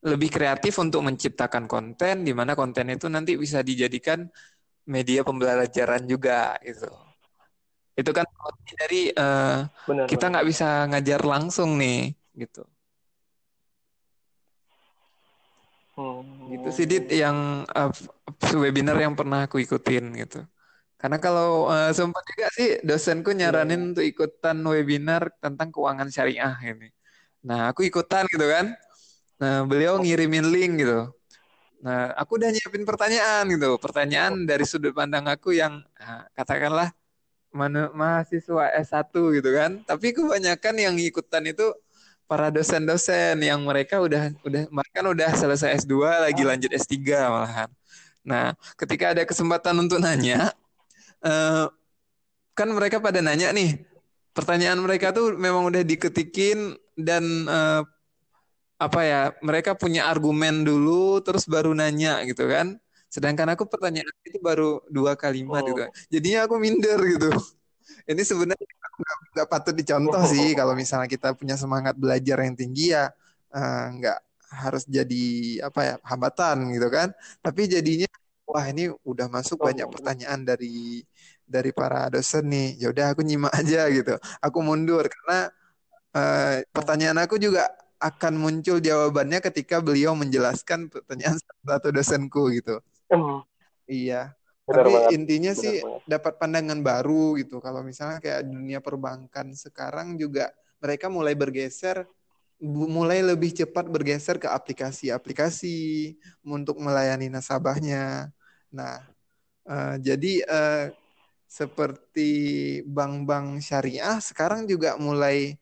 lebih 0.00 0.28
kreatif 0.32 0.80
untuk 0.80 1.04
menciptakan 1.04 1.68
konten 1.68 2.24
di 2.24 2.32
mana 2.32 2.56
konten 2.56 2.88
itu 2.88 3.04
nanti 3.12 3.36
bisa 3.36 3.60
dijadikan 3.60 4.24
media 4.88 5.20
pembelajaran 5.20 6.08
juga 6.08 6.56
gitu. 6.64 6.88
Itu 7.92 8.10
kan 8.16 8.24
dari 8.80 9.12
uh, 9.12 9.68
benar, 9.84 10.08
kita 10.08 10.24
nggak 10.32 10.46
bisa 10.48 10.88
ngajar 10.88 11.20
langsung 11.20 11.76
nih 11.76 12.16
gitu. 12.32 12.64
Oh. 16.00 16.24
Gitu 16.48 16.68
sih 16.72 16.86
Dit 16.88 17.12
yang 17.12 17.68
uh, 17.68 17.92
webinar 18.56 18.96
yang 18.96 19.12
pernah 19.12 19.44
aku 19.44 19.60
ikutin 19.60 20.16
gitu. 20.16 20.40
Karena 21.00 21.16
kalau 21.16 21.72
uh, 21.72 21.88
sempat 21.96 22.20
juga 22.28 22.46
sih 22.52 22.76
dosenku 22.84 23.32
nyaranin 23.32 23.80
yeah. 23.80 23.88
untuk 23.88 24.04
ikutan 24.04 24.56
webinar 24.60 25.32
tentang 25.40 25.72
keuangan 25.72 26.12
syariah 26.12 26.52
ini. 26.60 26.92
Nah, 27.40 27.72
aku 27.72 27.88
ikutan 27.88 28.28
gitu 28.28 28.44
kan. 28.44 28.76
Nah, 29.40 29.64
beliau 29.64 29.96
ngirimin 29.96 30.44
link 30.52 30.84
gitu. 30.84 31.08
Nah, 31.80 32.12
aku 32.12 32.36
udah 32.36 32.52
nyiapin 32.52 32.84
pertanyaan 32.84 33.48
gitu. 33.48 33.80
Pertanyaan 33.80 34.44
dari 34.44 34.68
sudut 34.68 34.92
pandang 34.92 35.24
aku 35.24 35.56
yang 35.56 35.80
nah, 35.96 36.28
katakanlah 36.36 36.92
mahasiswa 37.96 38.68
S1 38.84 39.08
gitu 39.40 39.50
kan. 39.56 39.80
Tapi 39.88 40.12
kebanyakan 40.12 40.74
yang 40.76 40.94
ikutan 41.00 41.48
itu 41.48 41.72
para 42.28 42.52
dosen-dosen 42.52 43.40
yang 43.40 43.64
mereka 43.64 43.98
udah 44.04 44.30
udah 44.44 44.68
bahkan 44.70 45.02
udah 45.02 45.32
selesai 45.32 45.82
S2 45.82 46.28
lagi 46.28 46.44
lanjut 46.44 46.70
S3 46.76 46.94
malahan. 47.32 47.70
Nah, 48.20 48.52
ketika 48.76 49.16
ada 49.16 49.24
kesempatan 49.24 49.74
untuk 49.80 49.96
nanya 49.98 50.52
uh, 51.24 51.66
kan 52.54 52.68
mereka 52.70 52.98
pada 53.00 53.20
nanya 53.20 53.52
nih. 53.54 53.82
Pertanyaan 54.30 54.78
mereka 54.78 55.10
tuh 55.10 55.34
memang 55.34 55.66
udah 55.68 55.82
diketikin 55.82 56.78
dan 56.94 57.24
uh, 57.50 57.82
apa 58.78 59.00
ya? 59.02 59.22
Mereka 59.42 59.76
punya 59.76 60.06
argumen 60.06 60.62
dulu 60.62 61.20
terus 61.24 61.44
baru 61.44 61.74
nanya 61.74 62.22
gitu 62.28 62.46
kan. 62.46 62.78
Sedangkan 63.10 63.50
aku 63.52 63.66
pertanyaan 63.66 64.14
itu 64.22 64.38
baru 64.38 64.80
dua 64.86 65.18
kalimat 65.18 65.66
gitu. 65.66 65.74
oh. 65.74 65.88
gitu. 65.88 66.18
Jadinya 66.18 66.46
aku 66.46 66.54
minder 66.62 66.98
gitu. 67.02 67.30
Ini 68.06 68.22
sebenarnya 68.22 68.66
nggak 69.34 69.48
patut 69.48 69.74
dicontoh 69.74 70.20
sih 70.28 70.52
kalau 70.52 70.76
misalnya 70.76 71.08
kita 71.08 71.32
punya 71.32 71.56
semangat 71.56 71.96
belajar 71.96 72.44
yang 72.44 72.54
tinggi 72.56 72.92
ya 72.92 73.08
uh, 73.54 73.84
nggak 73.96 74.18
harus 74.50 74.82
jadi 74.84 75.26
apa 75.62 75.80
ya 75.86 75.94
hambatan 76.02 76.74
gitu 76.74 76.88
kan 76.90 77.08
tapi 77.38 77.70
jadinya 77.70 78.10
wah 78.50 78.66
ini 78.66 78.90
udah 79.06 79.26
masuk 79.30 79.62
banyak 79.62 79.86
pertanyaan 79.86 80.42
dari 80.42 81.06
dari 81.46 81.70
para 81.70 82.10
dosen 82.10 82.46
nih 82.50 82.78
ya 82.78 82.90
udah 82.90 83.14
aku 83.14 83.22
nyimak 83.22 83.54
aja 83.54 83.86
gitu 83.90 84.14
aku 84.42 84.58
mundur 84.62 85.06
karena 85.06 85.50
uh, 86.14 86.62
pertanyaan 86.74 87.18
aku 87.22 87.38
juga 87.38 87.70
akan 88.00 88.32
muncul 88.40 88.80
jawabannya 88.80 89.44
ketika 89.44 89.78
beliau 89.84 90.16
menjelaskan 90.16 90.88
pertanyaan 90.88 91.36
satu 91.68 91.92
dosenku 91.92 92.48
gitu. 92.56 92.80
Iya. 93.84 94.32
Benar 94.64 94.84
Tapi 94.86 94.92
banget. 94.96 95.10
intinya 95.20 95.52
Benar 95.52 95.62
sih 95.62 95.74
banget. 95.84 96.02
dapat 96.08 96.32
pandangan 96.40 96.80
baru 96.80 97.36
gitu. 97.36 97.60
Kalau 97.60 97.84
misalnya 97.84 98.18
kayak 98.24 98.48
dunia 98.48 98.80
perbankan 98.80 99.52
sekarang 99.52 100.16
juga 100.16 100.48
mereka 100.80 101.12
mulai 101.12 101.36
bergeser 101.36 102.08
mulai 102.60 103.24
lebih 103.24 103.56
cepat 103.56 103.88
bergeser 103.88 104.36
ke 104.36 104.44
aplikasi-aplikasi 104.44 106.12
untuk 106.44 106.76
melayani 106.80 107.32
nasabahnya. 107.32 108.32
Nah, 108.70 109.02
uh, 109.66 109.94
jadi 109.98 110.32
uh, 110.46 110.84
seperti 111.50 112.30
bank-bank 112.86 113.58
syariah 113.58 114.22
sekarang 114.22 114.70
juga 114.70 114.94
mulai 114.94 115.58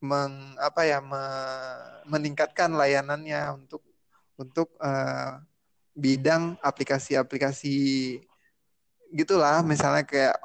meng, 0.00 0.56
apa 0.56 0.88
ya 0.88 0.98
me, 1.04 1.22
meningkatkan 2.08 2.72
layanannya 2.72 3.52
untuk 3.52 3.84
untuk 4.40 4.72
uh, 4.80 5.36
bidang 5.92 6.56
aplikasi-aplikasi 6.64 7.76
gitulah. 9.12 9.60
Misalnya 9.60 10.08
kayak 10.08 10.36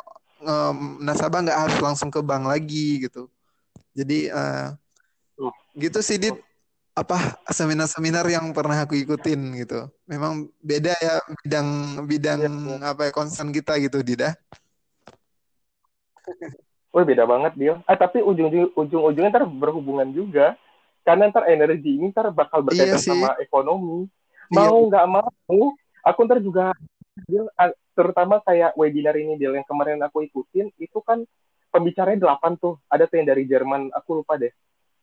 um, 0.44 1.00
nasabah 1.00 1.40
nggak 1.40 1.62
harus 1.68 1.80
langsung 1.80 2.12
ke 2.12 2.20
bank 2.20 2.44
lagi 2.44 3.08
gitu. 3.08 3.32
Jadi 3.96 4.28
uh, 4.28 4.76
gitu 5.80 6.00
sih 6.04 6.20
dit 6.20 6.36
apa 6.96 7.36
seminar-seminar 7.52 8.24
yang 8.32 8.56
pernah 8.56 8.88
aku 8.88 8.96
ikutin 8.96 9.60
gitu 9.60 9.92
memang 10.08 10.48
beda 10.64 10.96
ya 10.96 11.20
bidang 11.44 11.68
bidang 12.08 12.40
ya, 12.40 12.52
apa 12.96 13.02
ya 13.08 13.12
concern 13.12 13.52
kita 13.52 13.76
gitu 13.84 14.00
Dida 14.00 14.32
Oh 16.96 17.04
beda 17.04 17.28
banget 17.28 17.54
dia. 17.60 17.74
Ah 17.84 18.00
tapi 18.00 18.24
ujung 18.24 18.72
ujung 18.72 19.04
ujungnya 19.12 19.28
ntar 19.28 19.44
berhubungan 19.44 20.08
juga 20.16 20.56
karena 21.04 21.28
ntar 21.28 21.44
energi 21.52 22.00
ini 22.00 22.08
ntar 22.16 22.32
bakal 22.32 22.64
berkaitan 22.64 22.96
iya 22.96 23.04
sama 23.04 23.36
ekonomi. 23.44 24.08
Iya. 24.48 24.64
Mau 24.64 24.88
nggak 24.88 25.04
iya. 25.04 25.12
mau, 25.12 25.76
aku 26.08 26.20
ntar 26.24 26.40
juga 26.40 26.72
dia 27.28 27.44
terutama 27.92 28.40
kayak 28.40 28.80
webinar 28.80 29.16
ini 29.20 29.36
dia 29.36 29.52
yang 29.52 29.68
kemarin 29.68 30.00
aku 30.08 30.24
ikutin 30.24 30.72
itu 30.80 31.00
kan 31.04 31.28
pembicaranya 31.68 32.32
delapan 32.32 32.56
tuh 32.56 32.80
ada 32.88 33.04
tuh 33.08 33.20
yang 33.20 33.28
dari 33.28 33.44
Jerman 33.44 33.92
aku 33.92 34.24
lupa 34.24 34.40
deh 34.40 34.52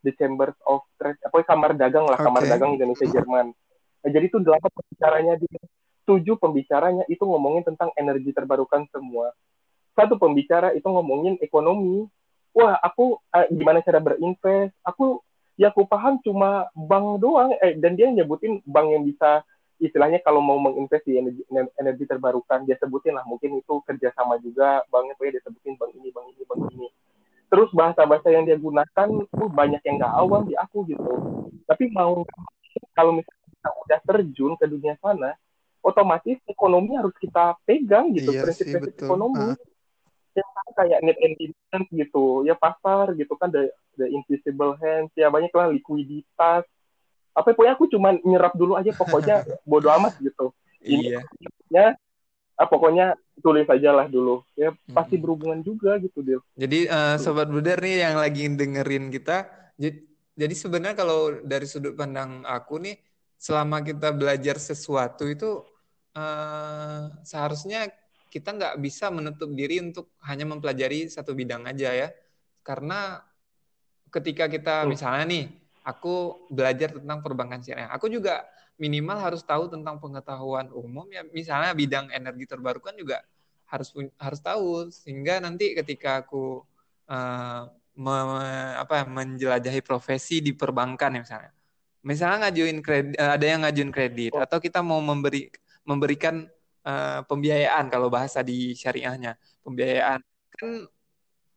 The 0.02 0.12
Chambers 0.18 0.58
of 0.66 0.82
Trade 0.98 1.18
apa 1.22 1.46
kamar 1.46 1.78
dagang 1.78 2.06
lah 2.10 2.18
okay. 2.18 2.26
kamar 2.26 2.42
dagang 2.46 2.74
Indonesia 2.74 3.06
Jerman. 3.06 3.54
Nah, 4.02 4.10
jadi 4.10 4.26
tuh 4.28 4.42
delapan 4.42 4.70
pembicaranya 4.74 5.34
dia. 5.38 5.62
Tujuh 6.02 6.34
pembicaranya 6.42 7.06
itu 7.06 7.22
ngomongin 7.22 7.62
tentang 7.62 7.94
energi 7.94 8.34
terbarukan 8.34 8.90
semua. 8.90 9.30
Satu 9.94 10.18
pembicara 10.18 10.74
itu 10.74 10.84
ngomongin 10.84 11.38
ekonomi. 11.38 12.10
Wah 12.52 12.74
aku 12.82 13.22
eh, 13.32 13.46
gimana 13.54 13.78
cara 13.86 14.02
berinvest? 14.02 14.74
Aku 14.82 15.22
ya 15.54 15.70
aku 15.70 15.86
paham 15.86 16.18
cuma 16.26 16.66
bank 16.74 17.22
doang. 17.22 17.54
Eh, 17.62 17.78
dan 17.78 17.94
dia 17.94 18.10
nyebutin 18.10 18.58
bank 18.66 18.90
yang 18.90 19.06
bisa 19.06 19.46
istilahnya 19.78 20.18
kalau 20.22 20.42
mau 20.42 20.58
menginvest 20.58 21.06
di 21.06 21.18
energi, 21.18 21.42
energi 21.78 22.04
terbarukan 22.10 22.66
dia 22.66 22.74
sebutin 22.82 23.14
lah. 23.14 23.22
Mungkin 23.22 23.62
itu 23.62 23.78
kerjasama 23.86 24.42
juga 24.42 24.82
banknya 24.90 25.14
tuh 25.14 25.30
ya 25.30 25.38
dia 25.38 25.42
sebutin 25.46 25.78
bank 25.78 25.94
ini 25.94 26.10
bank 26.10 26.26
ini 26.34 26.42
bank 26.42 26.60
ini 26.74 26.88
terus 27.52 27.68
bahasa-bahasa 27.76 28.32
yang 28.32 28.48
dia 28.48 28.56
gunakan 28.56 29.08
tuh 29.28 29.48
banyak 29.52 29.84
yang 29.84 30.00
nggak 30.00 30.14
awam 30.16 30.48
di 30.48 30.56
aku 30.56 30.88
gitu. 30.88 31.04
Tapi 31.68 31.92
mau 31.92 32.24
kalau 32.96 33.12
misalnya 33.12 33.44
kita 33.52 33.68
udah 33.76 34.00
terjun 34.08 34.52
ke 34.56 34.64
dunia 34.64 34.96
sana 35.04 35.36
otomatis 35.84 36.40
ekonomi 36.48 36.96
harus 36.96 37.12
kita 37.20 37.58
pegang 37.68 38.14
gitu 38.16 38.32
iya 38.32 38.40
prinsip-prinsip 38.40 39.04
ekonomi. 39.04 39.52
Uh. 39.52 39.56
ya 40.32 40.48
kayak 40.72 41.04
net 41.04 41.20
and 41.20 41.36
demand 41.36 41.84
gitu 41.92 42.40
ya 42.48 42.56
pasar 42.56 43.12
gitu 43.20 43.36
kan 43.36 43.52
the, 43.52 43.68
the 44.00 44.08
invisible 44.08 44.72
hands 44.80 45.12
ya 45.12 45.28
banyak 45.28 45.52
lah 45.52 45.68
likuiditas. 45.68 46.64
Apa 47.36 47.52
ya, 47.52 47.54
pokoknya 47.56 47.74
aku 47.76 47.84
cuma 47.92 48.08
nyerap 48.24 48.56
dulu 48.56 48.80
aja 48.80 48.96
pokoknya 48.96 49.44
bodo 49.68 49.92
amat 49.92 50.16
gitu. 50.24 50.56
Ini 50.80 51.04
iya. 51.04 51.20
ya 51.68 51.86
ah, 52.56 52.68
pokoknya 52.68 53.16
tulis 53.40 53.66
aja 53.68 53.90
lah 53.92 54.06
dulu. 54.08 54.44
Ya 54.58 54.72
pasti 54.92 55.16
berhubungan 55.16 55.60
juga 55.64 55.96
gitu 55.98 56.20
dia 56.20 56.38
jadi 56.54 56.86
uh, 56.90 57.16
sobat 57.16 57.48
bruder 57.48 57.80
nih 57.80 58.04
yang 58.04 58.16
lagi 58.20 58.46
dengerin 58.48 59.08
kita 59.08 59.62
jadi 60.32 60.54
sebenarnya 60.56 60.96
kalau 60.96 61.44
dari 61.44 61.66
sudut 61.68 61.92
pandang 61.92 62.40
aku 62.48 62.80
nih, 62.80 62.96
selama 63.36 63.84
kita 63.84 64.16
belajar 64.16 64.56
sesuatu 64.56 65.28
itu 65.28 65.60
uh, 66.16 67.12
seharusnya 67.20 67.92
kita 68.32 68.56
nggak 68.56 68.80
bisa 68.80 69.12
menutup 69.12 69.52
diri 69.52 69.76
untuk 69.84 70.16
hanya 70.24 70.48
mempelajari 70.48 71.12
satu 71.12 71.36
bidang 71.36 71.68
aja 71.68 71.92
ya, 71.92 72.08
karena 72.64 73.20
ketika 74.08 74.48
kita 74.48 74.88
misalnya 74.88 75.24
nih, 75.28 75.44
aku 75.84 76.48
belajar 76.48 76.96
tentang 76.96 77.20
perbankan 77.20 77.60
syariah, 77.60 77.92
aku 77.92 78.08
juga 78.08 78.48
minimal 78.80 79.18
harus 79.20 79.42
tahu 79.44 79.68
tentang 79.68 80.00
pengetahuan 80.00 80.68
umum 80.72 81.06
ya, 81.12 81.22
misalnya 81.30 81.72
bidang 81.76 82.08
energi 82.10 82.48
terbarukan 82.48 82.96
juga 82.96 83.22
harus 83.72 83.92
harus 84.20 84.40
tahu. 84.40 84.92
Sehingga 84.92 85.40
nanti 85.40 85.72
ketika 85.72 86.24
aku 86.24 86.60
uh, 87.08 87.62
me, 87.96 88.16
apa 88.76 89.04
menjelajahi 89.08 89.80
profesi 89.84 90.40
di 90.44 90.52
perbankan 90.52 91.16
ya 91.16 91.20
misalnya. 91.24 91.52
Misalnya 92.02 92.48
ngajuin 92.48 92.78
kredit 92.82 93.14
eh, 93.14 93.30
ada 93.38 93.46
yang 93.46 93.60
ngajuin 93.62 93.92
kredit 93.94 94.32
oh. 94.34 94.42
atau 94.42 94.58
kita 94.58 94.82
mau 94.82 94.98
memberi 94.98 95.46
memberikan 95.86 96.50
uh, 96.82 97.22
pembiayaan 97.26 97.86
kalau 97.92 98.10
bahasa 98.10 98.42
di 98.42 98.74
syariahnya. 98.74 99.38
Pembiayaan. 99.62 100.20
Kan 100.58 100.70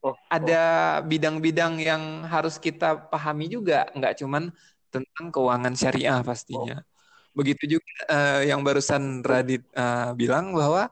oh, 0.05 0.13
oh. 0.13 0.15
ada 0.29 1.01
bidang-bidang 1.01 1.81
yang 1.81 2.03
harus 2.29 2.61
kita 2.61 3.09
pahami 3.09 3.49
juga. 3.49 3.89
Nggak 3.97 4.21
cuman 4.21 4.53
tentang 4.93 5.33
keuangan 5.33 5.73
syariah 5.73 6.21
pastinya. 6.21 6.79
Oh. 6.79 6.94
Begitu 7.35 7.77
juga 7.77 7.91
uh, 8.07 8.41
yang 8.47 8.63
barusan 8.63 9.21
Radit 9.21 9.61
uh, 9.75 10.15
bilang 10.15 10.55
bahwa 10.55 10.89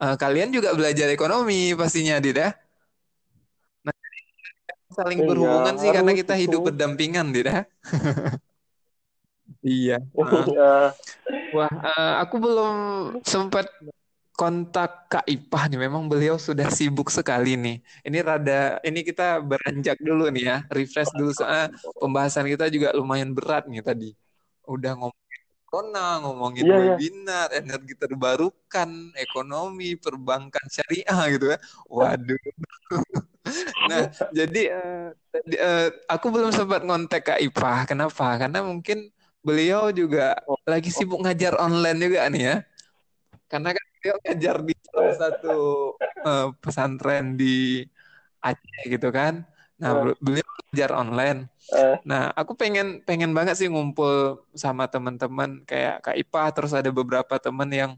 Uh, 0.00 0.16
kalian 0.16 0.48
juga 0.48 0.72
belajar 0.72 1.12
ekonomi 1.12 1.76
pastinya, 1.76 2.16
Dit 2.24 2.40
ya? 2.40 2.56
Nah, 3.84 3.92
saling 4.96 5.20
iya, 5.20 5.28
berhubungan 5.28 5.76
sih 5.76 5.92
karena 5.92 6.12
kita 6.16 6.34
itu. 6.40 6.42
hidup 6.48 6.72
berdampingan, 6.72 7.36
Dit 7.36 7.52
ya? 7.52 7.68
iya. 9.60 9.98
Uh, 10.16 10.88
wah, 11.54 11.68
uh, 11.68 12.24
aku 12.24 12.40
belum 12.40 12.76
sempat 13.28 13.68
kontak 14.32 15.12
Kak 15.12 15.28
Ipah 15.28 15.68
nih. 15.68 15.84
Memang 15.84 16.08
beliau 16.08 16.40
sudah 16.40 16.72
sibuk 16.72 17.12
sekali 17.12 17.60
nih. 17.60 17.84
Ini 18.00 18.24
rada, 18.24 18.80
ini 18.80 19.04
kita 19.04 19.36
beranjak 19.44 20.00
dulu 20.00 20.32
nih 20.32 20.44
ya, 20.48 20.56
refresh 20.72 21.12
dulu 21.12 21.36
soalnya 21.36 21.76
pembahasan 22.00 22.48
kita 22.48 22.72
juga 22.72 22.96
lumayan 22.96 23.36
berat 23.36 23.68
nih 23.68 23.84
tadi. 23.84 24.16
Udah 24.64 24.96
ngomong 24.96 25.20
corona, 25.70 26.18
ngomongin 26.20 26.66
yeah, 26.66 26.80
iya. 26.82 26.94
webinar, 26.98 27.48
yeah. 27.54 27.62
energi 27.62 27.94
terbarukan, 27.94 28.90
ekonomi, 29.14 29.94
perbankan 29.94 30.66
syariah 30.66 31.20
gitu 31.30 31.46
ya. 31.54 31.58
Waduh. 31.86 32.40
nah, 33.90 34.10
jadi 34.34 34.62
uh, 34.74 35.08
uh, 35.38 35.88
aku 36.10 36.26
belum 36.34 36.50
sempat 36.50 36.82
ngontek 36.82 37.22
Kak 37.22 37.40
Ipah. 37.40 37.86
Kenapa? 37.86 38.36
Karena 38.36 38.66
mungkin 38.66 39.14
beliau 39.40 39.94
juga 39.94 40.36
oh. 40.44 40.58
lagi 40.66 40.90
sibuk 40.92 41.22
ngajar 41.22 41.56
online 41.56 41.98
juga 42.02 42.26
nih 42.28 42.42
ya. 42.42 42.56
Karena 43.46 43.70
kan 43.72 43.84
beliau 43.98 44.16
ngajar 44.26 44.56
di 44.66 44.74
salah 44.84 45.14
satu 45.16 45.58
uh, 46.26 46.46
pesantren 46.58 47.38
di 47.38 47.86
Aceh 48.42 48.82
gitu 48.90 49.08
kan. 49.14 49.46
Nah, 49.80 49.90
uh. 49.96 50.14
beliau 50.20 50.44
belajar 50.70 50.90
online. 50.92 51.48
Uh. 51.72 51.96
Nah, 52.04 52.30
aku 52.36 52.52
pengen 52.52 53.00
pengen 53.08 53.32
banget 53.32 53.56
sih 53.56 53.68
ngumpul 53.72 54.44
sama 54.52 54.86
teman-teman 54.86 55.64
kayak 55.64 56.04
Kak 56.04 56.16
Ipa 56.20 56.52
terus 56.52 56.76
ada 56.76 56.92
beberapa 56.92 57.40
teman 57.40 57.72
yang 57.72 57.92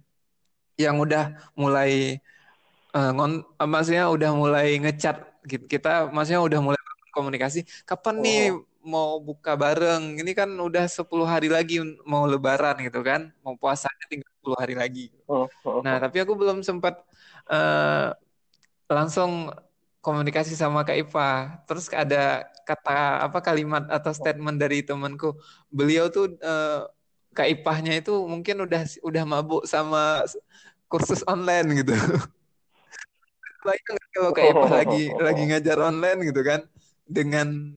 yang 0.79 0.97
udah 0.97 1.37
mulai 1.53 2.23
uh, 2.95 3.11
ngon, 3.13 3.45
uh, 3.59 3.69
maksudnya 3.69 4.09
udah 4.09 4.31
mulai 4.33 4.79
ngecat 4.79 5.21
gitu. 5.45 5.65
Kita 5.67 6.09
maksudnya 6.09 6.41
udah 6.41 6.61
mulai 6.63 6.81
komunikasi. 7.13 7.67
Kapan 7.85 8.17
oh. 8.17 8.23
nih 8.23 8.41
mau 8.87 9.19
buka 9.19 9.59
bareng? 9.59 10.17
Ini 10.17 10.33
kan 10.33 10.49
udah 10.49 10.87
10 10.89 11.05
hari 11.27 11.51
lagi 11.51 11.83
mau 12.07 12.25
lebaran 12.25 12.79
gitu 12.81 13.03
kan. 13.03 13.35
Mau 13.45 13.59
puasanya 13.59 14.07
tinggal 14.09 14.31
10 14.47 14.63
hari 14.63 14.75
lagi. 14.79 15.05
Oh. 15.27 15.51
Oh. 15.67 15.83
Nah, 15.83 15.99
tapi 15.99 16.23
aku 16.23 16.33
belum 16.39 16.63
sempat 16.63 17.03
uh, 17.51 18.15
langsung 18.89 19.51
komunikasi 20.03 20.59
sama 20.59 20.83
Kak 20.83 20.99
Ipa. 20.99 21.63
Terus 21.65 21.87
ada 21.95 22.45
kata 22.67 23.23
apa 23.31 23.39
kalimat 23.39 23.87
atau 23.87 24.11
statement 24.11 24.59
dari 24.59 24.83
temanku. 24.83 25.39
Beliau 25.71 26.11
tuh 26.11 26.37
uh, 26.43 26.91
Kak 27.33 27.49
Ipahnya 27.49 27.97
itu 27.97 28.13
mungkin 28.27 28.67
udah 28.67 28.83
udah 29.01 29.25
mabuk 29.25 29.63
sama 29.65 30.27
kursus 30.91 31.23
online 31.25 31.71
gitu. 31.81 31.95
Bayang 33.63 33.97
kalau 34.13 34.31
Kak 34.35 34.47
Ipah 34.53 34.71
lagi 34.75 35.03
lagi 35.17 35.43
ngajar 35.49 35.79
online 35.79 36.21
gitu 36.29 36.43
kan 36.43 36.61
dengan 37.07 37.73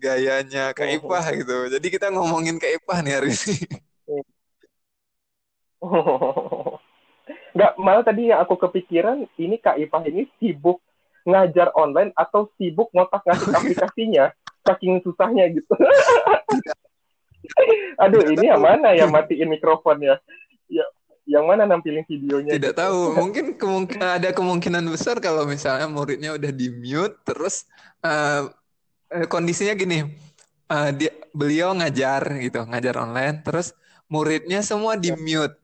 gayanya 0.00 0.72
Kak 0.72 0.88
Ipah 0.96 1.24
gitu. 1.44 1.56
Jadi 1.70 1.86
kita 1.92 2.08
ngomongin 2.08 2.56
Kak 2.56 2.72
Ipah 2.82 2.98
nih 3.04 3.12
hari 3.20 3.30
ini. 3.36 3.56
Enggak, 7.56 7.72
malah 7.80 8.04
tadi 8.04 8.32
yang 8.32 8.40
aku 8.40 8.56
kepikiran 8.58 9.28
ini 9.36 9.60
Kak 9.60 9.76
Ipah 9.76 10.02
ini 10.08 10.24
sibuk 10.40 10.80
ngajar 11.26 11.74
online 11.74 12.14
atau 12.14 12.46
sibuk 12.54 12.86
ngotak 12.94 13.26
ngasih 13.26 13.50
aplikasinya 13.58 14.30
saking 14.66 14.98
susahnya 15.02 15.46
gitu. 15.50 15.70
Aduh 18.02 18.26
ini 18.26 18.50
yang 18.50 18.62
mana 18.62 18.90
yang 18.94 19.10
matiin 19.14 19.46
mikrofonnya 19.46 20.18
ya? 20.66 20.82
Yang 21.26 21.44
mana 21.46 21.62
nampilin 21.66 22.06
videonya 22.06 22.54
tidak 22.54 22.74
gitu. 22.74 22.82
tahu. 22.82 23.00
Mungkin 23.22 23.44
kemungkinan 23.58 24.08
ada 24.22 24.30
kemungkinan 24.34 24.84
besar 24.90 25.22
kalau 25.22 25.46
misalnya 25.46 25.86
muridnya 25.90 26.34
udah 26.34 26.50
di 26.50 26.70
mute 26.70 27.18
terus 27.22 27.66
uh, 28.02 28.50
kondisinya 29.30 29.74
gini. 29.74 30.02
Uh, 30.66 30.90
dia 30.90 31.14
beliau 31.30 31.70
ngajar 31.78 32.26
gitu 32.42 32.66
ngajar 32.66 32.98
online 32.98 33.38
terus 33.46 33.70
muridnya 34.10 34.66
semua 34.66 34.98
di 34.98 35.14
mute. 35.14 35.54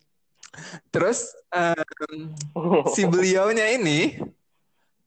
Terus 0.94 1.34
uh, 1.50 1.82
si 2.94 3.02
beliaunya 3.08 3.72
ini 3.74 4.20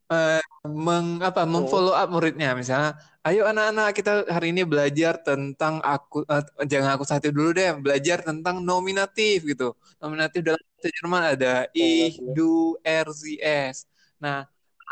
uh, 0.10 0.42
meng 0.66 1.22
apa 1.22 1.46
oh. 1.46 1.50
memfollow 1.50 1.96
up 1.96 2.10
muridnya. 2.10 2.54
Misalnya 2.54 2.98
ayo 3.26 3.46
anak-anak 3.50 3.90
kita 3.98 4.14
hari 4.30 4.54
ini 4.54 4.62
belajar 4.66 5.18
tentang 5.22 5.82
aku 5.82 6.26
uh, 6.30 6.44
jangan 6.66 6.98
aku 6.98 7.06
satu 7.06 7.34
dulu 7.34 7.56
deh 7.58 7.74
belajar 7.78 8.22
tentang 8.22 8.62
nominatif 8.62 9.46
gitu. 9.46 9.74
Nominatif 10.02 10.46
dalam 10.46 10.62
bahasa 10.62 10.90
Jerman 11.02 11.24
ada 11.38 11.54
ich 11.74 12.22
du 12.34 12.78
er 12.86 13.08
sie 13.14 13.42
es. 13.42 13.90
Nah 14.22 14.46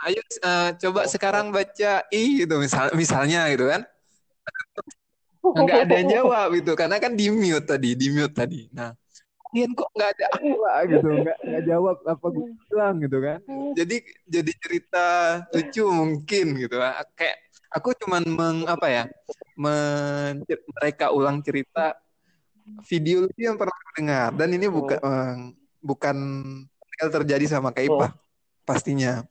ayo 0.04 0.20
uh, 0.44 0.70
coba 0.78 1.06
sekarang 1.08 1.54
baca 1.54 2.04
i 2.10 2.44
gitu 2.46 2.56
misal 2.58 2.90
misalnya 2.98 3.50
gitu 3.54 3.70
kan. 3.70 3.82
Nggak 5.44 5.80
ada 5.90 5.94
yang 6.00 6.10
jawab 6.22 6.48
gitu. 6.58 6.72
Karena 6.74 6.98
kan 6.98 7.14
di 7.14 7.28
mute 7.30 7.68
tadi 7.68 7.94
di 7.94 8.08
mute 8.10 8.34
tadi. 8.34 8.66
Nah 8.72 8.96
kalian 9.54 9.78
kok 9.78 9.90
nggak 9.94 10.10
ada 10.18 10.26
apa 10.34 10.72
gitu 10.90 11.10
nggak 11.22 11.38
nggak 11.46 11.64
jawab 11.70 11.98
apa 12.10 12.26
gue 12.34 12.48
bilang 12.66 12.96
gitu 13.06 13.18
kan 13.22 13.40
jadi 13.78 13.98
jadi 14.26 14.52
cerita 14.58 15.08
lucu 15.54 15.86
mungkin 15.94 16.46
gitu 16.58 16.76
kayak 17.14 17.38
aku 17.70 17.94
cuman 18.02 18.26
meng 18.26 18.60
apa 18.66 18.88
ya 18.90 19.04
men, 19.54 20.42
mereka 20.50 21.14
ulang 21.14 21.46
cerita 21.46 21.94
video 22.90 23.30
lucu 23.30 23.46
yang 23.46 23.54
pernah 23.54 23.78
dengar 23.94 24.34
dan 24.34 24.50
ini 24.58 24.66
bukan 24.66 24.98
oh. 25.06 25.38
bukan 25.86 26.18
terjadi 27.14 27.46
sama 27.46 27.70
Kaipa 27.70 28.10
oh. 28.10 28.12
pastinya 28.66 29.22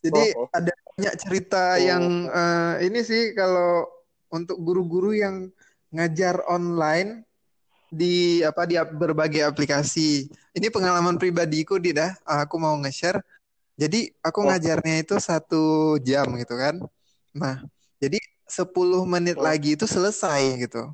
jadi 0.00 0.32
oh, 0.32 0.48
oh. 0.48 0.56
ada 0.56 0.72
banyak 0.96 1.14
cerita 1.20 1.76
oh. 1.76 1.84
yang 1.84 2.04
uh, 2.32 2.80
ini 2.80 3.04
sih 3.04 3.36
kalau 3.36 3.84
untuk 4.32 4.56
guru-guru 4.64 5.12
yang 5.12 5.52
ngajar 5.92 6.40
online 6.48 7.27
di 7.88 8.44
apa 8.44 8.68
di 8.68 8.76
berbagai 8.76 9.44
aplikasi. 9.44 10.28
Ini 10.52 10.68
pengalaman 10.68 11.16
pribadiku 11.16 11.80
di 11.80 11.96
dah. 11.96 12.12
Aku 12.24 12.60
mau 12.60 12.76
nge-share. 12.80 13.20
Jadi 13.78 14.10
aku 14.20 14.44
ngajarnya 14.44 15.02
itu 15.02 15.16
satu 15.22 15.96
jam 16.02 16.26
gitu 16.36 16.54
kan. 16.58 16.76
Nah, 17.32 17.62
jadi 18.02 18.18
10 18.48 19.06
menit 19.06 19.38
lagi 19.38 19.78
itu 19.78 19.86
selesai 19.86 20.66
gitu. 20.66 20.90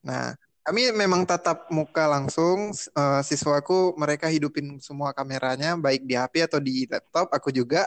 Nah, 0.00 0.32
kami 0.64 0.90
memang 0.96 1.28
tatap 1.28 1.68
muka 1.68 2.08
langsung. 2.08 2.72
Uh, 2.96 3.20
siswaku 3.20 3.92
mereka 4.00 4.32
hidupin 4.32 4.80
semua 4.80 5.12
kameranya 5.12 5.76
baik 5.76 6.08
di 6.08 6.16
HP 6.16 6.48
atau 6.48 6.58
di 6.62 6.88
laptop. 6.88 7.28
Aku 7.36 7.52
juga. 7.52 7.86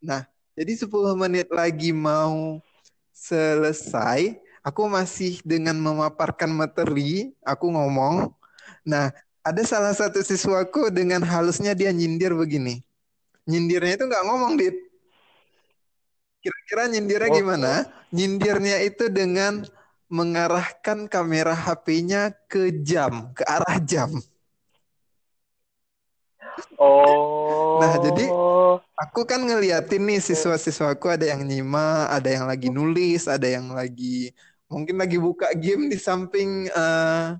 Nah, 0.00 0.24
jadi 0.56 0.72
10 0.72 1.12
menit 1.18 1.52
lagi 1.52 1.92
mau 1.92 2.64
selesai 3.12 4.45
aku 4.66 4.90
masih 4.90 5.38
dengan 5.46 5.78
memaparkan 5.78 6.50
materi, 6.50 7.30
aku 7.46 7.70
ngomong. 7.70 8.34
Nah, 8.82 9.14
ada 9.46 9.62
salah 9.62 9.94
satu 9.94 10.18
siswaku 10.26 10.90
dengan 10.90 11.22
halusnya 11.22 11.70
dia 11.78 11.94
nyindir 11.94 12.34
begini. 12.34 12.82
Nyindirnya 13.46 13.94
itu 13.94 14.04
nggak 14.10 14.26
ngomong, 14.26 14.58
Dit. 14.58 14.74
Kira-kira 16.42 16.90
nyindirnya 16.90 17.30
oh. 17.30 17.36
gimana? 17.38 17.72
Nyindirnya 18.10 18.82
itu 18.82 19.06
dengan 19.06 19.62
mengarahkan 20.10 21.06
kamera 21.06 21.54
HP-nya 21.54 22.34
ke 22.50 22.74
jam, 22.82 23.30
ke 23.38 23.46
arah 23.46 23.78
jam. 23.78 24.10
Oh. 26.74 27.78
Nah, 27.78 28.02
jadi 28.02 28.26
aku 28.98 29.28
kan 29.28 29.46
ngeliatin 29.46 30.02
nih 30.02 30.18
siswa-siswaku 30.18 31.06
ada 31.06 31.26
yang 31.26 31.46
nyimak, 31.46 32.10
ada 32.10 32.28
yang 32.34 32.46
lagi 32.50 32.68
nulis, 32.70 33.30
ada 33.30 33.46
yang 33.46 33.70
lagi 33.70 34.34
mungkin 34.66 34.98
lagi 34.98 35.18
buka 35.18 35.54
game 35.54 35.86
di 35.86 35.98
samping 35.98 36.66
uh, 36.74 37.38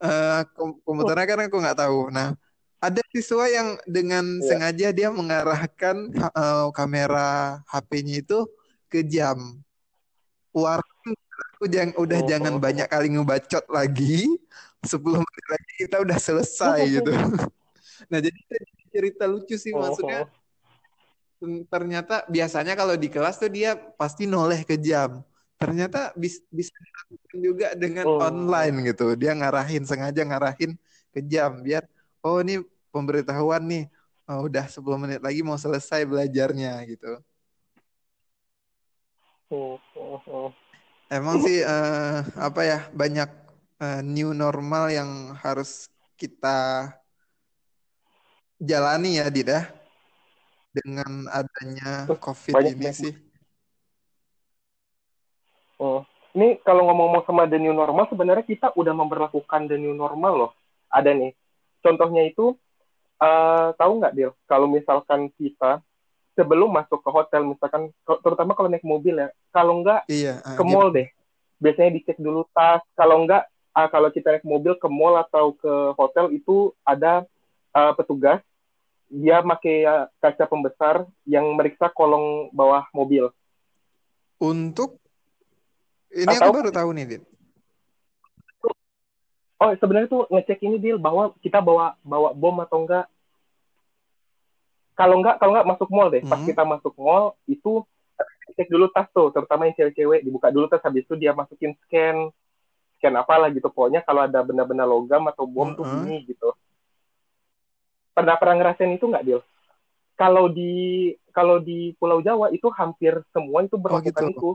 uh, 0.00 0.40
komputernya 0.84 1.26
kan 1.28 1.40
aku 1.44 1.56
nggak 1.60 1.78
tahu. 1.78 2.08
Nah, 2.08 2.32
ada 2.80 3.00
siswa 3.12 3.44
yang 3.48 3.68
dengan 3.84 4.24
yeah. 4.40 4.44
sengaja 4.48 4.88
dia 4.92 5.08
mengarahkan 5.12 6.12
uh, 6.32 6.68
kamera 6.72 7.60
HP-nya 7.68 8.24
itu 8.24 8.38
ke 8.88 9.04
jam. 9.04 9.60
Warna 10.54 11.10
aku 11.56 11.66
jangan 11.66 11.94
udah 11.98 12.20
oh. 12.20 12.26
jangan 12.28 12.54
banyak 12.56 12.88
kali 12.88 13.08
ngebacot 13.12 13.64
lagi. 13.68 14.28
10 14.84 15.00
menit 15.00 15.46
lagi 15.48 15.72
kita 15.80 15.96
udah 16.04 16.18
selesai 16.20 16.78
gitu. 16.92 17.08
nah, 18.12 18.20
jadi 18.20 18.36
cerita 18.92 19.24
lucu 19.24 19.56
sih 19.56 19.72
maksudnya. 19.72 20.28
Ternyata 21.44 22.24
biasanya 22.28 22.72
kalau 22.76 22.96
di 22.96 23.08
kelas 23.08 23.36
tuh 23.36 23.52
dia 23.52 23.76
pasti 23.96 24.24
noleh 24.24 24.64
ke 24.64 24.76
jam 24.80 25.24
ternyata 25.58 26.12
bis, 26.18 26.42
bisa 26.50 26.74
dilakukan 26.74 27.36
juga 27.38 27.68
dengan 27.78 28.06
oh. 28.06 28.20
online 28.20 28.92
gitu. 28.92 29.14
Dia 29.14 29.32
ngarahin 29.32 29.84
sengaja 29.86 30.22
ngarahin 30.26 30.76
ke 31.14 31.20
jam 31.24 31.62
biar 31.62 31.86
oh 32.26 32.42
ini 32.42 32.60
pemberitahuan 32.90 33.62
nih. 33.64 33.84
Oh, 34.24 34.48
udah 34.48 34.64
10 34.64 34.80
menit 34.96 35.20
lagi 35.20 35.44
mau 35.44 35.60
selesai 35.60 36.08
belajarnya 36.08 36.80
gitu. 36.88 37.20
Oh, 39.52 39.76
oh, 40.00 40.20
oh. 40.24 40.50
Emang 41.12 41.44
sih 41.44 41.60
uh, 41.60 42.24
apa 42.40 42.60
ya 42.64 42.78
banyak 42.96 43.28
uh, 43.84 44.00
new 44.00 44.32
normal 44.32 44.88
yang 44.88 45.36
harus 45.44 45.92
kita 46.16 46.88
jalani 48.56 49.20
ya 49.20 49.28
Dida 49.28 49.68
dengan 50.72 51.28
adanya 51.30 52.08
COVID 52.08 52.54
banyak, 52.56 52.74
ini 52.80 52.90
sih. 52.90 53.12
Oh, 55.78 56.06
ini 56.34 56.58
kalau 56.62 56.86
ngomong-ngomong 56.86 57.24
sama 57.26 57.50
the 57.50 57.58
new 57.58 57.74
normal, 57.74 58.06
sebenarnya 58.06 58.46
kita 58.46 58.70
udah 58.74 58.94
memperlakukan 58.94 59.66
the 59.66 59.78
new 59.78 59.94
normal 59.94 60.32
loh. 60.34 60.52
Ada 60.90 61.10
nih, 61.10 61.34
contohnya 61.82 62.22
itu, 62.26 62.54
uh, 63.18 63.74
tahu 63.74 63.98
nggak 63.98 64.14
Dil, 64.14 64.30
kalau 64.46 64.70
misalkan 64.70 65.30
kita 65.34 65.82
sebelum 66.38 66.70
masuk 66.70 67.02
ke 67.02 67.10
hotel, 67.10 67.46
misalkan, 67.46 67.90
terutama 68.22 68.54
kalau 68.54 68.70
naik 68.70 68.86
mobil 68.86 69.18
ya, 69.18 69.30
kalau 69.50 69.82
nggak 69.82 70.06
iya, 70.10 70.38
uh, 70.42 70.54
ke 70.54 70.62
mall 70.62 70.90
deh, 70.94 71.10
biasanya 71.58 71.94
dicek 71.94 72.18
dulu 72.18 72.46
tas, 72.54 72.82
kalau 72.94 73.26
nggak, 73.26 73.46
uh, 73.74 73.88
kalau 73.90 74.10
kita 74.14 74.34
naik 74.34 74.46
mobil 74.46 74.74
ke 74.78 74.86
mall 74.86 75.18
atau 75.18 75.54
ke 75.58 75.72
hotel 75.98 76.30
itu 76.30 76.70
ada 76.86 77.26
uh, 77.74 77.94
petugas, 77.98 78.38
dia 79.10 79.38
pakai 79.42 80.08
kaca 80.18 80.44
pembesar 80.50 81.06
yang 81.22 81.46
meriksa 81.54 81.86
kolong 81.92 82.50
bawah 82.50 82.82
mobil. 82.90 83.30
Untuk 84.42 84.98
ini 86.12 86.34
Atau, 86.36 86.50
aku 86.50 86.56
baru 86.60 86.70
tahu 86.74 86.90
nih, 86.92 87.06
Din. 87.06 87.22
Oh, 89.64 89.72
sebenarnya 89.80 90.10
tuh 90.10 90.28
ngecek 90.28 90.60
ini 90.66 90.76
deal 90.76 91.00
bahwa 91.00 91.32
kita 91.40 91.62
bawa 91.62 91.96
bawa 92.04 92.36
bom 92.36 92.58
atau 92.60 92.84
enggak. 92.84 93.06
Kalau 94.92 95.22
enggak, 95.22 95.40
kalau 95.40 95.56
enggak 95.56 95.68
masuk 95.72 95.88
mall 95.88 96.10
deh. 96.12 96.20
Pas 96.26 96.36
hmm. 96.36 96.48
kita 96.52 96.62
masuk 96.66 96.94
mall 97.00 97.38
itu 97.48 97.80
cek 98.54 98.68
dulu 98.70 98.86
tas 98.92 99.08
tuh, 99.10 99.32
terutama 99.32 99.66
yang 99.66 99.74
cewek-cewek 99.74 100.20
dibuka 100.20 100.52
dulu 100.52 100.68
tas 100.68 100.84
habis 100.84 101.02
itu 101.02 101.16
dia 101.16 101.32
masukin 101.32 101.72
scan 101.86 102.28
scan 103.00 103.14
apalah 103.16 103.48
gitu. 103.54 103.72
Pokoknya 103.72 104.04
kalau 104.04 104.26
ada 104.26 104.44
benda-benda 104.44 104.84
logam 104.84 105.24
atau 105.32 105.48
bom 105.48 105.72
hmm. 105.72 105.76
tuh 105.80 105.86
ini 106.02 106.28
gitu. 106.28 106.50
Pernah 108.12 108.36
pernah 108.36 108.54
ngerasain 108.60 108.92
itu 108.94 109.06
enggak, 109.06 109.24
Deal? 109.24 109.40
Kalau 110.14 110.46
di 110.50 111.10
kalau 111.32 111.58
di 111.58 111.96
Pulau 111.98 112.22
Jawa 112.22 112.52
itu 112.52 112.68
hampir 112.74 113.18
semua 113.32 113.66
itu 113.66 113.74
berlakukan 113.74 114.22
oh, 114.22 114.30
gitu. 114.30 114.38
itu 114.38 114.50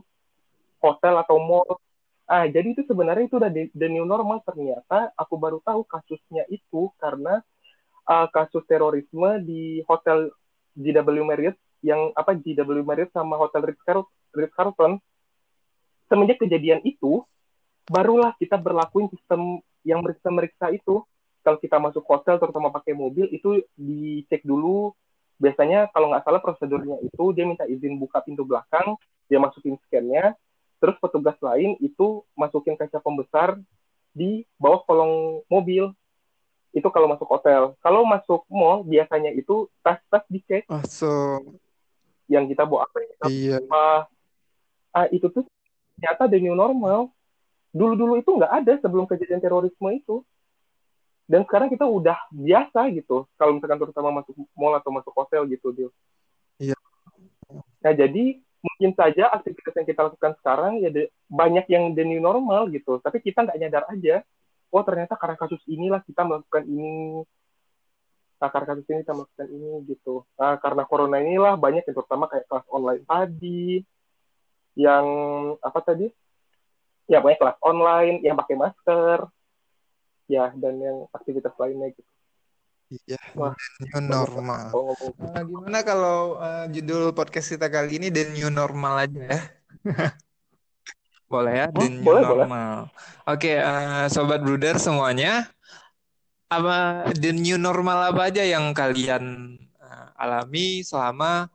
hotel 0.80 1.13
atau 1.19 1.38
mall. 1.39 1.80
Ah, 2.30 2.45
jadi 2.45 2.77
itu 2.77 2.86
sebenarnya 2.86 3.25
itu 3.25 3.41
udah 3.41 3.51
the 3.51 3.88
new 3.89 4.05
normal. 4.05 4.41
Ternyata 4.45 5.11
aku 5.17 5.36
baru 5.36 5.59
tahu 5.65 5.82
kasusnya 5.86 6.45
itu 6.47 6.93
karena 7.01 7.41
uh, 8.05 8.27
kasus 8.30 8.61
terorisme 8.69 9.41
di 9.45 9.82
hotel 9.89 10.30
JW 10.77 11.25
Marriott 11.25 11.57
yang 11.82 12.13
apa 12.13 12.38
JW 12.38 12.86
Marriott 12.86 13.11
sama 13.15 13.39
hotel 13.39 13.71
Ritz 13.71 14.53
Carlton, 14.53 15.01
semenjak 16.05 16.38
kejadian 16.43 16.86
itu 16.86 17.23
barulah 17.89 18.38
kita 18.38 18.61
berlakuin 18.61 19.09
sistem 19.09 19.61
yang 19.82 20.05
meriksa-meriksa 20.05 20.69
itu. 20.73 21.01
Kalau 21.39 21.55
kita 21.55 21.80
masuk 21.80 22.03
hotel 22.03 22.36
terutama 22.36 22.69
pakai 22.69 22.93
mobil 22.93 23.25
itu 23.32 23.63
dicek 23.73 24.43
dulu. 24.43 24.91
Biasanya 25.39 25.88
kalau 25.95 26.11
nggak 26.11 26.27
salah 26.27 26.43
prosedurnya 26.43 26.99
itu 26.99 27.23
dia 27.32 27.47
minta 27.47 27.63
izin 27.63 27.95
buka 27.95 28.19
pintu 28.21 28.43
belakang 28.43 28.99
dia 29.32 29.39
masukin 29.39 29.77
scannya 29.88 30.34
terus 30.80 30.95
petugas 30.97 31.36
lain 31.43 31.75
itu 31.84 32.23
masukin 32.34 32.80
kaca 32.80 33.03
pembesar 33.03 33.59
di 34.15 34.47
bawah 34.55 34.82
kolong 34.88 35.43
mobil. 35.51 35.91
Itu 36.71 36.88
kalau 36.89 37.11
masuk 37.11 37.27
hotel. 37.27 37.75
Kalau 37.84 38.07
masuk 38.07 38.47
mall 38.47 38.82
biasanya 38.88 39.36
itu 39.36 39.67
tas-tas 39.84 40.23
dicek 40.32 40.65
oh, 40.71 40.82
so... 40.88 41.41
yang 42.32 42.47
kita 42.47 42.63
bawa 42.63 42.88
apa 42.88 42.97
ya? 43.01 43.13
Iya. 43.30 43.57
apa 43.65 43.84
ah 44.89 45.05
itu 45.13 45.30
tuh 45.30 45.45
ternyata 45.97 46.25
the 46.32 46.39
new 46.39 46.55
normal. 46.55 47.11
Dulu-dulu 47.69 48.17
itu 48.17 48.34
nggak 48.34 48.53
ada 48.65 48.73
sebelum 48.82 49.05
kejadian 49.05 49.43
terorisme 49.43 49.89
itu. 49.93 50.25
Dan 51.30 51.45
sekarang 51.45 51.69
kita 51.69 51.86
udah 51.86 52.17
biasa 52.34 52.89
gitu. 52.97 53.30
Kalau 53.38 53.53
misalkan 53.53 53.77
terutama 53.77 54.09
masuk 54.21 54.34
mall 54.57 54.73
atau 54.73 54.89
masuk 54.89 55.13
hotel 55.13 55.45
gitu 55.45 55.69
dia 55.69 55.89
iya. 56.57 56.77
Nah 57.80 57.93
jadi 57.95 58.43
mungkin 58.60 58.91
saja 58.95 59.32
aktivitas 59.32 59.74
yang 59.80 59.88
kita 59.88 60.01
lakukan 60.12 60.34
sekarang 60.43 60.84
ya 60.84 60.89
de, 60.91 61.07
banyak 61.32 61.66
yang 61.72 61.95
the 61.95 62.03
new 62.03 62.20
normal 62.20 62.68
gitu. 62.72 62.99
Tapi 62.99 63.24
kita 63.24 63.47
nggak 63.47 63.60
nyadar 63.60 63.84
aja 63.91 64.24
oh 64.70 64.84
ternyata 64.86 65.18
karena 65.18 65.36
kasus 65.39 65.62
inilah 65.66 66.01
kita 66.05 66.22
melakukan 66.22 66.64
ini. 66.68 67.26
Nah, 68.39 68.49
karena 68.53 68.68
kasus 68.72 68.86
ini 68.88 69.01
kita 69.03 69.14
melakukan 69.18 69.47
ini 69.51 69.72
gitu. 69.89 70.24
Nah, 70.39 70.55
karena 70.62 70.84
corona 70.88 71.18
inilah 71.20 71.53
banyak 71.60 71.84
yang 71.84 71.95
terutama 71.95 72.30
kayak 72.32 72.45
kelas 72.47 72.68
online 72.72 73.03
tadi 73.03 73.84
yang 74.78 75.05
apa 75.60 75.80
tadi? 75.84 76.07
Ya 77.10 77.20
banyak 77.20 77.41
kelas 77.41 77.57
online 77.66 78.22
yang 78.22 78.38
pakai 78.38 78.55
masker 78.55 79.20
ya 80.30 80.53
dan 80.53 80.78
yang 80.78 81.10
aktivitas 81.10 81.57
lainnya 81.57 81.89
gitu 81.89 82.05
Iya, 82.89 83.21
Wah, 83.37 83.53
new 83.77 84.01
normal. 84.01 84.73
Nah, 85.21 85.45
gimana 85.45 85.85
kalau 85.85 86.41
uh, 86.41 86.65
judul 86.73 87.13
podcast 87.13 87.53
kita 87.53 87.69
kali 87.69 88.01
ini 88.01 88.09
The 88.09 88.33
New 88.33 88.49
Normal 88.49 89.05
aja 89.05 89.21
ya? 89.29 89.41
boleh 91.31 91.53
ya, 91.53 91.67
The 91.69 91.85
oh, 91.85 91.89
New 91.93 92.01
boleh, 92.01 92.21
Normal. 92.25 92.89
Oke, 93.29 93.53
okay, 93.53 93.55
uh, 93.61 94.09
sobat 94.09 94.41
bruder 94.41 94.81
semuanya, 94.81 95.45
apa 96.49 97.05
The 97.13 97.29
New 97.29 97.61
Normal 97.61 98.09
apa 98.09 98.33
aja 98.33 98.41
yang 98.41 98.73
kalian 98.73 99.53
uh, 99.77 100.09
alami 100.17 100.81
selama 100.81 101.45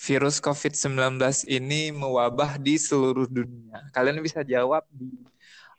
virus 0.00 0.40
COVID-19 0.40 1.20
ini 1.52 1.92
mewabah 1.92 2.56
di 2.56 2.80
seluruh 2.80 3.28
dunia? 3.28 3.92
Kalian 3.92 4.24
bisa 4.24 4.40
jawab 4.40 4.88
di 4.88 5.21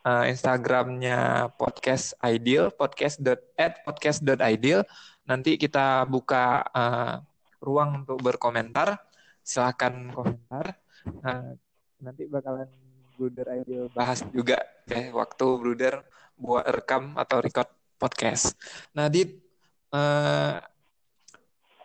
uh, 0.05 0.23
Instagramnya 0.27 1.49
podcast 1.55 2.15
ideal 2.23 2.71
podcast 2.71 3.19
at 3.57 3.83
podcast 3.83 4.23
ideal 4.43 4.83
nanti 5.23 5.55
kita 5.55 6.03
buka 6.07 6.63
uh, 6.71 7.23
ruang 7.63 8.03
untuk 8.03 8.19
berkomentar 8.19 8.99
silahkan 9.43 10.11
komentar 10.11 10.75
uh, 11.23 11.55
nanti 12.03 12.27
bakalan 12.27 12.67
Bruder 13.15 13.47
Ideal 13.63 13.87
bahas 13.95 14.23
juga 14.35 14.59
ya 14.87 15.11
waktu 15.15 15.45
Bruder 15.59 16.03
buat 16.33 16.65
rekam 16.65 17.15
atau 17.15 17.39
record 17.39 17.69
podcast. 18.01 18.57
Nah, 18.91 19.07
uh, 19.07 20.59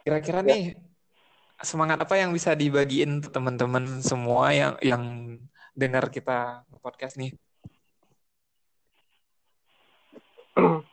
kira-kira 0.02 0.42
ya. 0.42 0.48
nih 0.50 0.62
semangat 1.62 2.02
apa 2.02 2.18
yang 2.18 2.34
bisa 2.34 2.58
dibagiin 2.58 3.22
teman-teman 3.22 4.02
semua 4.02 4.50
yang 4.50 4.74
yang 4.82 5.02
dengar 5.78 6.10
kita 6.10 6.66
podcast 6.82 7.14
nih? 7.18 7.34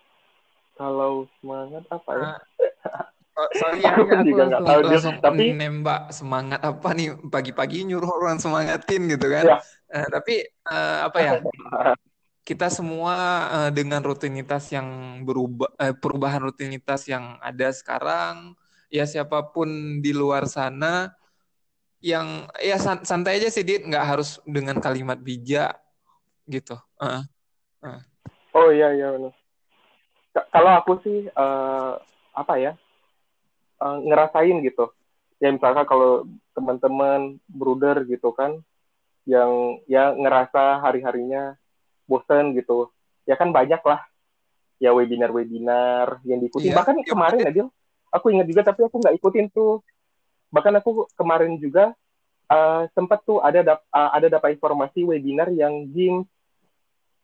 kalau 0.80 1.26
semangat 1.40 1.84
apa 1.90 2.12
ya? 2.14 2.30
Uh, 3.36 3.50
soalnya 3.60 3.92
aku, 3.92 4.02
aku 4.08 4.24
juga 4.32 4.44
nggak 4.48 4.62
tahu 4.64 4.80
langsung 4.88 5.16
tapi 5.20 5.46
nembak 5.52 6.08
semangat 6.16 6.62
apa 6.64 6.90
nih 6.96 7.20
pagi-pagi 7.28 7.84
nyuruh 7.84 8.08
orang 8.08 8.40
semangatin 8.40 9.12
gitu 9.12 9.28
kan? 9.28 9.44
Ya. 9.44 9.58
Uh, 9.92 10.08
tapi 10.12 10.48
uh, 10.68 10.98
apa 11.12 11.18
ya? 11.20 11.32
kita 12.46 12.70
semua 12.70 13.16
uh, 13.50 13.72
dengan 13.74 14.06
rutinitas 14.06 14.70
yang 14.70 15.20
berubah, 15.26 15.66
uh, 15.82 15.98
perubahan 15.98 16.46
rutinitas 16.46 17.10
yang 17.10 17.42
ada 17.42 17.74
sekarang, 17.74 18.54
ya 18.94 19.02
siapa 19.10 19.50
pun 19.50 19.98
di 19.98 20.14
luar 20.14 20.46
sana 20.46 21.10
yang 22.06 22.46
ya 22.62 22.78
santai 22.78 23.42
aja 23.42 23.50
sih, 23.50 23.66
Dit, 23.66 23.82
nggak 23.90 24.06
harus 24.06 24.38
dengan 24.46 24.78
kalimat 24.78 25.18
bijak 25.18 25.74
gitu. 26.46 26.78
Uh, 27.02 27.26
uh. 27.82 28.00
Oh 28.54 28.70
iya 28.70 28.94
iya 28.94 29.10
benar 29.10 29.34
kalau 30.52 30.72
aku 30.76 31.00
sih 31.06 31.28
uh, 31.32 31.96
apa 32.36 32.54
ya 32.60 32.72
uh, 33.80 33.98
ngerasain 34.04 34.60
gitu. 34.64 34.92
Ya 35.40 35.52
misalkan 35.52 35.84
kalau 35.88 36.28
teman-teman 36.56 37.40
brother 37.48 38.08
gitu 38.08 38.32
kan 38.32 38.60
yang 39.28 39.80
ya 39.88 40.12
ngerasa 40.16 40.84
hari-harinya 40.84 41.56
bosen 42.08 42.56
gitu. 42.56 42.92
Ya 43.24 43.36
kan 43.40 43.56
banyak 43.56 43.80
lah 43.84 44.04
ya 44.80 44.92
webinar-webinar 44.92 46.20
yang 46.28 46.44
diikuti 46.44 46.68
iya, 46.68 46.76
bahkan 46.76 47.00
ya, 47.00 47.08
kemarin 47.08 47.48
Adil 47.48 47.68
aku 48.12 48.28
ingat 48.32 48.48
juga 48.52 48.62
tapi 48.68 48.84
aku 48.84 49.00
nggak 49.00 49.16
ikutin 49.20 49.48
tuh. 49.52 49.80
Bahkan 50.52 50.74
aku 50.80 51.08
kemarin 51.16 51.60
juga 51.60 51.96
uh, 52.50 52.84
sempat 52.94 53.22
tuh 53.26 53.42
ada 53.42 53.62
dap 53.62 53.80
uh, 53.90 54.12
ada 54.14 54.28
dapat 54.30 54.58
informasi 54.58 55.06
webinar 55.06 55.50
yang 55.54 55.90
game 55.90 56.26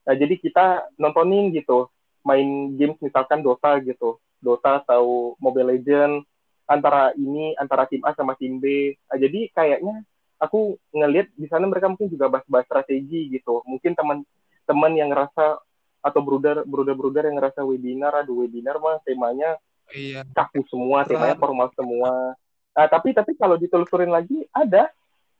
nah, 0.06 0.14
jadi 0.16 0.34
kita 0.38 0.66
nontonin 0.98 1.54
gitu 1.54 1.86
main 2.22 2.74
games 2.78 2.98
misalkan 3.02 3.42
Dota 3.42 3.78
gitu 3.82 4.18
Dota 4.38 4.82
atau 4.82 5.34
Mobile 5.42 5.76
Legend 5.78 6.22
antara 6.66 7.10
ini 7.18 7.52
antara 7.58 7.84
tim 7.90 8.02
A 8.06 8.14
sama 8.14 8.38
tim 8.38 8.62
B 8.62 8.94
nah, 9.10 9.18
jadi 9.18 9.50
kayaknya 9.52 10.06
aku 10.42 10.74
ngelihat 10.90 11.30
di 11.38 11.46
sana 11.46 11.70
mereka 11.70 11.86
mungkin 11.86 12.10
juga 12.10 12.26
bahas-bahas 12.26 12.66
strategi 12.66 13.30
gitu. 13.30 13.62
Mungkin 13.62 13.94
teman-teman 13.94 14.92
yang 14.98 15.14
ngerasa 15.14 15.62
atau 16.02 16.18
brother 16.18 16.66
brother 16.66 16.98
brother 16.98 17.30
yang 17.30 17.38
ngerasa 17.38 17.62
webinar, 17.62 18.10
aduh 18.18 18.42
webinar 18.42 18.82
mah 18.82 18.98
temanya 19.06 19.54
iya. 19.94 20.26
kaku 20.34 20.66
semua, 20.66 21.06
temanya 21.06 21.38
formal 21.38 21.70
semua. 21.78 22.34
Nah, 22.74 22.86
tapi 22.90 23.14
tapi 23.14 23.38
kalau 23.38 23.54
ditelusurin 23.54 24.10
lagi 24.10 24.42
ada 24.50 24.90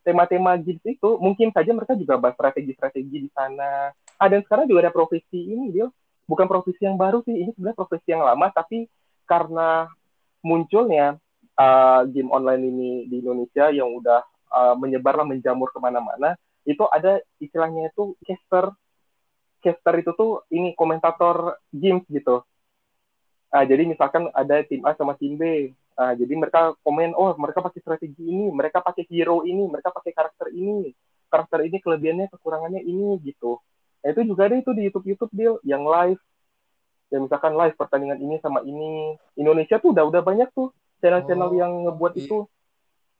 tema-tema 0.07 0.55
gitu 0.63 0.83
itu 0.87 1.09
mungkin 1.19 1.51
saja 1.51 1.75
mereka 1.75 1.99
juga 1.99 2.15
bahas 2.15 2.39
strategi-strategi 2.39 3.27
di 3.27 3.29
sana. 3.35 3.91
Ah, 4.15 4.27
dan 4.31 4.39
sekarang 4.47 4.71
juga 4.71 4.87
ada 4.87 4.95
profesi 4.95 5.51
ini 5.51 5.75
dia 5.75 5.91
bukan 6.27 6.47
profesi 6.47 6.81
yang 6.83 6.95
baru 6.95 7.21
sih, 7.27 7.35
ini 7.35 7.51
sebenarnya 7.55 7.77
profesi 7.77 8.07
yang 8.11 8.23
lama 8.23 8.47
tapi 8.51 8.87
karena 9.27 9.87
munculnya 10.43 11.17
uh, 11.55 12.01
game 12.09 12.29
online 12.31 12.63
ini 12.67 12.91
di 13.07 13.23
Indonesia 13.23 13.71
yang 13.71 13.89
udah 13.95 14.21
uh, 14.51 14.75
menyebarlah 14.75 15.23
menjamur 15.27 15.71
ke 15.71 15.79
mana-mana 15.79 16.35
itu 16.63 16.83
ada 16.87 17.19
istilahnya 17.39 17.91
itu 17.91 18.15
caster. 18.23 18.71
Caster 19.63 19.95
itu 19.95 20.11
tuh 20.15 20.43
ini 20.51 20.75
komentator 20.75 21.59
games 21.71 22.03
gitu. 22.11 22.43
Uh, 23.53 23.63
jadi 23.63 23.87
misalkan 23.87 24.27
ada 24.35 24.59
tim 24.67 24.83
A 24.83 24.95
sama 24.95 25.15
tim 25.15 25.39
B. 25.39 25.71
Uh, 25.93 26.13
jadi 26.17 26.33
mereka 26.33 26.73
komen 26.81 27.13
oh 27.13 27.37
mereka 27.37 27.61
pakai 27.61 27.79
strategi 27.79 28.25
ini 28.25 28.49
mereka 28.49 28.81
pakai 28.81 29.05
hero 29.05 29.45
ini 29.45 29.63
mereka 29.67 29.91
pakai 29.91 30.11
karakter 30.11 30.51
ini. 30.51 30.91
Karakter 31.31 31.65
ini 31.65 31.77
kelebihannya 31.81 32.27
kekurangannya 32.29 32.81
ini 32.83 33.17
gitu 33.23 33.57
nah, 34.03 34.09
itu 34.11 34.21
juga 34.27 34.51
ada 34.51 34.59
itu 34.59 34.71
di 34.75 34.91
YouTube 34.91 35.07
YouTube 35.15 35.33
deal 35.33 35.55
yang 35.63 35.87
live. 35.87 36.19
Ya 37.09 37.17
misalkan 37.23 37.55
live 37.55 37.75
pertandingan 37.79 38.19
ini 38.19 38.35
sama 38.43 38.59
ini. 38.67 39.15
Indonesia 39.39 39.79
tuh 39.79 39.95
udah 39.95 40.03
udah 40.03 40.21
banyak 40.21 40.49
tuh 40.51 40.75
channel-channel 40.99 41.49
oh, 41.51 41.55
yang 41.55 41.71
ngebuat 41.87 42.13
iya. 42.15 42.21
itu. 42.27 42.37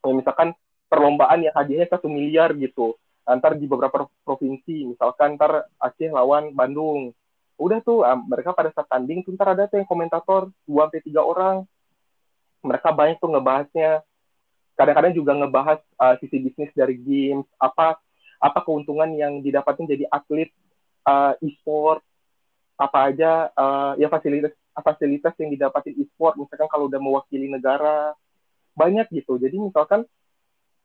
Ya, 0.03 0.11
misalkan 0.11 0.55
perlombaan 0.91 1.41
yang 1.43 1.55
hadiahnya 1.55 1.87
satu 1.91 2.07
miliar 2.07 2.53
gitu. 2.55 2.93
Antar 3.23 3.55
di 3.55 3.65
beberapa 3.65 4.05
provinsi 4.27 4.93
misalkan 4.93 5.39
ntar 5.39 5.67
Aceh 5.79 6.11
lawan 6.11 6.51
Bandung. 6.51 7.15
Udah 7.55 7.79
tuh 7.79 8.03
um, 8.03 8.27
mereka 8.27 8.51
pada 8.51 8.69
saat 8.75 8.87
tanding 8.91 9.23
tuh 9.23 9.33
ntar 9.33 9.55
ada 9.55 9.65
tuh 9.65 9.79
yang 9.79 9.87
komentator 9.87 10.51
dua 10.67 10.87
sampai 10.87 11.03
tiga 11.03 11.23
orang. 11.23 11.63
Mereka 12.63 12.91
banyak 12.91 13.17
tuh 13.19 13.31
ngebahasnya. 13.31 14.03
Kadang-kadang 14.73 15.13
juga 15.13 15.31
ngebahas 15.37 15.79
uh, 16.01 16.15
sisi 16.19 16.41
bisnis 16.41 16.71
dari 16.73 16.97
games 16.97 17.45
apa 17.61 17.99
apa 18.43 18.59
keuntungan 18.67 19.07
yang 19.15 19.39
didapatkan 19.39 19.87
jadi 19.87 20.03
atlet 20.11 20.51
uh, 21.07 21.33
e-sport 21.43 22.01
apa 22.79 22.97
aja 23.13 23.53
uh, 23.53 23.93
ya 24.01 24.09
fasilitas 24.09 24.51
fasilitas 24.73 25.33
yang 25.37 25.53
didapatin 25.53 25.93
e-sport 25.93 26.35
misalkan 26.35 26.65
kalau 26.65 26.89
udah 26.89 26.97
mewakili 26.97 27.45
negara 27.45 28.17
banyak 28.73 29.05
gitu. 29.13 29.37
Jadi 29.37 29.61
misalkan 29.61 30.01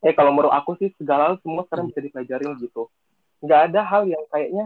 eh 0.04 0.14
kalau 0.14 0.30
menurut 0.30 0.52
aku 0.52 0.76
sih 0.78 0.92
segala 1.00 1.34
semua 1.40 1.64
sekarang 1.66 1.88
bisa 1.88 2.04
dipelajarin 2.04 2.54
gitu. 2.60 2.92
Nggak 3.40 3.60
ada 3.72 3.80
hal 3.82 4.02
yang 4.04 4.24
kayaknya 4.28 4.64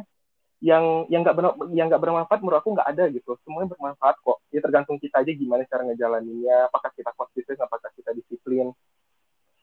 yang 0.63 0.85
yang 1.11 1.23
nggak 1.27 1.35
yang 1.75 1.87
nggak 1.91 2.03
bermanfaat 2.03 2.41
menurut 2.43 2.59
aku 2.63 2.71
nggak 2.75 2.89
ada 2.91 3.05
gitu. 3.15 3.39
Semuanya 3.47 3.71
bermanfaat 3.73 4.17
kok. 4.21 4.39
Ya 4.51 4.61
tergantung 4.61 4.99
kita 4.99 5.23
aja 5.23 5.31
gimana 5.31 5.63
cara 5.71 5.83
ngejalaninnya 5.87 6.71
apakah 6.71 6.91
kita 6.95 7.11
konsisten 7.15 7.57
apakah 7.63 7.91
kita 7.95 8.11
disiplin. 8.15 8.75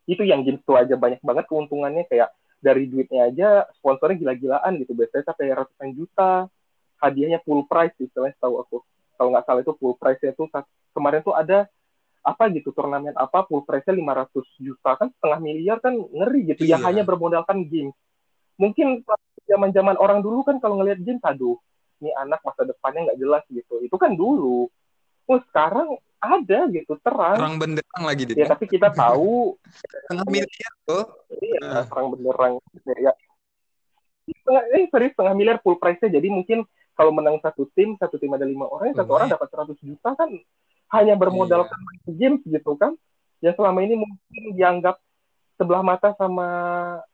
Itu 0.10 0.26
yang 0.26 0.42
game 0.42 0.58
itu 0.58 0.74
aja 0.74 0.96
banyak 0.96 1.22
banget 1.22 1.46
keuntungannya 1.46 2.08
kayak 2.10 2.34
dari 2.60 2.91
duitnya 2.91 3.32
aja 3.32 3.49
sponsornya 3.80 4.20
gila-gilaan 4.20 4.80
gitu. 4.84 4.91
Biasanya 4.93 5.26
sampai 5.32 5.55
ratusan 5.55 5.89
juta. 5.95 6.32
Hadiahnya 6.99 7.39
full 7.47 7.64
price 7.64 7.95
istilahnya 7.99 8.36
tahu 8.43 8.60
aku. 8.60 8.78
Kalau 9.16 9.32
nggak 9.32 9.45
salah 9.47 9.62
itu 9.64 9.74
full 9.80 9.95
price 9.95 10.20
tuh 10.36 10.47
kemarin 10.91 11.24
tuh 11.24 11.36
ada 11.36 11.68
apa 12.20 12.51
gitu 12.51 12.76
turnamen 12.76 13.16
apa 13.16 13.47
full 13.47 13.64
price-nya 13.64 13.95
500 13.95 14.64
juta. 14.64 14.89
Kan 14.99 15.07
setengah 15.16 15.39
miliar 15.39 15.78
kan 15.80 15.95
ngeri 15.95 16.51
gitu. 16.55 16.68
Iya. 16.68 16.76
yang 16.76 16.84
hanya 16.91 17.03
bermodalkan 17.07 17.64
game 17.68 17.95
mungkin 18.60 19.07
zaman 19.47 19.72
zaman 19.72 19.95
orang 19.95 20.20
dulu 20.20 20.43
kan 20.43 20.60
kalau 20.60 20.78
ngelihat 20.78 20.99
game 20.99 21.24
aduh 21.24 21.55
ini 22.03 22.12
anak 22.20 22.43
masa 22.43 22.68
depannya 22.68 23.12
nggak 23.12 23.20
jelas 23.20 23.43
gitu. 23.51 23.80
Itu 23.84 23.95
kan 23.99 24.16
dulu. 24.16 24.68
Oh 25.28 25.39
sekarang 25.51 25.99
ada 26.20 26.67
gitu 26.67 26.93
terang. 26.99 27.39
Terang 27.39 27.55
benderang 27.55 28.03
lagi 28.03 28.24
ya 28.36 28.45
tapi 28.51 28.65
kita 28.67 28.91
tahu. 29.01 29.55
Setengah 29.63 30.28
miliar 30.28 30.74
tuh 30.84 31.03
iya 31.39 31.59
uh. 31.63 31.84
terang 31.88 32.07
benderang. 32.13 32.53
Ya. 32.99 33.13
Setengah 34.28 34.63
eh 34.76 34.86
sorry 34.91 35.07
setengah 35.15 35.34
miliar 35.34 35.57
full 35.63 35.80
price-nya. 35.80 36.20
Jadi 36.20 36.28
mungkin 36.28 36.67
kalau 36.93 37.15
menang 37.15 37.39
satu 37.39 37.72
tim 37.72 37.95
satu 37.95 38.20
tim 38.20 38.30
ada 38.36 38.43
lima 38.43 38.67
orang 38.67 38.91
satu 38.91 39.11
orang 39.15 39.32
dapat 39.32 39.47
100 39.47 39.80
juta 39.80 40.09
kan. 40.13 40.30
Hanya 40.89 41.15
bermodalkan 41.15 41.80
yeah. 42.05 42.13
games 42.15 42.43
gitu 42.43 42.76
kan. 42.76 42.93
Yang 43.39 43.55
selama 43.55 43.80
ini 43.88 43.95
mungkin 43.95 44.43
dianggap 44.59 44.99
sebelah 45.55 45.84
mata 45.84 46.15
sama 46.15 46.47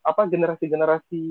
apa 0.02 0.22
generasi-generasi 0.30 1.22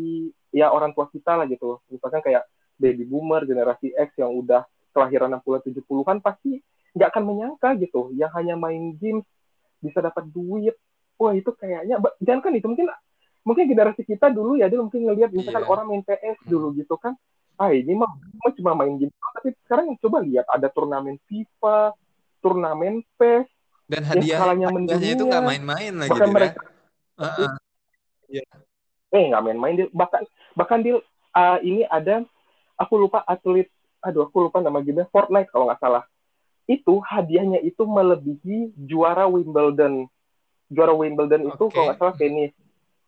ya 0.54 0.70
orang 0.70 0.94
tua 0.94 1.10
kita 1.10 1.34
lah 1.34 1.46
gitu. 1.50 1.82
Misalkan 1.90 2.22
kayak 2.22 2.46
baby 2.78 3.06
boomer 3.06 3.42
generasi 3.46 3.94
X 3.94 4.18
yang 4.18 4.34
udah 4.34 4.66
kelahiran 4.94 5.34
60 5.42 5.74
70-an 5.74 6.22
pasti 6.22 6.62
nggak 6.94 7.08
akan 7.10 7.24
menyangka 7.26 7.68
gitu 7.82 8.14
yang 8.14 8.30
hanya 8.38 8.54
main 8.54 8.94
games 8.96 9.26
bisa 9.82 9.98
dapat 9.98 10.24
duit 10.30 10.78
wah 11.18 11.34
itu 11.34 11.50
kayaknya 11.54 11.98
jangan 12.22 12.40
kan 12.40 12.52
itu 12.54 12.66
mungkin 12.70 12.86
mungkin 13.44 13.64
generasi 13.68 14.02
kita 14.06 14.32
dulu 14.32 14.56
ya 14.56 14.72
dia 14.72 14.80
mungkin 14.80 15.04
ngelihat 15.04 15.30
misalkan 15.34 15.62
yeah. 15.62 15.72
orang 15.74 15.86
main 15.90 16.02
PS 16.02 16.38
dulu 16.48 16.72
gitu 16.72 16.96
kan 16.96 17.12
ah 17.60 17.70
ini 17.70 17.94
mah 17.94 18.10
cuma 18.56 18.74
main 18.74 18.98
game 18.98 19.12
tapi 19.14 19.54
sekarang 19.66 19.94
coba 20.00 20.24
lihat 20.24 20.46
ada 20.50 20.66
turnamen 20.72 21.20
FIFA 21.28 21.94
turnamen 22.42 23.04
PES 23.14 23.46
dan 23.84 24.02
hadiah 24.02 24.38
hadiahnya 24.42 25.10
itu 25.12 25.24
nggak 25.28 25.44
main-main 25.44 25.92
lagi 25.92 26.10
bahkan 26.10 26.28
dia. 26.30 26.34
mereka 26.34 26.60
uh 27.20 27.26
-uh. 27.26 27.52
Yeah. 28.32 28.48
eh 29.14 29.24
nggak 29.30 29.42
main-main 29.44 29.74
bahkan 29.92 30.22
bahkan 30.56 30.80
dia 30.82 30.98
uh, 31.36 31.58
ini 31.62 31.86
ada 31.86 32.24
aku 32.80 32.96
lupa 32.98 33.22
atlet 33.28 33.68
aduh 34.02 34.26
aku 34.26 34.48
lupa 34.50 34.58
nama 34.64 34.80
gamenya 34.80 35.06
Fortnite 35.12 35.52
kalau 35.52 35.68
nggak 35.68 35.78
salah 35.78 36.02
itu 36.64 36.94
hadiahnya 37.04 37.60
itu 37.60 37.84
melebihi 37.84 38.72
juara 38.88 39.28
Wimbledon. 39.28 40.08
Juara 40.72 40.96
Wimbledon 40.96 41.52
itu 41.52 41.64
kalau 41.68 41.92
nggak 41.92 41.98
salah 42.00 42.16
tenis 42.16 42.52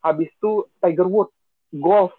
habis 0.04 0.28
itu 0.30 0.68
Tiger 0.78 1.08
Woods 1.08 1.34
golf. 1.72 2.12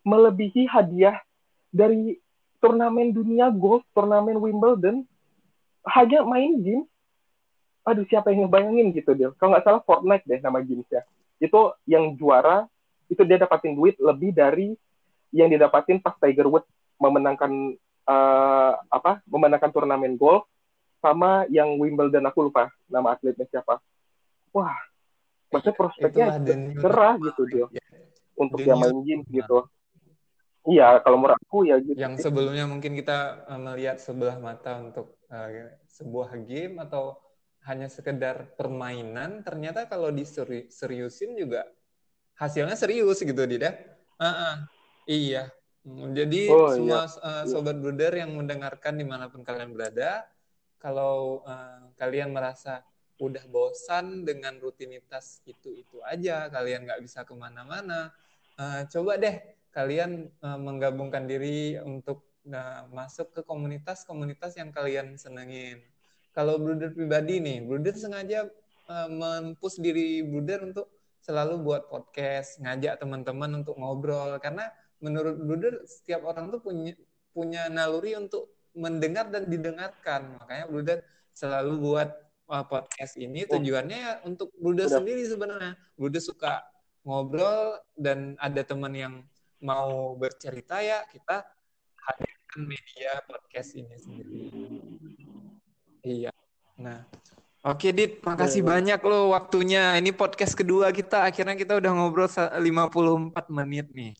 Melebihi 0.00 0.64
hadiah 0.64 1.20
dari 1.68 2.16
turnamen 2.60 3.12
dunia 3.12 3.48
golf 3.52 3.82
turnamen 3.96 4.36
Wimbledon 4.36 5.04
hanya 5.88 6.20
main 6.24 6.60
game 6.60 6.84
aduh 7.80 8.04
siapa 8.06 8.28
yang 8.30 8.46
ngebayangin 8.46 8.92
gitu 8.92 9.16
dia 9.16 9.32
kalau 9.40 9.56
nggak 9.56 9.64
salah 9.64 9.80
Fortnite 9.82 10.28
deh 10.28 10.38
nama 10.44 10.60
gamesnya 10.60 11.02
itu 11.40 11.60
yang 11.88 12.12
juara 12.20 12.68
itu 13.08 13.24
dia 13.24 13.40
dapatin 13.40 13.72
duit 13.72 13.96
lebih 13.96 14.36
dari 14.36 14.76
yang 15.32 15.48
didapatin 15.48 15.96
pas 15.98 16.12
Tiger 16.20 16.46
Woods 16.46 16.68
memenangkan 17.00 17.80
uh, 18.04 18.72
apa 18.92 19.24
memenangkan 19.24 19.72
turnamen 19.72 20.20
golf 20.20 20.44
sama 21.00 21.48
yang 21.48 21.80
Wimbledon 21.80 22.28
aku 22.28 22.52
lupa 22.52 22.68
nama 22.86 23.16
atletnya 23.16 23.48
siapa 23.48 23.80
wah 24.52 24.76
maksudnya 25.50 25.76
prospeknya 25.76 26.26
cerah 26.78 27.14
gitu 27.18 27.42
dia 27.48 27.66
ya. 27.72 27.84
untuk 28.38 28.60
yang 28.62 28.78
main 28.78 29.00
game 29.02 29.24
gitu 29.28 29.66
Iya, 30.68 31.00
kalau 31.00 31.16
menurut 31.16 31.40
aku 31.40 31.64
ya 31.64 31.80
gitu. 31.80 31.96
Yang 31.96 32.28
sebelumnya 32.28 32.68
mungkin 32.68 32.92
kita 32.92 33.48
uh, 33.48 33.56
melihat 33.56 33.96
sebelah 33.96 34.36
mata 34.36 34.76
untuk 34.76 35.16
uh, 35.32 35.48
sebuah 35.88 36.36
game 36.44 36.76
atau 36.84 37.16
hanya 37.64 37.88
sekedar 37.88 38.52
permainan, 38.60 39.40
ternyata 39.40 39.88
kalau 39.88 40.12
diseriusin 40.12 41.32
juga 41.36 41.64
hasilnya 42.36 42.76
serius 42.76 43.24
gitu, 43.24 43.40
Dida. 43.40 43.72
Uh 44.20 44.24
-uh. 44.28 44.54
Iya. 45.08 45.48
Hmm, 45.80 46.12
jadi 46.12 46.52
oh, 46.52 46.76
semua 46.76 47.08
iya. 47.08 47.24
uh, 47.24 47.44
sobat 47.48 47.80
brother 47.80 48.12
yang 48.20 48.36
mendengarkan 48.36 49.00
di 49.00 49.04
mana 49.08 49.32
pun 49.32 49.40
kalian 49.40 49.72
berada, 49.72 50.28
kalau 50.80 51.44
uh, 51.44 51.92
kalian 52.00 52.32
merasa 52.32 52.80
udah 53.20 53.44
bosan 53.52 54.24
dengan 54.24 54.56
rutinitas 54.56 55.44
itu-itu 55.44 56.00
aja, 56.08 56.48
kalian 56.48 56.88
nggak 56.88 57.04
bisa 57.04 57.20
ke 57.28 57.36
mana-mana, 57.36 58.08
uh, 58.56 58.88
coba 58.88 59.20
deh 59.20 59.36
kalian 59.70 60.32
uh, 60.40 60.56
menggabungkan 60.56 61.28
diri 61.28 61.76
untuk 61.78 62.24
uh, 62.48 62.88
masuk 62.90 63.30
ke 63.36 63.40
komunitas-komunitas 63.44 64.56
yang 64.56 64.72
kalian 64.72 65.14
senengin. 65.20 65.84
kalau 66.30 66.62
Bruder 66.62 66.94
pribadi 66.94 67.42
nih, 67.42 67.58
Bruder 67.66 67.92
sengaja 67.92 68.46
uh, 68.88 69.08
mempush 69.10 69.82
diri 69.82 70.22
Bruder 70.24 70.62
untuk 70.64 70.88
selalu 71.20 71.60
buat 71.60 71.82
podcast, 71.92 72.62
ngajak 72.64 73.02
teman-teman 73.02 73.60
untuk 73.60 73.76
ngobrol 73.76 74.40
karena 74.40 74.72
menurut 75.04 75.36
Bruder 75.36 75.84
setiap 75.84 76.24
orang 76.24 76.48
tuh 76.48 76.60
punya 76.64 76.96
punya 77.30 77.68
naluri 77.68 78.16
untuk 78.16 78.50
mendengar 78.74 79.28
dan 79.28 79.46
didengarkan. 79.46 80.38
Makanya 80.40 80.64
Bruder 80.70 80.98
selalu 81.34 81.72
buat 81.80 82.10
uh, 82.50 82.64
podcast 82.66 83.14
ini 83.16 83.46
oh. 83.46 83.56
tujuannya 83.56 83.98
ya 83.98 84.12
untuk 84.26 84.50
Bruder 84.58 84.90
sendiri 84.90 85.22
sebenarnya. 85.26 85.78
Bruder 85.94 86.22
suka 86.22 86.66
ngobrol 87.06 87.80
dan 87.96 88.36
ada 88.36 88.60
teman 88.60 88.92
yang 88.92 89.14
mau 89.60 90.16
bercerita 90.16 90.80
ya 90.80 91.04
kita 91.08 91.44
hadirkan 92.00 92.60
media 92.64 93.20
podcast 93.28 93.70
ini 93.76 93.96
sendiri. 93.96 94.40
Iya. 96.00 96.32
Nah, 96.80 97.04
oke 97.64 97.92
Dit, 97.92 98.24
makasih 98.24 98.64
ya, 98.64 98.68
banyak 98.72 99.00
lo 99.04 99.36
waktunya. 99.36 100.00
Ini 100.00 100.16
podcast 100.16 100.56
kedua 100.56 100.88
kita, 100.96 101.28
akhirnya 101.28 101.54
kita 101.54 101.76
udah 101.76 101.92
ngobrol 101.92 102.28
54 102.28 103.36
menit 103.52 103.86
nih. 103.92 104.12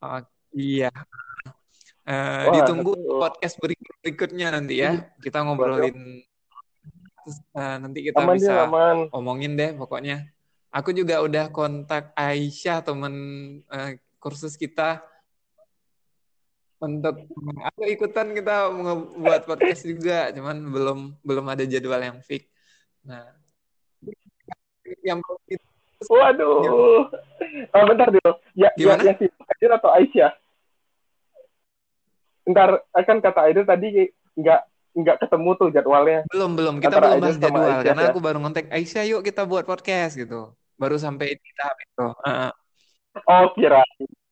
Oh, 0.00 0.22
iya. 0.54 0.90
Uh, 2.10 2.50
Wah, 2.50 2.54
ditunggu 2.58 2.92
itu. 2.98 3.18
podcast 3.22 3.54
berikut 3.62 3.94
berikutnya 4.02 4.50
nanti 4.50 4.82
ya. 4.82 5.14
Kita 5.22 5.46
ngobrolin 5.46 6.26
uh, 7.54 7.76
nanti 7.78 8.10
kita 8.10 8.18
aman 8.18 8.34
bisa 8.34 8.66
dia, 8.66 9.14
omongin 9.14 9.54
deh 9.54 9.70
pokoknya. 9.78 10.26
Aku 10.74 10.90
juga 10.90 11.22
udah 11.22 11.54
kontak 11.54 12.10
Aisyah 12.18 12.82
temen 12.82 13.14
uh, 13.70 13.94
kursus 14.18 14.58
kita. 14.58 15.06
Untuk 16.82 17.30
aku 17.62 17.80
ikutan 17.86 18.34
kita 18.34 18.74
membuat 18.74 19.46
podcast 19.46 19.86
juga 19.86 20.34
cuman 20.34 20.66
belum 20.66 20.98
belum 21.22 21.46
ada 21.46 21.62
jadwal 21.62 22.02
yang 22.02 22.18
fix. 22.26 22.50
Nah. 23.06 23.38
Yang 25.06 25.22
waduh. 26.10 27.06
Oh, 27.70 27.84
bentar 27.86 28.10
dulu 28.10 28.32
ya 28.58 28.72
ya 28.74 28.98
yang 28.98 29.14
si 29.20 29.30
Aidir 29.30 29.70
atau 29.78 29.94
Aisyah 29.94 30.32
ntar 32.50 32.82
akan 32.92 33.16
kata 33.22 33.40
Aidir 33.46 33.64
tadi 33.64 34.10
nggak 34.36 34.60
nggak 34.90 35.16
ketemu 35.22 35.50
tuh 35.54 35.68
jadwalnya. 35.70 36.20
Belum 36.30 36.58
belum. 36.58 36.74
Kita 36.82 36.98
belum 36.98 37.22
bahas 37.22 37.38
jadwal 37.38 37.62
Aisyah, 37.62 37.84
karena 37.86 38.02
ya? 38.02 38.08
aku 38.10 38.20
baru 38.20 38.38
ngontek 38.42 38.66
Aisyah 38.70 39.04
yuk 39.06 39.22
kita 39.22 39.42
buat 39.46 39.64
podcast 39.64 40.18
gitu. 40.18 40.54
Baru 40.74 40.96
sampai 40.98 41.38
di 41.38 41.50
tahap 41.54 41.76
itu. 41.78 42.06
Uh. 42.26 42.50
oh 43.26 43.46
kira 43.58 43.82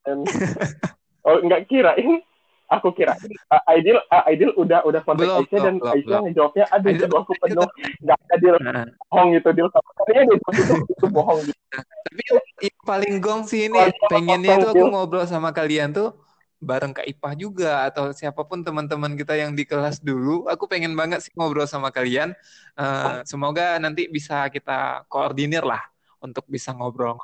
oh 1.26 1.36
nggak 1.44 1.62
kirain. 1.70 2.22
Aku 2.68 2.92
kira 2.92 3.16
uh, 3.48 3.62
Aidil 3.72 3.96
uh, 3.96 4.28
Aidil 4.28 4.52
udah 4.52 4.84
udah 4.84 5.00
kontak 5.00 5.24
belum, 5.24 5.40
Aisyah 5.40 5.60
dan 5.64 5.74
belum, 5.80 5.94
Aisyah 5.94 6.18
ngejawabnya 6.20 6.64
aduh 6.68 6.90
itu 6.92 7.04
aku 7.08 7.32
penuh. 7.40 7.68
Nggak 8.04 8.18
ada 8.18 8.36
deal. 8.36 8.56
Nah. 8.60 8.86
bohong 9.08 9.30
itu 9.32 9.50
deal 9.56 9.68
sama 9.72 9.90
katanya 9.96 10.22
itu, 10.28 10.48
itu, 10.52 10.74
itu 10.84 11.06
bohong 11.08 11.40
gitu. 11.48 11.62
tapi 12.08 12.22
yang 12.28 12.80
paling 12.84 13.14
gong 13.20 13.42
sih 13.44 13.68
ini 13.68 13.80
pengennya 14.08 14.54
tuh 14.64 14.70
aku 14.72 14.84
ngobrol 14.88 15.24
sama 15.24 15.52
kalian 15.52 15.96
tuh 15.96 16.12
bareng 16.58 16.90
Kak 16.90 17.06
Ipah 17.06 17.34
juga 17.38 17.86
atau 17.86 18.10
siapa 18.10 18.42
pun 18.42 18.66
teman-teman 18.66 19.14
kita 19.14 19.38
yang 19.38 19.54
di 19.54 19.62
kelas 19.62 20.02
dulu 20.02 20.50
aku 20.50 20.66
pengen 20.66 20.92
banget 20.98 21.22
sih 21.22 21.32
ngobrol 21.38 21.70
sama 21.70 21.94
kalian 21.94 22.34
uh, 22.74 23.22
semoga 23.22 23.78
nanti 23.78 24.10
bisa 24.10 24.50
kita 24.50 25.06
koordinir 25.06 25.62
lah 25.62 25.80
untuk 26.18 26.42
bisa 26.50 26.74
ngobrol 26.74 27.18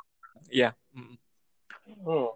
ya 0.47 0.71
hmm. 0.95 1.15
hmm. 2.07 2.29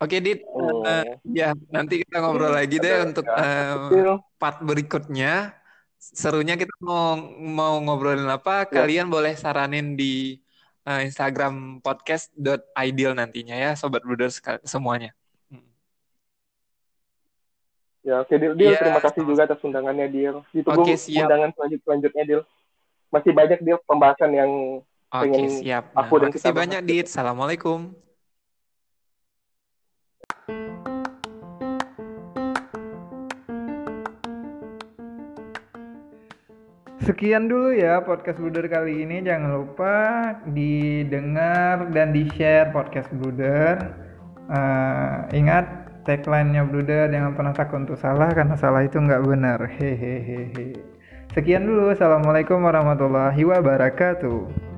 Oke 0.00 0.16
Dit, 0.24 0.40
oh. 0.48 0.80
uh, 0.80 1.04
ya 1.28 1.52
nanti 1.68 2.00
kita 2.00 2.24
ngobrol 2.24 2.56
lagi 2.56 2.80
deh 2.80 3.04
untuk 3.04 3.28
uh, 3.28 4.16
part 4.40 4.64
berikutnya. 4.64 5.52
Serunya 6.00 6.56
kita 6.56 6.72
mau 6.80 7.20
mau 7.36 7.76
ngobrolin 7.84 8.24
apa? 8.24 8.64
Ya. 8.64 8.80
Kalian 8.80 9.12
boleh 9.12 9.36
saranin 9.36 10.00
di 10.00 10.40
uh, 10.88 11.04
Instagram 11.04 11.84
podcast.ideal 11.84 13.12
nantinya 13.12 13.52
ya, 13.52 13.76
sobat 13.76 14.00
brothers 14.00 14.40
semuanya. 14.64 15.12
Ya 18.00 18.24
oke 18.24 18.32
Dil, 18.32 18.56
Dil 18.56 18.72
ya, 18.72 18.80
terima 18.80 19.00
kasih 19.04 19.22
juga 19.28 19.44
atas 19.44 19.60
undangannya 19.60 20.08
Dil. 20.08 20.40
Ditunggu 20.56 20.88
okay, 20.88 20.96
siap. 20.96 21.28
undangan 21.28 21.52
selanjut 21.52 21.80
selanjutnya 21.84 22.24
Dil. 22.24 22.42
Masih 23.12 23.32
banyak 23.36 23.58
Dil 23.60 23.78
pembahasan 23.84 24.30
yang 24.32 24.50
Oke, 25.12 25.22
pengen 25.28 25.50
siap. 25.60 25.84
Nah, 25.92 26.06
aku 26.06 26.14
dan 26.16 26.30
kita 26.32 26.48
banyak 26.54 26.80
Dit. 26.88 27.06
Assalamualaikum. 27.12 27.92
Sekian 37.04 37.50
dulu 37.50 37.74
ya 37.74 38.00
podcast 38.00 38.38
Bruder 38.38 38.64
kali 38.70 39.04
ini. 39.04 39.20
Jangan 39.20 39.50
lupa 39.60 39.96
didengar 40.48 41.90
dan 41.92 42.16
di-share 42.16 42.72
podcast 42.72 43.12
Bruder. 43.12 43.92
Uh, 44.48 45.26
ingat 45.34 45.89
tagline-nya 46.10 46.66
Bruder 46.66 47.06
jangan 47.06 47.38
pernah 47.38 47.54
takut 47.54 47.86
untuk 47.86 47.94
salah 47.94 48.34
karena 48.34 48.58
salah 48.58 48.82
itu 48.82 48.98
nggak 48.98 49.22
benar. 49.22 49.62
Hehehe. 49.78 50.74
Sekian 51.30 51.62
dulu. 51.62 51.94
Assalamualaikum 51.94 52.58
warahmatullahi 52.58 53.38
wabarakatuh. 53.46 54.69